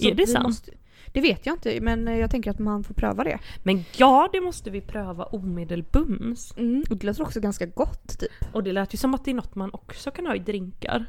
Är 0.00 0.14
det 0.14 0.26
sant? 0.26 0.46
Måste, 0.46 0.70
det 1.12 1.20
vet 1.20 1.46
jag 1.46 1.54
inte, 1.54 1.80
men 1.80 2.06
jag 2.06 2.30
tänker 2.30 2.50
att 2.50 2.58
man 2.58 2.84
får 2.84 2.94
pröva 2.94 3.24
det. 3.24 3.38
Men 3.62 3.84
ja, 3.96 4.28
det 4.32 4.40
måste 4.40 4.70
vi 4.70 4.80
pröva 4.80 5.24
omedelbums. 5.24 6.54
Mm. 6.56 6.84
Och 6.90 6.96
det 6.96 7.06
låter 7.06 7.22
också 7.22 7.40
ganska 7.40 7.66
gott 7.66 8.18
typ. 8.18 8.30
Och 8.52 8.62
det 8.62 8.72
lät 8.72 8.94
ju 8.94 8.98
som 8.98 9.14
att 9.14 9.24
det 9.24 9.30
är 9.30 9.34
något 9.34 9.54
man 9.54 9.70
också 9.72 10.10
kan 10.10 10.26
ha 10.26 10.34
i 10.34 10.38
drinkar. 10.38 11.06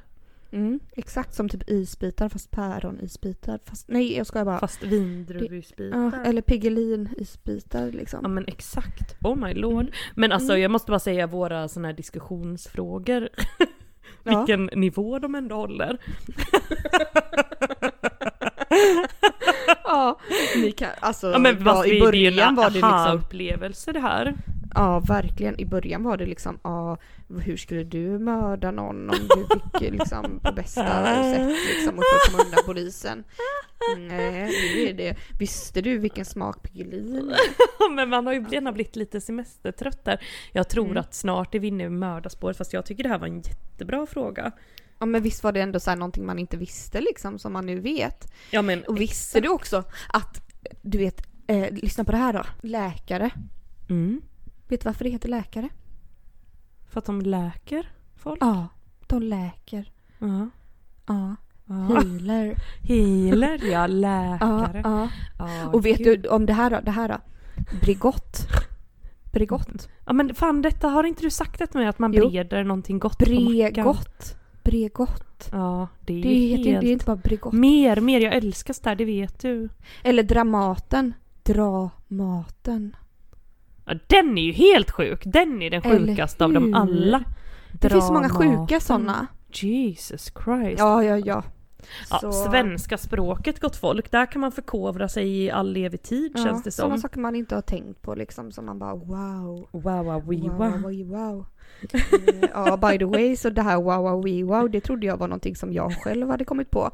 Mm. 0.54 0.80
Exakt 0.96 1.34
som 1.36 1.50
typ 1.50 1.70
isbitar 1.70 2.30
fast 2.30 2.52
päron-isbitar. 2.52 3.60
Fast, 3.66 3.88
nej 3.88 4.18
jag 4.18 4.28
skojar 4.28 4.46
bara. 4.46 4.60
Fast 4.60 4.84
vindruvsbitar. 4.84 6.12
Ja, 6.14 6.24
eller 6.30 6.42
Piggelin-isbitar 6.42 7.92
liksom. 7.92 8.20
Ja 8.24 8.28
men 8.28 8.46
exakt, 8.48 9.16
oh 9.22 9.36
my 9.36 9.54
lord. 9.54 9.84
Mm. 9.84 9.94
Men 10.16 10.32
alltså 10.32 10.52
Mm. 10.52 10.62
jag 10.62 10.72
måste 10.72 10.92
bara 10.92 11.00
säga 11.00 11.28
våra 11.28 11.68
såna 11.68 11.88
här 11.88 11.96
diskussionsfrågor. 11.96 13.30
Ja. 14.24 14.38
Vilken 14.38 14.66
nivå 14.66 15.20
de 15.20 15.36
ändå 15.36 15.56
håller. 15.56 15.98
ja, 19.84 20.20
ni 20.56 20.72
kan, 20.72 20.90
alltså 21.00 21.32
Ja 21.32 21.40
men 21.40 21.64
fast 21.64 21.88
i 21.88 21.90
det 21.90 21.96
är 21.96 22.00
ju 22.14 22.28
en 22.28 22.36
början 22.36 22.56
var 22.56 22.64
det 22.70 22.74
liksom, 22.74 22.90
aha-upplevelse 22.90 23.92
det 23.92 24.00
här. 24.00 24.34
Ja 24.76 25.00
verkligen, 25.00 25.60
i 25.60 25.66
början 25.66 26.04
var 26.04 26.18
det 26.18 26.26
liksom, 26.26 26.60
ja 26.64 26.98
hur 27.44 27.58
skulle 27.58 27.84
du 27.84 28.20
mörda 28.20 28.72
någon 28.72 29.10
om 29.10 29.16
du 29.36 29.48
fick 29.80 29.92
liksom 29.92 30.40
på 30.44 30.52
bästa 30.52 31.14
sätt 31.24 31.58
liksom 31.76 31.98
och 31.98 32.04
få 32.04 32.32
komma 32.32 32.44
undan 32.44 32.60
polisen? 32.66 33.24
Nej, 33.98 34.52
det 34.76 34.90
är 34.90 34.94
det. 34.94 35.18
Visste 35.40 35.82
du 35.82 35.98
vilken 35.98 36.26
smak 36.26 36.64
Piggelin 36.64 37.34
men 37.96 38.10
man 38.10 38.26
har 38.26 38.34
ju 38.34 38.46
gärna 38.52 38.72
blivit 38.72 38.96
lite 38.96 39.22
semestertrött 39.22 40.06
där. 40.06 40.24
Jag 40.52 40.70
tror 40.70 40.86
Mm. 40.86 40.98
att 40.98 41.14
snart 41.14 41.56
är 41.56 41.60
vi 41.60 41.68
inne 41.68 41.84
i 41.84 41.90
mördarspåret 41.90 42.58
fast 42.58 42.74
jag 42.74 42.86
tycker 42.86 43.04
det 43.04 43.10
här 43.10 43.20
var 43.20 43.28
en 43.28 43.42
jättebra 43.42 44.06
fråga. 44.06 44.52
Ja 45.00 45.06
men 45.06 45.22
visst 45.24 45.44
var 45.44 45.52
det 45.52 45.62
ändå 45.62 45.80
så 45.80 45.90
här 45.90 45.98
någonting 45.98 46.26
man 46.26 46.40
inte 46.40 46.58
visste 46.58 47.02
liksom 47.02 47.40
som 47.40 47.54
man 47.54 47.66
nu 47.66 47.80
vet. 47.80 48.34
Ja 48.52 48.62
men 48.62 48.84
Och 48.84 49.02
visste 49.02 49.40
du 49.42 49.50
också 49.50 49.84
att, 50.10 50.42
du 50.82 50.98
vet, 50.98 51.22
eh, 51.48 51.72
lyssna 51.72 52.04
på 52.04 52.12
det 52.12 52.18
här 52.18 52.34
då. 52.34 52.44
Läkare. 52.62 53.30
Mm. 53.90 54.22
Vet 54.74 54.82
du 54.82 54.86
varför 54.90 55.04
det 55.04 55.10
heter 55.10 55.30
läkare? 55.30 55.70
För 56.90 57.00
att 57.00 57.06
de 57.06 57.22
läker 57.22 57.90
folk? 58.16 58.38
Ja, 58.42 58.68
de 59.08 59.22
läker. 59.24 59.92
Ja. 60.20 60.50
Ja, 61.06 61.36
ja. 61.66 61.74
healer. 61.76 62.56
Healer, 62.82 63.72
ja. 63.72 63.88
Läkare. 63.88 64.82
ja. 64.84 65.10
Ja, 65.40 65.70
Och 65.70 65.86
vet 65.86 65.98
gud. 65.98 66.22
du 66.22 66.30
om 66.30 66.46
det 66.46 66.54
här 66.54 66.70
då? 66.70 66.80
Det 66.82 66.92
här 66.92 67.08
då? 67.10 67.18
Bregott. 67.82 68.48
Bregott. 69.32 69.90
Ja 70.06 70.14
men 70.14 70.36
fan 70.36 70.62
detta, 70.62 70.88
har 70.88 71.04
inte 71.04 71.22
du 71.22 71.30
sagt 71.30 71.60
det 71.60 71.68
till 71.68 71.80
mig 71.80 71.88
att 71.88 72.00
man 72.00 72.14
Jo. 72.14 72.30
breder 72.30 72.64
någonting 72.64 73.00
gott? 73.00 73.18
Bregott. 73.20 74.36
Bregott. 74.64 75.50
Ja, 75.52 75.88
det 76.02 76.14
är 76.20 76.24
Det, 76.24 76.30
ju 76.34 76.58
helt... 76.58 76.82
det 76.82 76.88
är 76.88 76.92
inte 76.94 77.06
bara 77.06 77.16
Bregott. 77.16 77.54
Mer, 77.54 78.02
mer, 78.02 78.20
jag 78.20 78.34
älskar 78.34 78.74
sådär, 78.74 78.96
det 78.96 79.06
vet 79.06 79.40
du. 79.40 79.70
Eller 80.04 80.24
Dramaten. 80.24 81.14
Dramaten. 81.44 82.96
Ja, 83.86 83.94
den 84.08 84.38
är 84.38 84.42
ju 84.42 84.52
helt 84.52 84.92
sjuk! 84.92 85.22
Den 85.26 85.62
är 85.62 85.70
den 85.70 85.82
sjukaste 85.82 86.44
av 86.46 86.54
dem 86.54 86.74
alla. 86.74 87.24
Det 87.72 87.90
finns 87.90 88.08
så 88.08 88.14
många 88.14 88.30
sjuka 88.30 88.80
sådana. 88.80 89.28
Jesus 89.54 90.32
Christ. 90.46 90.80
Ja, 90.80 91.04
ja, 91.04 91.18
ja. 91.18 91.44
Ja, 92.10 92.20
Så- 92.20 92.32
Svenska 92.32 92.98
språket 92.98 93.60
gott 93.60 93.76
folk, 93.76 94.12
där 94.12 94.26
kan 94.26 94.42
man 94.42 94.52
förkovra 94.52 95.08
sig 95.10 95.44
i 95.44 95.52
all 95.52 95.78
evig 95.78 96.02
tid 96.02 96.40
känns 96.44 96.64
det 96.64 96.72
Sådana 96.72 96.94
som. 96.96 97.02
saker 97.02 97.20
man 97.20 97.36
inte 97.36 97.56
har 97.56 97.62
tänkt 97.62 98.02
på 98.02 98.16
liksom 98.16 98.52
som 98.52 98.66
man 98.66 98.80
bara 98.80 98.96
wow. 98.96 99.68
Wow, 99.72 99.82
wow, 99.82 100.06
Wow, 100.06 100.26
wow. 100.26 100.82
wow, 100.82 101.08
wow. 101.08 101.46
Eh, 101.94 102.50
Ja, 102.54 102.78
by 102.78 102.98
the 102.98 103.06
way, 103.06 103.36
så 103.36 103.50
det 103.50 103.62
här 103.62 103.76
wow, 103.78 104.04
wow, 104.04 104.24
wee, 104.24 104.44
wow, 104.44 104.70
det 104.72 104.82
trodde 104.82 105.06
jag 105.08 105.18
var 105.18 105.28
någonting 105.28 105.56
som 105.56 105.74
jag 105.74 105.94
själv 106.04 106.30
hade 106.30 106.46
kommit 106.46 106.72
på. 106.72 106.92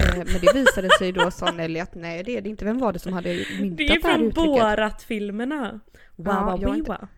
Eh, 0.00 0.16
Men 0.16 0.26
det 0.40 0.54
visade 0.54 0.88
sig 0.98 1.12
då, 1.12 1.30
sa 1.30 1.50
Nelly, 1.52 1.80
att 1.80 1.94
nej 1.94 2.22
det 2.24 2.36
är 2.36 2.40
det 2.40 2.48
inte. 2.48 2.64
Vem 2.64 2.78
var 2.78 2.92
det 2.92 2.98
som 2.98 3.12
hade 3.12 3.28
myntat 3.60 3.78
Det 3.78 3.84
det, 3.84 3.92
är 3.92 4.02
här 4.02 4.14
från 4.16 4.26
uttrycket? 4.26 4.34
Borat-filmerna. 4.34 5.80
Wow, 6.16 6.34
Ja, 6.34 6.44
wow, 6.44 6.60
jag 6.62 6.68
har 6.68 6.74
wee, 6.74 6.78
inte- 6.78 6.90
wow. 6.90 7.08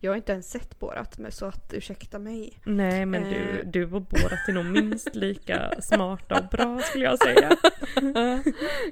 Jag 0.00 0.10
har 0.10 0.16
inte 0.16 0.32
ens 0.32 0.50
sett 0.50 0.78
Borat, 0.78 1.18
så 1.30 1.46
att 1.46 1.72
ursäkta 1.76 2.18
mig. 2.18 2.58
Nej 2.64 3.06
men 3.06 3.22
du, 3.22 3.36
Eh. 3.36 3.66
du 3.66 3.84
och 3.84 4.02
Borat 4.02 4.48
är 4.48 4.52
nog 4.52 4.64
minst 4.64 5.14
lika 5.14 5.70
smarta 5.82 6.38
och 6.40 6.48
bra 6.50 6.78
skulle 6.82 7.04
jag 7.04 7.18
säga. 7.18 7.56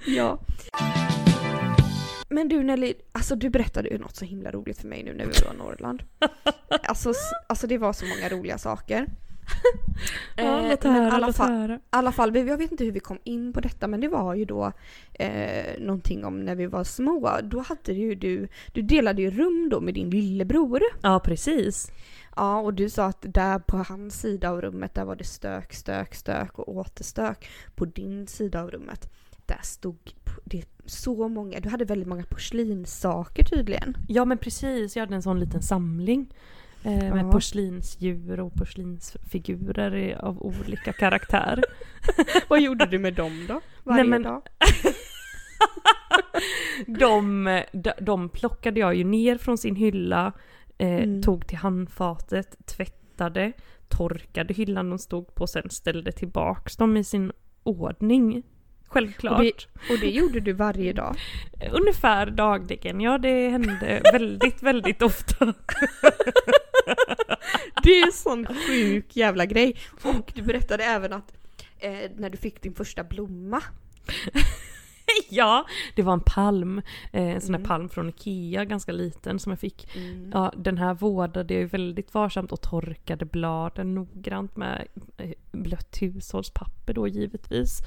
Ja. 0.06 0.38
Men 2.32 2.48
du 2.48 2.62
Nelly, 2.62 2.94
alltså 3.12 3.36
du 3.36 3.50
berättade 3.50 3.88
ju 3.88 3.98
något 3.98 4.16
så 4.16 4.24
himla 4.24 4.50
roligt 4.50 4.78
för 4.78 4.88
mig 4.88 5.02
nu 5.02 5.14
när 5.14 5.26
vi 5.26 5.32
var 5.46 5.54
i 5.54 5.56
Norrland. 5.56 6.02
Alltså, 6.84 7.12
alltså 7.46 7.66
det 7.66 7.78
var 7.78 7.92
så 7.92 8.06
många 8.06 8.28
roliga 8.28 8.58
saker. 8.58 9.06
Ja, 10.36 10.42
Eh, 10.44 10.70
låt 10.70 10.84
höra, 10.84 11.12
alla 11.12 11.26
låt 11.26 11.36
fall, 11.36 11.78
alla 11.90 12.12
fall, 12.12 12.36
jag 12.36 12.56
vet 12.56 12.70
inte 12.70 12.84
hur 12.84 12.92
vi 12.92 13.00
kom 13.00 13.18
in 13.24 13.52
på 13.52 13.60
detta 13.60 13.88
men 13.88 14.00
det 14.00 14.08
var 14.08 14.34
ju 14.34 14.44
då 14.44 14.72
eh, 15.12 15.80
någonting 15.80 16.24
om 16.24 16.44
när 16.44 16.54
vi 16.54 16.66
var 16.66 16.84
små. 16.84 17.38
Då 17.42 17.60
hade 17.60 17.92
ju 17.92 18.14
du, 18.14 18.48
du 18.72 18.82
delade 18.82 19.22
ju 19.22 19.30
rum 19.30 19.68
då 19.70 19.80
med 19.80 19.94
din 19.94 20.10
lillebror. 20.10 20.82
Ja 21.02 21.20
precis. 21.20 21.90
Ja 22.36 22.60
och 22.60 22.74
du 22.74 22.90
sa 22.90 23.04
att 23.06 23.24
där 23.28 23.58
på 23.58 23.76
hans 23.76 24.20
sida 24.20 24.50
av 24.50 24.62
rummet 24.62 24.94
där 24.94 25.04
var 25.04 25.16
det 25.16 25.24
stök, 25.24 25.72
stök, 25.74 26.14
stök 26.14 26.58
och 26.58 26.68
återstök. 26.68 27.50
På 27.74 27.84
din 27.84 28.26
sida 28.26 28.62
av 28.62 28.70
rummet 28.70 29.12
där 29.46 29.60
stod 29.62 30.12
så 30.86 31.28
många, 31.28 31.60
du 31.60 31.68
hade 31.68 31.84
väldigt 31.84 32.08
många 32.08 32.24
porslinssaker 32.24 33.44
tydligen. 33.44 33.96
Ja 34.08 34.24
men 34.24 34.38
precis, 34.38 34.96
jag 34.96 35.02
hade 35.02 35.14
en 35.14 35.22
sån 35.22 35.40
liten 35.40 35.62
samling. 35.62 36.34
Eh, 36.84 37.14
med 37.14 37.24
Ja. 37.26 37.30
porslinsdjur 37.32 38.40
och 38.40 38.54
porslinsfigurer 38.54 40.18
av 40.24 40.42
olika 40.42 40.92
karaktär. 40.92 41.64
Vad 42.48 42.60
gjorde 42.60 42.86
du 42.86 42.98
med 42.98 43.14
dem 43.14 43.44
då? 43.48 43.60
Varje 43.84 44.02
Nej, 44.02 44.10
men- 44.10 44.22
dag? 44.22 44.42
De, 46.86 47.44
de, 47.72 47.92
de 48.00 48.28
plockade 48.28 48.80
jag 48.80 48.94
ju 48.94 49.04
ner 49.04 49.38
från 49.38 49.58
sin 49.58 49.76
hylla, 49.76 50.32
eh, 50.78 50.88
Mm. 51.02 51.22
tog 51.22 51.46
till 51.46 51.58
handfatet, 51.58 52.66
tvättade, 52.66 53.52
torkade 53.88 54.54
hyllan 54.54 54.90
de 54.90 54.98
stod 54.98 55.34
på, 55.34 55.46
sen 55.46 55.70
ställde 55.70 56.12
tillbaks 56.12 56.76
dem 56.76 56.96
i 56.96 57.04
sin 57.04 57.32
ordning. 57.62 58.42
Självklart. 58.92 59.38
Och 59.38 59.44
det- 59.44 59.92
Och 59.94 59.98
det 60.00 60.10
gjorde 60.10 60.40
du 60.40 60.52
varje 60.52 60.92
dag? 60.92 61.16
Ungefär 61.72 62.26
dagligen, 62.26 63.00
ja 63.00 63.18
det 63.18 63.48
hände 63.48 64.02
väldigt, 64.12 64.62
väldigt 64.62 65.02
ofta. 65.02 65.54
Det 67.82 67.90
är 68.00 68.06
en 68.06 68.12
sån 68.12 68.46
sjuk 68.46 69.16
jävla 69.16 69.46
grej. 69.46 69.76
Och 70.02 70.32
du 70.34 70.42
berättade 70.42 70.84
även 70.84 71.12
att 71.12 71.32
eh, 71.78 72.10
när 72.16 72.30
du 72.30 72.36
fick 72.36 72.62
din 72.62 72.74
första 72.74 73.04
blomma. 73.04 73.62
ja, 75.30 75.66
det 75.94 76.02
var 76.02 76.12
en 76.12 76.20
palm, 76.26 76.78
eh, 77.12 77.22
en 77.28 77.40
sån 77.40 77.54
här 77.54 77.58
Mm. 77.60 77.68
palm 77.68 77.88
från 77.88 78.08
Ikea, 78.08 78.64
ganska 78.64 78.92
liten 78.92 79.38
som 79.38 79.52
jag 79.52 79.58
fick. 79.58 79.88
Ja, 80.32 80.52
den 80.56 80.78
här 80.78 80.94
vårdade 80.94 81.54
jag 81.54 81.66
väldigt 81.66 82.14
varsamt 82.14 82.52
och 82.52 82.60
torkade 82.60 83.24
bladen 83.24 83.94
noggrant 83.94 84.56
med 84.56 84.86
eh, 85.16 85.30
blött 85.62 85.96
hushållspapper 86.00 86.94
då 86.94 87.08
givetvis. 87.08 87.80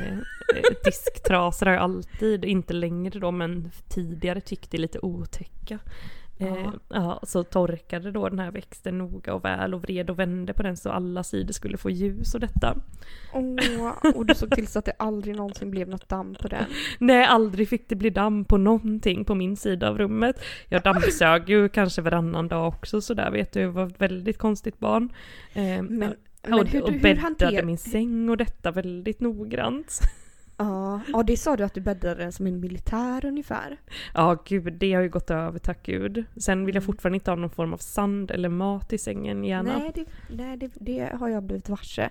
Eh, 0.00 0.12
eh, 0.12 0.64
disktrasor 0.84 1.66
har 1.66 1.72
jag 1.72 1.82
alltid, 1.82 2.44
inte 2.44 2.72
längre 2.72 3.18
då 3.18 3.30
men 3.30 3.70
tidigare 3.88 4.40
tyckte 4.40 4.76
lite 4.76 4.98
otäcka. 5.02 5.78
Eh, 6.38 6.46
Ja. 6.46 6.72
ja, 6.88 7.20
så 7.22 7.42
torkade 7.42 8.10
då 8.10 8.28
den 8.28 8.38
här 8.38 8.50
växten 8.50 8.98
noga 8.98 9.34
och 9.34 9.44
väl 9.44 9.74
och 9.74 9.82
vred 9.82 10.10
och 10.10 10.18
vände 10.18 10.52
på 10.52 10.62
den 10.62 10.76
så 10.76 10.90
alla 10.90 11.22
sidor 11.22 11.52
skulle 11.52 11.76
få 11.76 11.90
ljus 11.90 12.34
och 12.34 12.40
detta. 12.40 12.76
Åh, 13.32 14.14
och 14.14 14.26
du 14.26 14.34
såg 14.34 14.50
till 14.50 14.66
så 14.66 14.78
att 14.78 14.84
det 14.84 14.92
aldrig 14.98 15.36
någonsin 15.36 15.70
blev 15.70 15.88
något 15.88 16.08
damm 16.08 16.34
på 16.40 16.48
den. 16.48 16.64
Nej, 16.98 17.24
aldrig 17.24 17.68
fick 17.68 17.88
det 17.88 17.96
bli 17.96 18.10
damm 18.10 18.44
på 18.44 18.56
någonting 18.56 19.24
på 19.24 19.34
min 19.34 19.56
sida 19.56 19.88
av 19.88 19.98
rummet. 19.98 20.36
Jag 20.68 20.82
dammsög 20.82 21.48
ju 21.48 21.68
kanske 21.68 22.02
varannan 22.02 22.48
dag 22.48 22.68
också 22.68 23.00
så 23.00 23.14
där 23.14 23.30
vet 23.30 23.52
du, 23.52 23.60
jag 23.60 23.70
var 23.70 23.86
ett 23.86 24.00
väldigt 24.00 24.38
konstigt 24.38 24.78
barn. 24.78 25.12
Eh, 25.52 25.82
Men, 26.44 26.58
och, 26.58 26.66
hur, 26.66 26.82
och 26.82 26.90
hur 26.90 27.00
bäddade 27.00 27.20
hanterar... 27.20 27.62
min 27.62 27.78
säng 27.78 28.28
och 28.28 28.36
detta 28.36 28.70
väldigt 28.70 29.20
noggrant. 29.20 30.00
Ja, 30.56 31.00
ja, 31.12 31.22
det 31.22 31.36
sa 31.36 31.56
du 31.56 31.64
att 31.64 31.74
du 31.74 31.80
bäddade 31.80 32.14
den 32.14 32.32
som 32.32 32.46
en 32.46 32.60
militär 32.60 33.24
ungefär. 33.24 33.76
Ja 34.14 34.42
gud, 34.46 34.72
det 34.72 34.92
har 34.94 35.02
ju 35.02 35.08
gått 35.08 35.30
över 35.30 35.58
tack 35.58 35.82
gud. 35.86 36.24
Sen 36.36 36.66
vill 36.66 36.74
jag 36.74 36.82
Mm. 36.82 36.86
fortfarande 36.86 37.16
inte 37.16 37.30
ha 37.30 37.36
någon 37.36 37.50
form 37.50 37.72
av 37.72 37.78
sand 37.78 38.30
eller 38.30 38.48
mat 38.48 38.92
i 38.92 38.98
sängen 38.98 39.44
gärna. 39.44 39.78
Nej, 39.78 39.92
det, 39.94 40.04
nej 40.36 40.56
det, 40.56 40.70
det 40.74 41.12
har 41.20 41.28
jag 41.28 41.42
blivit 41.42 41.68
varse. 41.68 42.02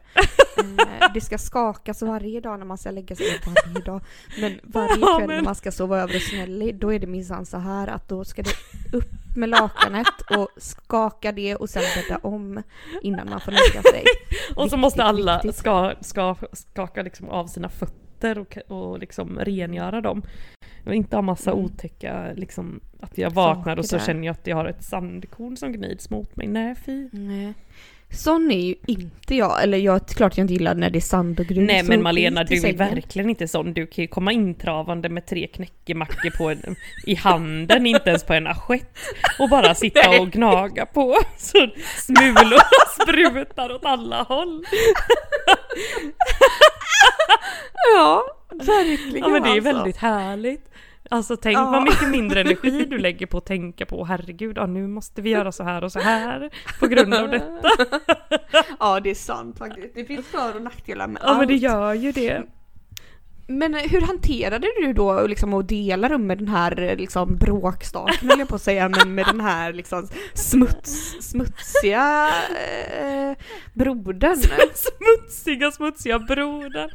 eh, 0.57 1.13
det 1.13 1.21
ska 1.21 1.37
skakas 1.37 2.01
varje 2.01 2.39
dag 2.41 2.59
när 2.59 2.65
man 2.65 2.77
ska 2.77 2.91
lägga 2.91 3.15
sig 3.15 3.25
varje 3.45 3.85
dag. 3.85 4.01
Men 4.41 4.59
varje 4.63 4.97
Ja, 5.01 5.17
kväll 5.17 5.27
men- 5.27 5.37
när 5.37 5.43
man 5.43 5.55
ska 5.55 5.71
sova 5.71 5.99
över 5.99 6.13
hos 6.13 6.33
Nelly, 6.33 6.71
då 6.71 6.93
är 6.93 6.99
det 6.99 7.07
minsann 7.07 7.45
så 7.45 7.57
här 7.57 7.87
att 7.87 8.09
då 8.09 8.23
ska 8.25 8.41
det 8.41 8.53
upp 8.97 9.09
med 9.35 9.49
lakanet 9.49 10.07
och 10.37 10.47
skaka 10.57 11.31
det 11.31 11.55
och 11.55 11.69
sen 11.69 11.83
bädda 11.95 12.19
om 12.23 12.61
innan 13.01 13.29
man 13.29 13.39
får 13.41 13.51
lägga 13.51 13.81
sig. 13.81 14.03
och 14.49 14.55
så 14.55 14.63
Viktigt, 14.63 14.79
måste 14.79 15.03
alla 15.03 15.33
viktigt. 15.37 15.55
ska, 15.55 15.93
ska, 16.01 16.35
skaka 16.53 17.01
liksom 17.01 17.29
av 17.29 17.47
sina 17.47 17.69
fötter 17.69 18.02
och, 18.39 18.57
och 18.67 18.99
liksom 18.99 19.39
rengöra 19.39 20.01
dem. 20.01 20.21
Och 20.85 20.93
inte 20.95 21.15
ha 21.17 21.21
massa 21.21 21.51
Mm. 21.51 21.65
otäcka, 21.65 22.31
liksom 22.35 22.79
att 22.99 23.17
jag 23.17 23.29
vaknar 23.31 23.77
och 23.77 23.85
så 23.85 23.89
Saker 23.89 23.99
där. 23.99 24.05
känner 24.05 24.25
jag 24.27 24.33
att 24.33 24.47
jag 24.47 24.55
har 24.55 24.65
ett 24.65 24.83
sandkorn 24.83 25.57
som 25.57 25.71
gnids 25.71 26.09
mot 26.09 26.35
mig. 26.35 26.47
Nej 26.47 26.75
fy. 26.75 27.09
Nej. 27.11 27.53
Sån 28.13 28.51
är 28.51 28.59
ju 28.59 28.75
inte 28.87 29.35
jag, 29.35 29.63
eller 29.63 29.77
jag, 29.77 30.07
klart 30.07 30.37
jag 30.37 30.43
inte 30.43 30.53
gillar 30.53 30.75
när 30.75 30.89
det 30.89 30.99
är 30.99 31.01
sand 31.01 31.39
och 31.39 31.45
grus 31.45 31.67
Nej 31.67 31.83
men 31.83 32.03
Malena 32.03 32.43
du 32.43 32.55
är 32.55 32.73
verkligen 32.73 33.29
inte 33.29 33.47
sån. 33.47 33.73
Du 33.73 33.87
kan 33.87 34.01
ju 34.01 34.07
komma 34.07 34.31
intravande 34.31 35.09
med 35.09 35.25
tre 35.25 35.47
knäckemackor 35.47 36.29
på 36.37 36.49
en, 36.49 36.75
i 37.05 37.15
handen, 37.15 37.85
inte 37.85 38.09
ens 38.09 38.23
på 38.23 38.33
en 38.33 38.47
assiett. 38.47 38.97
Och 39.39 39.49
bara 39.49 39.75
sitta 39.83 40.21
och 40.21 40.31
gnaga 40.31 40.85
på. 40.85 41.17
Så 41.37 41.67
smulorna 41.97 42.63
sprutar 43.01 43.71
åt 43.71 43.85
alla 43.85 44.23
håll. 44.23 44.65
Ja, 47.95 48.23
verkligen 48.49 49.17
Ja 49.17 49.29
men 49.29 49.41
det 49.41 49.49
är 49.49 49.51
alltså. 49.51 49.73
väldigt 49.73 49.97
härligt. 49.97 50.72
Alltså 51.13 51.37
tänk 51.37 51.57
Ja. 51.57 51.71
vad 51.71 51.83
mycket 51.83 52.09
mindre 52.09 52.41
energi 52.41 52.85
du 52.89 52.97
lägger 52.97 53.25
på 53.25 53.37
att 53.37 53.45
tänka 53.45 53.85
på, 53.85 54.05
herregud, 54.05 54.57
ja, 54.57 54.65
nu 54.65 54.87
måste 54.87 55.21
vi 55.21 55.29
göra 55.29 55.51
så 55.51 55.63
här 55.63 55.83
och 55.83 55.91
så 55.91 55.99
här 55.99 56.49
på 56.79 56.87
grund 56.87 57.13
av 57.13 57.29
detta. 57.29 57.69
Ja 58.79 58.99
det 58.99 59.09
är 59.09 59.15
sant 59.15 59.57
faktiskt. 59.57 59.95
Det 59.95 60.05
finns 60.05 60.27
för 60.27 60.55
och 60.55 60.61
nackdelar 60.61 61.07
med 61.07 61.21
Ja 61.25 61.37
men 61.37 61.47
det 61.47 61.53
allt. 61.53 61.61
gör 61.63 61.93
ju 61.93 62.11
det. 62.11 62.43
Men 63.47 63.73
hur 63.73 64.01
hanterade 64.01 64.67
du 64.81 64.93
då 64.93 65.27
liksom 65.27 65.53
att 65.53 65.67
dela 65.69 66.09
rum 66.09 66.27
med 66.27 66.37
den 66.37 66.47
här 66.47 66.95
liksom 66.97 67.35
bråkstaken 67.37 68.29
höll 68.29 68.39
jag 68.39 68.47
på 68.47 68.55
att 68.55 68.61
säga, 68.61 68.89
men 68.89 69.15
med 69.15 69.25
den 69.25 69.41
här 69.41 69.73
liksom 69.73 70.07
smuts, 70.33 71.17
smutsiga 71.21 72.29
eh, 73.01 73.37
brodern? 73.73 74.35
Smutsiga, 74.73 75.71
smutsiga 75.71 76.19
brodern. 76.19 76.89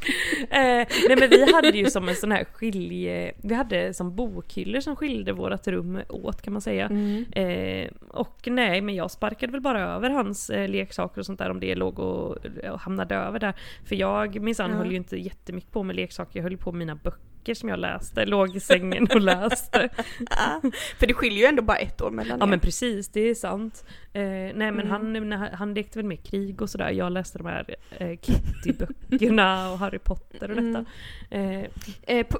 Eh, 0.49 0.87
nej 1.07 1.15
men 1.19 1.29
vi 1.29 1.53
hade 1.53 1.69
ju 1.69 1.85
som 1.89 2.09
en 2.09 2.15
sån 2.15 2.31
här 2.31 2.43
skilje, 2.53 3.33
vi 3.43 3.53
hade 3.55 3.93
som 3.93 4.15
bokhyllor 4.15 4.79
som 4.79 4.95
skilde 4.95 5.33
vårat 5.33 5.67
rum 5.67 5.99
åt 6.09 6.41
kan 6.41 6.53
man 6.53 6.61
säga. 6.61 6.85
Mm. 6.85 7.25
Eh, 7.31 7.89
och 8.09 8.39
nej, 8.45 8.81
men 8.81 8.95
jag 8.95 9.11
sparkade 9.11 9.51
väl 9.51 9.61
bara 9.61 9.81
över 9.95 10.09
hans 10.09 10.49
eh, 10.49 10.67
leksaker 10.69 11.19
och 11.19 11.25
sånt 11.25 11.39
där 11.39 11.49
om 11.51 11.59
det 11.59 11.75
låg 11.75 11.99
och, 11.99 12.37
och 12.71 12.79
hamnade 12.79 13.15
över 13.15 13.39
där. 13.39 13.53
För 13.85 13.95
jag 13.95 14.41
minsann 14.41 14.71
Ja. 14.71 14.77
höll 14.77 14.91
ju 14.91 14.97
inte 14.97 15.17
jättemycket 15.17 15.71
på 15.71 15.83
med 15.83 15.95
leksaker, 15.95 16.38
jag 16.39 16.43
höll 16.43 16.57
på 16.57 16.71
med 16.71 16.79
mina 16.79 16.95
böcker 16.95 17.53
som 17.53 17.69
jag 17.69 17.79
läste, 17.79 18.25
låg 18.25 18.55
i 18.55 18.59
sängen 18.59 19.07
och 19.15 19.21
läste. 19.21 19.89
För 20.97 21.07
det 21.07 21.13
skiljer 21.13 21.39
ju 21.39 21.45
ändå 21.45 21.61
bara 21.63 21.77
ett 21.77 22.01
år 22.01 22.11
mellan 22.11 22.39
Ja 22.39 22.45
er. 22.45 22.49
men 22.49 22.59
precis, 22.59 23.09
det 23.09 23.19
är 23.21 23.35
sant. 23.35 23.83
Eh, 24.13 24.21
nej 24.21 24.53
men 24.55 24.79
Mm. 24.79 25.31
han, 25.31 25.31
han, 25.53 25.73
lekte 25.73 25.99
väl 25.99 26.05
med 26.05 26.23
krig 26.23 26.61
och 26.61 26.69
sådär, 26.69 26.89
jag 26.89 27.11
läste 27.11 27.37
de 27.37 27.47
här 27.47 27.75
eh, 27.97 28.17
Kitty-böckerna 28.17 29.71
och 29.71 29.79
Harry 29.79 29.99
Potter 29.99 30.51
och 30.51 30.63
detta. 30.63 30.85
Eh, 31.29 31.63
Eh, 32.01 32.25
på, 32.27 32.39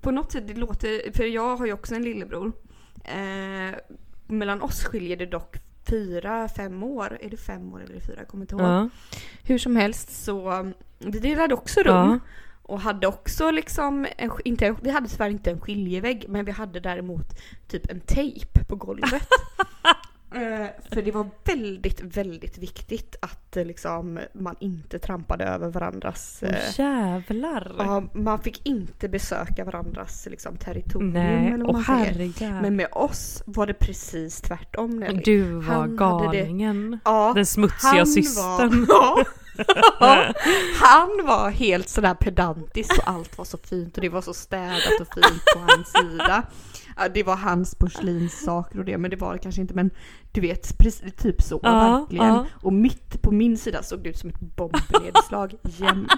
på 0.00 0.10
något 0.10 0.32
sätt, 0.32 0.48
det 0.48 0.54
låter, 0.54 1.12
för 1.12 1.24
jag 1.24 1.56
har 1.56 1.66
ju 1.66 1.72
också 1.72 1.94
en 1.94 2.02
lillebror. 2.02 2.52
Eh, 3.04 3.74
mellan 4.26 4.62
oss 4.62 4.84
skiljer 4.84 5.16
det 5.16 5.26
dock 5.26 5.56
fyra, 5.90 6.48
fem 6.48 6.82
år. 6.82 7.18
Är 7.20 7.30
det 7.30 7.36
fem 7.36 7.72
år 7.74 7.82
eller 7.84 8.00
fyra? 8.00 8.16
Jag 8.18 8.28
kommer 8.28 8.44
inte 8.44 8.54
ihåg. 8.54 8.62
ja. 8.64 8.88
Hur 9.42 9.58
som 9.58 9.76
helst 9.76 10.24
så, 10.24 10.50
mm, 10.50 10.74
vi 10.98 11.18
delade 11.18 11.54
också 11.54 11.80
rum. 11.80 11.94
Ja. 11.94 12.18
Och 12.68 12.80
hade 12.80 13.06
också 13.06 13.50
liksom, 13.50 14.06
en, 14.16 14.30
inte, 14.44 14.74
vi 14.82 14.90
hade 14.90 15.08
tyvärr 15.08 15.30
inte 15.30 15.50
en 15.50 15.60
skiljevägg 15.60 16.24
men 16.28 16.44
vi 16.44 16.52
hade 16.52 16.80
däremot 16.80 17.38
typ 17.68 17.90
en 17.90 18.00
tejp 18.00 18.64
på 18.64 18.76
golvet. 18.76 19.22
Eh, 20.34 20.66
för 20.92 21.02
det 21.02 21.10
var 21.10 21.26
väldigt, 21.44 22.00
väldigt 22.00 22.58
viktigt 22.58 23.16
att 23.22 23.56
eh, 23.56 23.64
liksom, 23.64 24.20
man 24.34 24.56
inte 24.60 24.98
trampade 24.98 25.44
över 25.44 25.68
varandras... 25.68 26.42
Eh, 26.42 26.78
jävlar! 26.78 27.74
ja, 27.78 28.02
man 28.12 28.38
fick 28.38 28.66
inte 28.66 29.08
besöka 29.08 29.64
varandras 29.64 30.28
liksom, 30.30 30.56
territorium 30.56 31.12
Nej, 31.12 31.52
eller 31.52 31.64
vad 31.64 31.74
man 31.74 31.84
säger. 31.84 32.62
Men 32.62 32.76
med 32.76 32.88
oss 32.92 33.42
var 33.46 33.66
det 33.66 33.74
precis 33.74 34.40
tvärtom 34.40 34.90
Nelly. 34.90 35.22
Du 35.24 35.42
var 35.42 35.62
Han 35.62 35.96
galningen. 35.96 36.98
Ja, 37.04 37.32
Den 37.34 37.46
smutsiga 37.46 38.06
systern. 38.06 38.86
Var, 38.86 38.88
ja, 38.88 39.24
han 40.80 41.08
var 41.26 41.50
helt 41.50 41.88
sådär 41.88 42.14
pedantisk 42.14 42.98
och 42.98 43.08
allt 43.08 43.38
var 43.38 43.44
så 43.44 43.58
fint 43.58 43.94
och 43.96 44.00
det 44.00 44.08
var 44.08 44.22
så 44.22 44.34
städat 44.34 45.00
och 45.00 45.06
fint 45.14 45.42
på 45.54 45.60
hans 45.60 45.92
sida. 45.92 46.42
Det 47.14 47.22
var 47.22 47.36
hans 47.36 47.74
porslinssaker 47.74 48.78
och 48.78 48.84
det, 48.84 48.98
men 48.98 49.10
det 49.10 49.16
var 49.16 49.32
det 49.32 49.38
kanske 49.38 49.60
inte. 49.60 49.74
Men 49.74 49.90
du 50.32 50.40
vet, 50.40 50.78
precis, 50.78 51.14
typ 51.16 51.42
så 51.42 51.60
Ja, 51.62 51.98
verkligen. 51.98 52.26
ja. 52.26 52.46
Och 52.62 52.72
mitt 52.72 53.22
på 53.22 53.30
min 53.32 53.58
sida 53.58 53.82
såg 53.82 54.02
det 54.02 54.08
ut 54.08 54.18
som 54.18 54.30
ett 54.30 54.40
bombnedslag 54.40 55.54
jämt. 55.62 56.12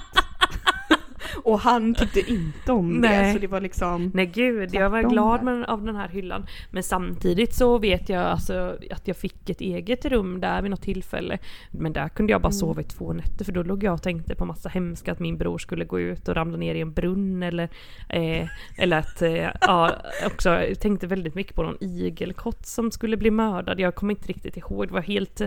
Och 1.45 1.61
han 1.61 1.95
tyckte 1.95 2.21
inte 2.21 2.73
om 2.73 3.01
det, 3.01 3.09
Nej. 3.09 3.33
så 3.35 3.39
det 3.39 3.47
var 3.47 3.61
liksom... 3.61 4.11
Nej 4.15 4.27
gud, 4.27 4.75
jag 4.75 4.91
var 4.91 5.03
glad 5.03 5.43
med, 5.43 5.65
av 5.65 5.85
den 5.85 5.97
här 5.97 6.09
hyllan. 6.09 6.47
Men 6.71 6.83
samtidigt 6.83 7.55
så 7.55 7.79
vet 7.79 8.09
jag 8.09 8.23
alltså 8.23 8.77
att 8.91 9.09
jag 9.09 9.17
fick 9.17 9.51
ett 9.51 9.61
eget 9.61 10.05
rum 10.05 10.41
där 10.41 10.63
vid 10.63 10.71
något 10.71 10.83
tillfälle. 10.83 11.39
Men 11.71 11.93
där 11.93 12.09
kunde 12.09 12.33
jag 12.33 12.41
bara 12.43 12.51
Mm. 12.51 12.59
sova 12.59 12.81
i 12.81 12.85
två 12.85 13.13
nätter 13.13 13.45
för 13.45 13.53
då 13.53 13.63
låg 13.63 13.85
jag 13.85 13.95
och 13.95 14.03
tänkte 14.03 14.35
på 14.35 14.45
massa 14.45 14.69
hemska, 14.69 15.13
att 15.13 15.19
min 15.21 15.39
bror 15.39 15.59
skulle 15.59 15.85
gå 15.85 16.01
ut 16.01 16.29
och 16.29 16.35
ramla 16.37 16.57
ner 16.57 16.75
i 16.75 16.81
en 16.81 16.93
brunn 16.93 17.43
eller, 17.43 17.69
eh, 18.09 18.49
eller 18.79 18.99
att, 18.99 19.23
eh, 19.23 19.49
ja, 19.61 19.93
också 20.27 20.49
jag 20.49 20.81
tänkte 20.81 21.07
väldigt 21.07 21.35
mycket 21.35 21.55
på 21.55 21.63
någon 21.63 21.77
igelkott 21.81 22.67
som 22.67 22.91
skulle 22.91 23.17
bli 23.17 23.31
mördad. 23.31 23.81
Jag 23.81 23.95
kommer 23.95 24.15
inte 24.15 24.29
riktigt 24.29 24.57
ihåg, 24.57 24.89
det 24.89 24.95
var 24.95 25.01
helt 25.01 25.41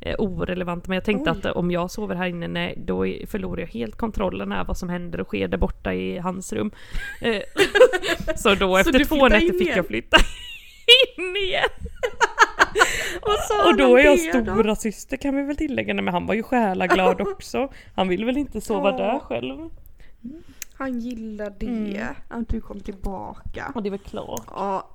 eh, 0.00 0.14
orelevant. 0.18 0.88
Men 0.88 0.94
jag 0.94 1.04
tänkte 1.04 1.30
Oj. 1.30 1.36
att 1.38 1.56
om 1.56 1.70
jag 1.70 1.90
sover 1.90 2.14
här 2.14 2.26
inne, 2.26 2.48
nej, 2.48 2.74
då 2.86 3.06
förlorar 3.26 3.60
jag 3.60 3.68
helt 3.68 3.96
kontrollen 3.96 4.52
över 4.52 4.64
vad 4.64 4.76
som 4.76 4.88
händer 4.88 5.20
och 5.20 5.29
sker 5.30 5.48
där 5.48 5.58
borta 5.58 5.94
i 5.94 6.18
hans 6.18 6.52
rum. 6.52 6.70
Eh, 7.20 7.42
så 8.36 8.54
då 8.54 8.76
efter 8.76 8.92
du 8.98 9.04
två 9.04 9.28
nätter 9.28 9.58
fick 9.58 9.76
jag 9.76 9.86
flytta 9.86 10.16
in 11.18 11.36
igen. 11.36 11.68
Sa 13.48 13.68
Och 13.70 13.76
då 13.76 13.96
är 13.96 14.04
jag 14.04 14.18
det 14.18 14.40
då? 14.40 14.52
stora 14.52 14.76
syster 14.76 15.16
kan 15.16 15.36
vi 15.36 15.42
väl 15.42 15.56
tillägga, 15.56 15.94
Nej, 15.94 16.04
men 16.04 16.14
han 16.14 16.26
var 16.26 16.34
ju 16.34 16.42
själaglad 16.42 17.20
också. 17.20 17.72
Han 17.94 18.08
vill 18.08 18.24
väl 18.24 18.36
inte 18.38 18.60
sova 18.60 18.90
Ja. 18.90 18.96
där 18.96 19.18
själv. 19.18 19.70
Han 20.74 20.98
gillar 21.00 21.52
det, 21.58 21.66
Mm. 21.66 22.06
att 22.28 22.48
du 22.48 22.60
kom 22.60 22.80
tillbaka. 22.80 23.72
Och 23.74 23.82
det 23.82 23.88
är 23.88 23.90
väl 23.90 23.98
klart. 24.00 24.42
Ja. 24.46 24.90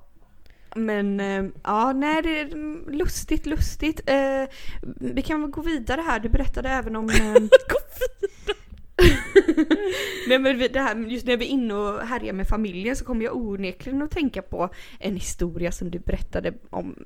Men 0.74 1.20
eh, 1.20 1.44
ja, 1.64 1.92
nej 1.92 2.22
det 2.22 2.40
är 2.40 2.46
lustigt, 2.92 3.46
lustigt. 3.46 4.00
Eh, 4.06 4.44
vi 5.00 5.22
kan 5.22 5.40
väl 5.42 5.50
gå 5.50 5.60
vidare 5.62 6.00
här. 6.06 6.20
Du 6.20 6.28
berättade 6.28 6.68
även 6.68 6.96
om... 6.96 7.10
Eh, 7.10 7.34
nej 10.28 10.38
men 10.38 10.58
det 10.58 10.80
här, 10.80 10.96
just 10.96 11.26
när 11.26 11.36
vi 11.36 11.44
är 11.44 11.48
inne 11.50 11.74
och 11.74 12.00
härjar 12.00 12.32
med 12.32 12.48
familjen 12.48 12.96
så 12.96 13.04
kommer 13.04 13.24
jag 13.24 13.36
onekligen 13.36 14.02
att 14.02 14.10
tänka 14.10 14.42
på 14.42 14.68
en 15.00 15.14
historia 15.14 15.72
som 15.72 15.90
du 15.90 15.98
berättade 15.98 16.52
om 16.70 16.96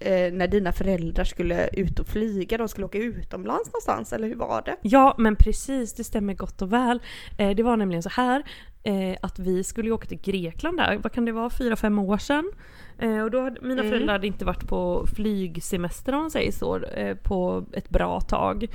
eh, 0.00 0.32
när 0.32 0.48
dina 0.48 0.72
föräldrar 0.72 1.24
skulle 1.24 1.68
ut 1.72 1.98
och 2.00 2.06
flyga. 2.06 2.58
De 2.58 2.68
skulle 2.68 2.84
åka 2.86 2.98
utomlands 2.98 3.68
någonstans, 3.68 4.12
eller 4.12 4.28
hur 4.28 4.34
var 4.36 4.62
det? 4.62 4.76
Ja, 4.82 5.14
men 5.18 5.36
precis, 5.36 5.94
det 5.94 6.04
stämmer 6.04 6.34
gott 6.34 6.62
och 6.62 6.72
väl. 6.72 7.02
Eh, 7.38 7.50
det 7.50 7.62
var 7.62 7.76
nämligen 7.76 8.02
så 8.02 8.08
här 8.08 8.42
eh, 8.82 9.16
att 9.22 9.38
vi 9.38 9.64
skulle 9.64 9.90
åka 9.90 10.06
till 10.08 10.20
Grekland 10.20 10.76
där, 10.76 10.96
vad 11.02 11.12
kan 11.12 11.24
det 11.24 11.32
vara, 11.32 11.50
fyra, 11.50 11.76
fem 11.76 11.98
år 11.98 12.18
sedan. 12.18 12.50
Eh, 12.98 13.20
och 13.22 13.30
då 13.30 13.40
hade, 13.40 13.60
mina 13.60 13.80
Mm. 13.80 13.90
föräldrar 13.92 14.12
hade 14.12 14.26
inte 14.26 14.44
varit 14.44 14.68
på 14.68 15.06
flygsemester 15.16 16.12
om 16.14 16.20
man 16.20 16.30
säger 16.30 16.52
så, 16.52 16.76
eh, 16.84 17.16
på 17.16 17.64
ett 17.72 17.88
bra 17.90 18.20
tag. 18.20 18.66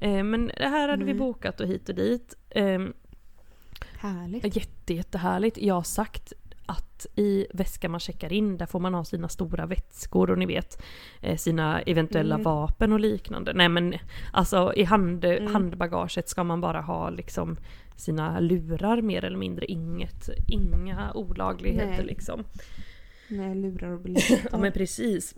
Eh, 0.00 0.22
men 0.24 0.46
det 0.46 0.68
här 0.68 0.88
hade 0.88 1.04
vi 1.04 1.10
Mm. 1.10 1.18
bokat 1.26 1.60
och 1.60 1.66
hit 1.66 1.88
och 1.88 1.94
dit. 1.94 2.34
Härligt. 4.08 4.56
Jätte, 4.56 4.94
jättehärligt. 4.94 5.58
Jag 5.58 5.74
har 5.74 5.82
sagt 5.82 6.32
att 6.66 7.06
i 7.16 7.46
väskan 7.52 7.90
man 7.90 8.00
checkar 8.00 8.32
in, 8.32 8.56
där 8.56 8.66
får 8.66 8.80
man 8.80 8.94
ha 8.94 9.04
sina 9.04 9.28
stora 9.28 9.66
vätskor 9.66 10.30
och 10.30 10.38
ni 10.38 10.46
vet 10.46 10.82
eh, 11.20 11.36
sina 11.36 11.80
eventuella 11.82 12.34
Mm. 12.34 12.44
vapen 12.44 12.92
och 12.92 13.00
liknande. 13.00 13.52
Nej 13.52 13.68
men 13.68 13.94
alltså 14.32 14.72
i 14.76 14.84
hand, 14.84 15.24
Mm. 15.24 15.52
handbagaget 15.52 16.28
ska 16.28 16.44
man 16.44 16.60
bara 16.60 16.80
ha 16.80 17.10
liksom 17.10 17.56
sina 17.96 18.40
lurar 18.40 19.00
mer 19.02 19.24
eller 19.24 19.38
mindre. 19.38 19.64
Inget, 19.66 20.28
inga 20.48 21.12
olagligheter 21.14 21.88
Nej. 21.96 22.06
liksom. 22.06 22.44
Nej, 23.28 23.54
lurar 23.54 23.90
och 23.90 24.00
biljetter. 24.04 24.48
Ja 24.52 24.58
men 24.58 24.72
precis. 24.72 25.34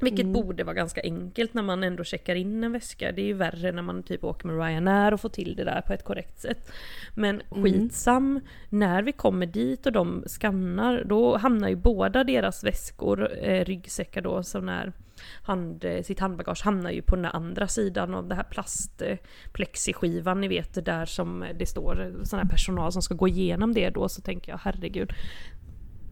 Vilket 0.00 0.20
Mm. 0.20 0.32
borde 0.32 0.64
vara 0.64 0.74
ganska 0.74 1.00
enkelt 1.02 1.54
när 1.54 1.62
man 1.62 1.84
ändå 1.84 2.04
checkar 2.04 2.34
in 2.34 2.64
en 2.64 2.72
väska. 2.72 3.12
Det 3.12 3.22
är 3.22 3.26
ju 3.26 3.32
värre 3.32 3.72
när 3.72 3.82
man 3.82 4.02
typ 4.02 4.24
åker 4.24 4.46
med 4.48 4.56
Ryanair 4.66 5.14
och 5.14 5.20
får 5.20 5.28
till 5.28 5.56
det 5.56 5.64
där 5.64 5.80
på 5.86 5.92
ett 5.92 6.04
korrekt 6.04 6.40
sätt. 6.40 6.72
Men 7.14 7.42
Mm. 7.50 7.62
skitsam, 7.64 8.40
när 8.68 9.02
vi 9.02 9.12
kommer 9.12 9.46
dit 9.46 9.86
och 9.86 9.92
de 9.92 10.24
skannar, 10.26 11.04
då 11.04 11.36
hamnar 11.36 11.68
ju 11.68 11.76
båda 11.76 12.24
deras 12.24 12.64
väskor, 12.64 13.38
eh, 13.42 13.64
ryggsäckar 13.64 14.20
då, 14.20 14.42
sån 14.42 14.68
här 14.68 14.92
hand, 15.42 15.84
sitt 16.02 16.20
handbagage 16.20 16.64
hamnar 16.64 16.90
ju 16.90 17.02
på 17.02 17.16
den 17.16 17.24
andra 17.24 17.68
sidan 17.68 18.14
av 18.14 18.28
det 18.28 18.34
här 18.34 18.44
plastplexiskivan, 18.50 20.40
ni 20.40 20.48
vet 20.48 20.84
där 20.84 21.04
som 21.06 21.44
det 21.58 21.66
står 21.66 22.12
sån 22.22 22.38
här 22.38 22.46
personal 22.46 22.92
som 22.92 23.02
ska 23.02 23.14
gå 23.14 23.28
igenom 23.28 23.74
det 23.74 23.90
då, 23.90 24.08
så 24.08 24.22
tänker 24.22 24.52
jag 24.52 24.58
herregud. 24.62 25.12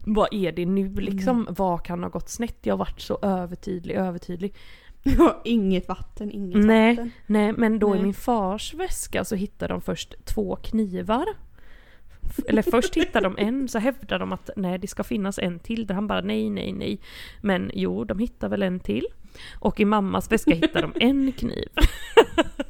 Vad 0.09 0.27
är 0.31 0.51
det 0.51 0.65
nu 0.65 0.93
liksom? 0.93 1.41
Mm. 1.41 1.53
Vad 1.57 1.83
kan 1.83 2.03
ha 2.03 2.09
gått 2.09 2.29
snett? 2.29 2.57
Jag 2.61 2.73
har 2.73 2.77
varit 2.77 3.01
så 3.01 3.19
övertydlig, 3.21 3.95
övertydlig. 3.95 4.55
Ja, 5.03 5.41
inget 5.43 5.87
vatten, 5.87 6.31
inget 6.31 6.65
Nej. 6.65 6.95
vatten. 6.95 7.11
Nej, 7.27 7.53
men 7.57 7.79
då 7.79 7.89
Nej. 7.89 7.99
i 7.99 8.03
min 8.03 8.13
fars 8.13 8.73
väska 8.73 9.25
så 9.25 9.35
hittade 9.35 9.73
de 9.73 9.81
först 9.81 10.25
två 10.25 10.55
knivar. 10.55 11.25
Eller 12.47 12.61
först 12.61 12.95
hittade 12.95 13.25
de 13.25 13.37
en, 13.37 13.67
så 13.67 13.79
hävdade 13.79 14.19
de 14.19 14.33
att 14.33 14.49
nej 14.55 14.77
det 14.79 14.87
ska 14.87 15.03
finnas 15.03 15.39
en 15.39 15.59
till. 15.59 15.87
Där 15.87 15.95
han 15.95 16.07
bara 16.07 16.21
nej, 16.21 16.49
nej, 16.49 16.73
nej. 16.73 16.99
Men 17.41 17.71
jo, 17.73 18.03
de 18.03 18.19
hittar 18.19 18.49
väl 18.49 18.63
en 18.63 18.79
till. 18.79 19.05
Och 19.59 19.79
i 19.79 19.85
mammas 19.85 20.31
väska 20.31 20.55
hittade 20.55 20.87
de 20.93 21.05
en 21.05 21.31
kniv. 21.31 21.67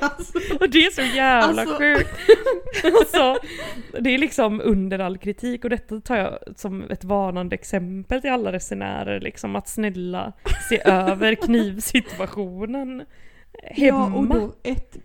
Alltså, 0.00 0.38
Och 0.60 0.70
det 0.70 0.86
är 0.86 0.90
så 0.90 1.02
jävla 1.16 1.62
Alltså. 1.62 1.78
sjukt. 1.78 2.10
Alltså, 2.84 3.36
det 4.00 4.10
är 4.10 4.18
liksom 4.18 4.60
under 4.64 4.98
all 4.98 5.18
kritik 5.18 5.64
och 5.64 5.70
detta 5.70 6.00
tar 6.00 6.16
jag 6.16 6.38
som 6.56 6.90
ett 6.90 7.04
varnande 7.04 7.54
exempel 7.54 8.20
till 8.20 8.30
alla 8.30 8.52
resenärer. 8.52 9.20
Liksom 9.20 9.56
att 9.56 9.68
snälla 9.68 10.32
se 10.68 10.82
över 10.84 11.34
knivsituationen 11.34 13.04
hemma. 13.62 13.86
Ja, 13.86 14.14
och 14.14 14.26
då 14.26 14.52
ett, 14.62 14.96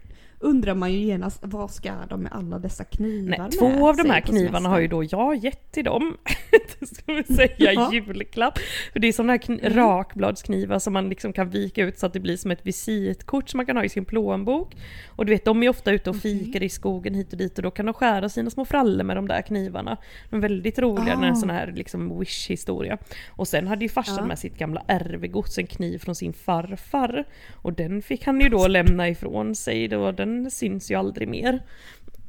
undrar 0.46 0.76
man 0.76 0.94
ju 0.94 1.00
genast 1.00 1.40
vad 1.42 1.72
ska 1.72 1.92
de 2.10 2.22
med 2.24 2.32
alla 2.34 2.60
dessa 2.60 2.84
knivar 2.84 3.30
Nej, 3.30 3.40
med 3.40 3.52
två 3.52 3.90
av 3.90 3.98
de 3.98 4.10
här 4.10 4.22
knivarna 4.22 4.70
har 4.70 4.80
ju 4.80 4.88
då 4.88 5.04
jag 5.04 5.36
gett 5.36 5.72
till 5.72 5.84
dem. 5.86 6.18
Det 6.80 6.86
ska 6.88 7.14
vi 7.14 7.24
säga 7.36 7.74
Ja. 7.74 7.90
julklapp. 7.94 8.58
För 8.94 9.00
det 9.00 9.08
är 9.08 9.12
sådana 9.12 9.34
här 9.34 9.40
Mm. 9.50 9.74
rakbladsknivar 9.74 10.80
som 10.80 10.94
man 10.94 11.10
liksom 11.10 11.34
kan 11.34 11.50
vika 11.50 11.84
ut 11.84 12.00
så 12.00 12.06
att 12.06 12.14
det 12.14 12.20
blir 12.20 12.38
som 12.38 12.52
ett 12.52 12.66
visitkort 12.66 13.50
som 13.50 13.58
man 13.58 13.66
kan 13.66 13.78
ha 13.78 13.84
i 13.84 13.90
sin 13.90 14.06
plånbok. 14.06 14.76
Och 15.10 15.26
du 15.26 15.32
vet, 15.34 15.46
de 15.46 15.64
är 15.64 15.70
ofta 15.70 15.92
ute 15.92 16.10
och 16.10 16.16
fikar 16.16 16.64
i 16.64 16.70
skogen 16.70 17.14
hit 17.16 17.32
och 17.32 17.38
dit 17.38 17.58
och 17.58 17.64
då 17.64 17.72
kan 17.72 17.86
de 17.86 17.94
skära 17.94 18.30
sina 18.30 18.50
små 18.50 18.66
frallor 18.66 19.04
med 19.04 19.18
de 19.18 19.28
där 19.28 19.42
knivarna. 19.42 19.98
De 20.30 20.36
är 20.36 20.42
väldigt 20.42 20.80
roliga, 20.80 21.16
Ah. 21.18 21.26
en 21.26 21.36
sån 21.36 21.50
här 21.50 21.74
liksom 21.76 22.20
wish-historia. 22.20 22.98
Och 23.30 23.48
sen 23.48 23.68
hade 23.68 23.86
ju 23.86 23.90
farsan 23.90 24.16
Ja. 24.18 24.26
med 24.26 24.40
sitt 24.40 24.58
gamla 24.58 24.82
RV-gods, 24.88 25.58
en 25.58 25.68
kniv 25.68 25.98
från 26.00 26.16
sin 26.16 26.34
farfar. 26.34 27.24
Och 27.62 27.74
den 27.74 28.02
fick 28.02 28.26
han 28.26 28.40
ju 28.42 28.50
då 28.50 28.68
lämna 28.68 29.10
ifrån 29.10 29.56
sig, 29.56 29.88
då, 29.88 30.12
den 30.12 30.35
syns 30.52 30.92
ju 30.92 30.96
aldrig 30.96 31.28
mer. 31.28 31.60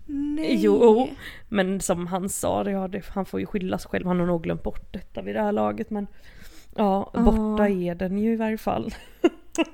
Nej. 0.08 0.56
Jo, 0.60 1.08
men 1.48 1.80
som 1.80 2.06
han 2.06 2.28
sa, 2.28 2.70
ja, 2.70 2.88
det, 2.88 3.04
han 3.08 3.24
får 3.26 3.40
ju 3.40 3.46
skylla 3.46 3.78
sig 3.78 3.90
själv, 3.90 4.06
han 4.06 4.20
har 4.20 4.26
nog 4.26 4.42
glömt 4.42 4.62
bort 4.62 4.92
detta 4.92 5.22
vid 5.22 5.34
det 5.34 5.42
här 5.42 5.52
laget 5.52 5.90
men 5.90 6.06
Ja, 6.76 7.10
Ah. 7.14 7.22
borta 7.22 7.68
är 7.68 7.94
den 7.94 8.18
ju 8.18 8.32
i 8.32 8.36
varje 8.36 8.58
fall. 8.58 8.94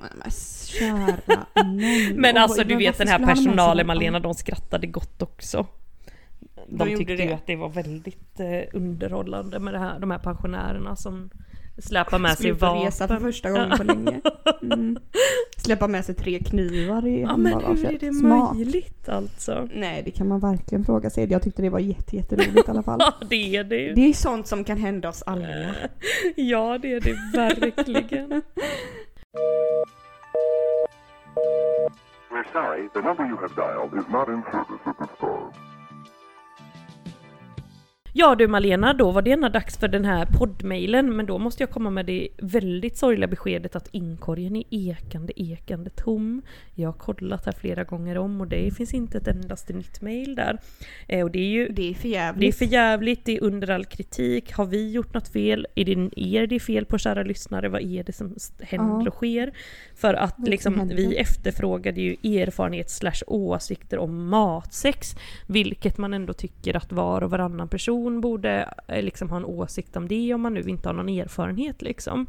Men 0.00 0.30
kära. 0.66 1.46
Men 2.14 2.36
alltså 2.36 2.62
du 2.62 2.68
men 2.68 2.78
vet 2.78 2.98
den 2.98 3.08
här 3.08 3.18
personalen 3.26 3.76
den? 3.76 3.86
Malena, 3.86 4.20
de 4.20 4.34
skrattade 4.34 4.86
gott 4.86 5.22
också. 5.22 5.66
De, 6.68 6.88
De 6.90 6.96
tyckte 6.96 7.12
ju 7.12 7.32
att 7.32 7.46
det 7.46 7.56
var 7.56 7.68
väldigt 7.68 8.40
eh, 8.40 8.60
underhållande 8.72 9.58
med 9.58 9.74
det 9.74 9.78
här, 9.78 9.98
de 9.98 10.10
här 10.10 10.18
pensionärerna 10.18 10.96
som 10.96 11.30
släpar 11.78 12.18
med 12.18 12.38
sig 12.38 12.52
och 12.52 12.60
resa 12.84 13.08
för 13.08 13.14
vapen. 13.14 13.20
första 13.32 13.50
gången 13.50 13.70
på 13.78 13.84
länge. 13.84 14.20
Mm. 14.62 14.98
Släppa 15.56 15.88
med 15.88 16.04
sig 16.04 16.14
tre 16.14 16.38
knivar 16.38 17.06
i 17.06 17.20
Ja 17.20 17.36
men 17.36 17.46
hur 17.46 17.60
handbagaget. 17.60 18.02
är 18.02 18.06
det 18.06 18.12
Smart. 18.14 18.54
möjligt 18.56 19.08
alltså? 19.08 19.68
Nej 19.74 20.02
det 20.04 20.10
kan 20.10 20.28
man 20.28 20.40
verkligen 20.40 20.84
fråga 20.84 21.10
sig. 21.10 21.30
Jag 21.32 21.42
tyckte 21.42 21.62
det 21.62 21.70
var 21.70 21.78
jätte, 21.78 22.16
jätteroligt 22.16 22.68
i 22.68 22.70
alla 22.70 22.82
fall. 22.82 22.98
Ja 23.02 23.12
det 23.30 23.56
är 23.56 23.64
det 23.64 23.76
ju. 23.76 23.94
Det 23.94 24.00
är 24.08 24.12
sånt 24.12 24.46
som 24.46 24.64
kan 24.64 24.76
hända 24.78 25.08
oss 25.08 25.22
alla. 25.26 25.46
Ja 26.36 26.78
det 26.78 26.92
är 26.92 27.00
det 27.00 27.16
verkligen. 27.38 28.42
We're 32.30 32.44
sorry, 32.52 32.88
the 32.94 33.00
number 33.02 33.24
you 33.26 33.36
have 33.36 33.54
dialed 33.54 33.94
is 33.94 34.08
not 34.12 34.28
in 34.28 34.42
service 34.52 34.80
at 34.86 34.98
this 34.98 35.08
time. 35.20 35.52
Ja 38.14 38.34
du 38.34 38.48
Malena, 38.48 38.92
då 38.94 39.10
var 39.10 39.22
det 39.22 39.30
ena 39.30 39.48
dags 39.48 39.78
för 39.78 39.88
den 39.88 40.04
här 40.04 40.26
poddmailen 40.38 41.16
men 41.16 41.26
då 41.26 41.38
måste 41.38 41.62
jag 41.62 41.70
komma 41.70 41.90
med 41.90 42.06
det 42.06 42.28
väldigt 42.38 42.96
sorgliga 42.96 43.26
beskedet 43.28 43.76
att 43.76 43.88
inkorgen 43.92 44.56
är 44.56 44.64
ekande, 44.70 45.32
ekande 45.42 45.90
tom. 45.90 46.42
Jag 46.74 46.88
har 46.88 46.92
kollat 46.98 47.46
här 47.46 47.52
flera 47.52 47.84
gånger 47.84 48.18
om 48.18 48.40
och 48.40 48.46
det 48.46 48.76
finns 48.76 48.94
inte 48.94 49.18
ett 49.18 49.28
endaste 49.28 49.72
nytt 49.72 50.02
mail 50.02 50.34
där. 50.34 50.58
Eh, 51.08 51.24
och 51.24 51.30
det 51.30 51.38
är 51.38 51.48
ju 51.48 51.68
Det 51.68 51.90
är 51.90 51.94
för 51.94 52.02
det 52.02 52.08
är 52.08 52.12
jävligt. 52.12 52.58
för 52.58 52.64
jävligt, 52.64 53.24
det 53.24 53.36
är 53.36 53.42
under 53.42 53.70
all 53.70 53.84
kritik. 53.84 54.52
Har 54.52 54.66
vi 54.66 54.90
gjort 54.90 55.14
något 55.14 55.28
fel? 55.28 55.66
Är 55.74 55.84
det 55.84 56.10
er 56.16 56.46
det 56.46 56.54
är 56.54 56.60
fel 56.60 56.84
på 56.84 56.98
kära 56.98 57.22
lyssnare? 57.22 57.68
Vad 57.68 57.82
är 57.82 58.04
det 58.04 58.12
som 58.12 58.34
händer 58.60 59.08
och 59.08 59.14
sker? 59.14 59.52
För 59.94 60.14
att 60.14 60.38
liksom, 60.38 60.88
vi 60.88 61.16
efterfrågade 61.16 62.00
ju 62.00 62.12
erfarenhet 62.12 62.90
slash 62.90 63.22
åsikter 63.26 63.98
om 63.98 64.28
matsex. 64.28 65.14
Vilket 65.46 65.98
man 65.98 66.14
ändå 66.14 66.32
tycker 66.32 66.76
att 66.76 66.92
var 66.92 67.22
och 67.22 67.30
varannan 67.30 67.68
person 67.68 68.01
borde 68.10 68.74
eh, 68.88 69.02
liksom 69.02 69.30
ha 69.30 69.36
en 69.36 69.44
åsikt 69.44 69.96
om 69.96 70.08
det 70.08 70.34
om 70.34 70.40
man 70.40 70.54
nu 70.54 70.60
inte 70.60 70.88
har 70.88 70.94
någon 70.94 71.08
erfarenhet 71.08 71.82
liksom. 71.82 72.26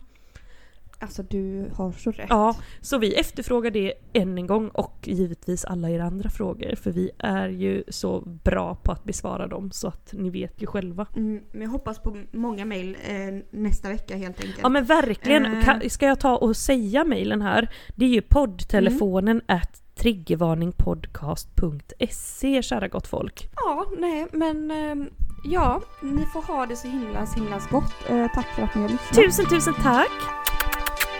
Alltså 0.99 1.23
du 1.23 1.69
har 1.73 1.91
så 1.91 2.11
rätt. 2.11 2.25
Ja, 2.29 2.55
så 2.81 2.97
vi 2.97 3.13
efterfrågar 3.15 3.71
det 3.71 3.93
än 4.13 4.37
en 4.37 4.47
gång 4.47 4.69
och 4.69 4.99
givetvis 5.03 5.65
alla 5.65 5.89
era 5.89 6.03
andra 6.03 6.29
frågor 6.29 6.75
för 6.75 6.91
vi 6.91 7.11
är 7.19 7.49
ju 7.49 7.83
så 7.87 8.21
bra 8.43 8.75
på 8.75 8.91
att 8.91 9.03
besvara 9.03 9.47
dem 9.47 9.71
så 9.71 9.87
att 9.87 10.13
ni 10.13 10.29
vet 10.29 10.61
ju 10.61 10.67
själva. 10.67 11.05
Mm, 11.15 11.43
men 11.51 11.61
jag 11.61 11.69
hoppas 11.69 11.99
på 11.99 12.17
många 12.31 12.65
mail 12.65 12.97
eh, 13.07 13.33
nästa 13.51 13.89
vecka 13.89 14.17
helt 14.17 14.39
enkelt. 14.39 14.59
Ja 14.61 14.69
men 14.69 14.85
verkligen, 14.85 15.45
Eh. 15.45 15.51
Ka- 15.51 15.89
ska 15.89 16.05
jag 16.05 16.19
ta 16.19 16.37
och 16.37 16.57
säga 16.57 17.03
mejlen 17.03 17.41
här? 17.41 17.69
Det 17.95 18.05
är 18.05 18.09
ju 18.09 18.21
poddtelefonen 18.21 19.41
at 19.45 19.79
triggervarningpodcast.se 19.95 22.61
kära 22.63 22.87
gott 22.87 23.07
folk. 23.07 23.49
Ja, 23.55 23.85
nej 23.97 24.27
men 24.31 24.71
ehm, 24.71 25.09
ja, 25.43 25.81
ni 25.99 26.25
får 26.25 26.41
ha 26.41 26.65
det 26.65 26.75
så 26.75 26.87
himla 26.87 27.25
himla 27.35 27.59
gott. 27.69 28.09
Eh, 28.09 28.27
tack 28.35 28.47
för 28.55 28.63
att 28.63 28.75
ni 28.75 28.81
har 28.81 28.89
lyssnat. 28.89 29.13
Tusen 29.13 29.45
tusen 29.45 29.73
tack! 29.73 30.11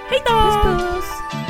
Hej 0.10 0.22
då! 0.26 0.34
Puss 0.34 0.64
puss! 0.64 1.43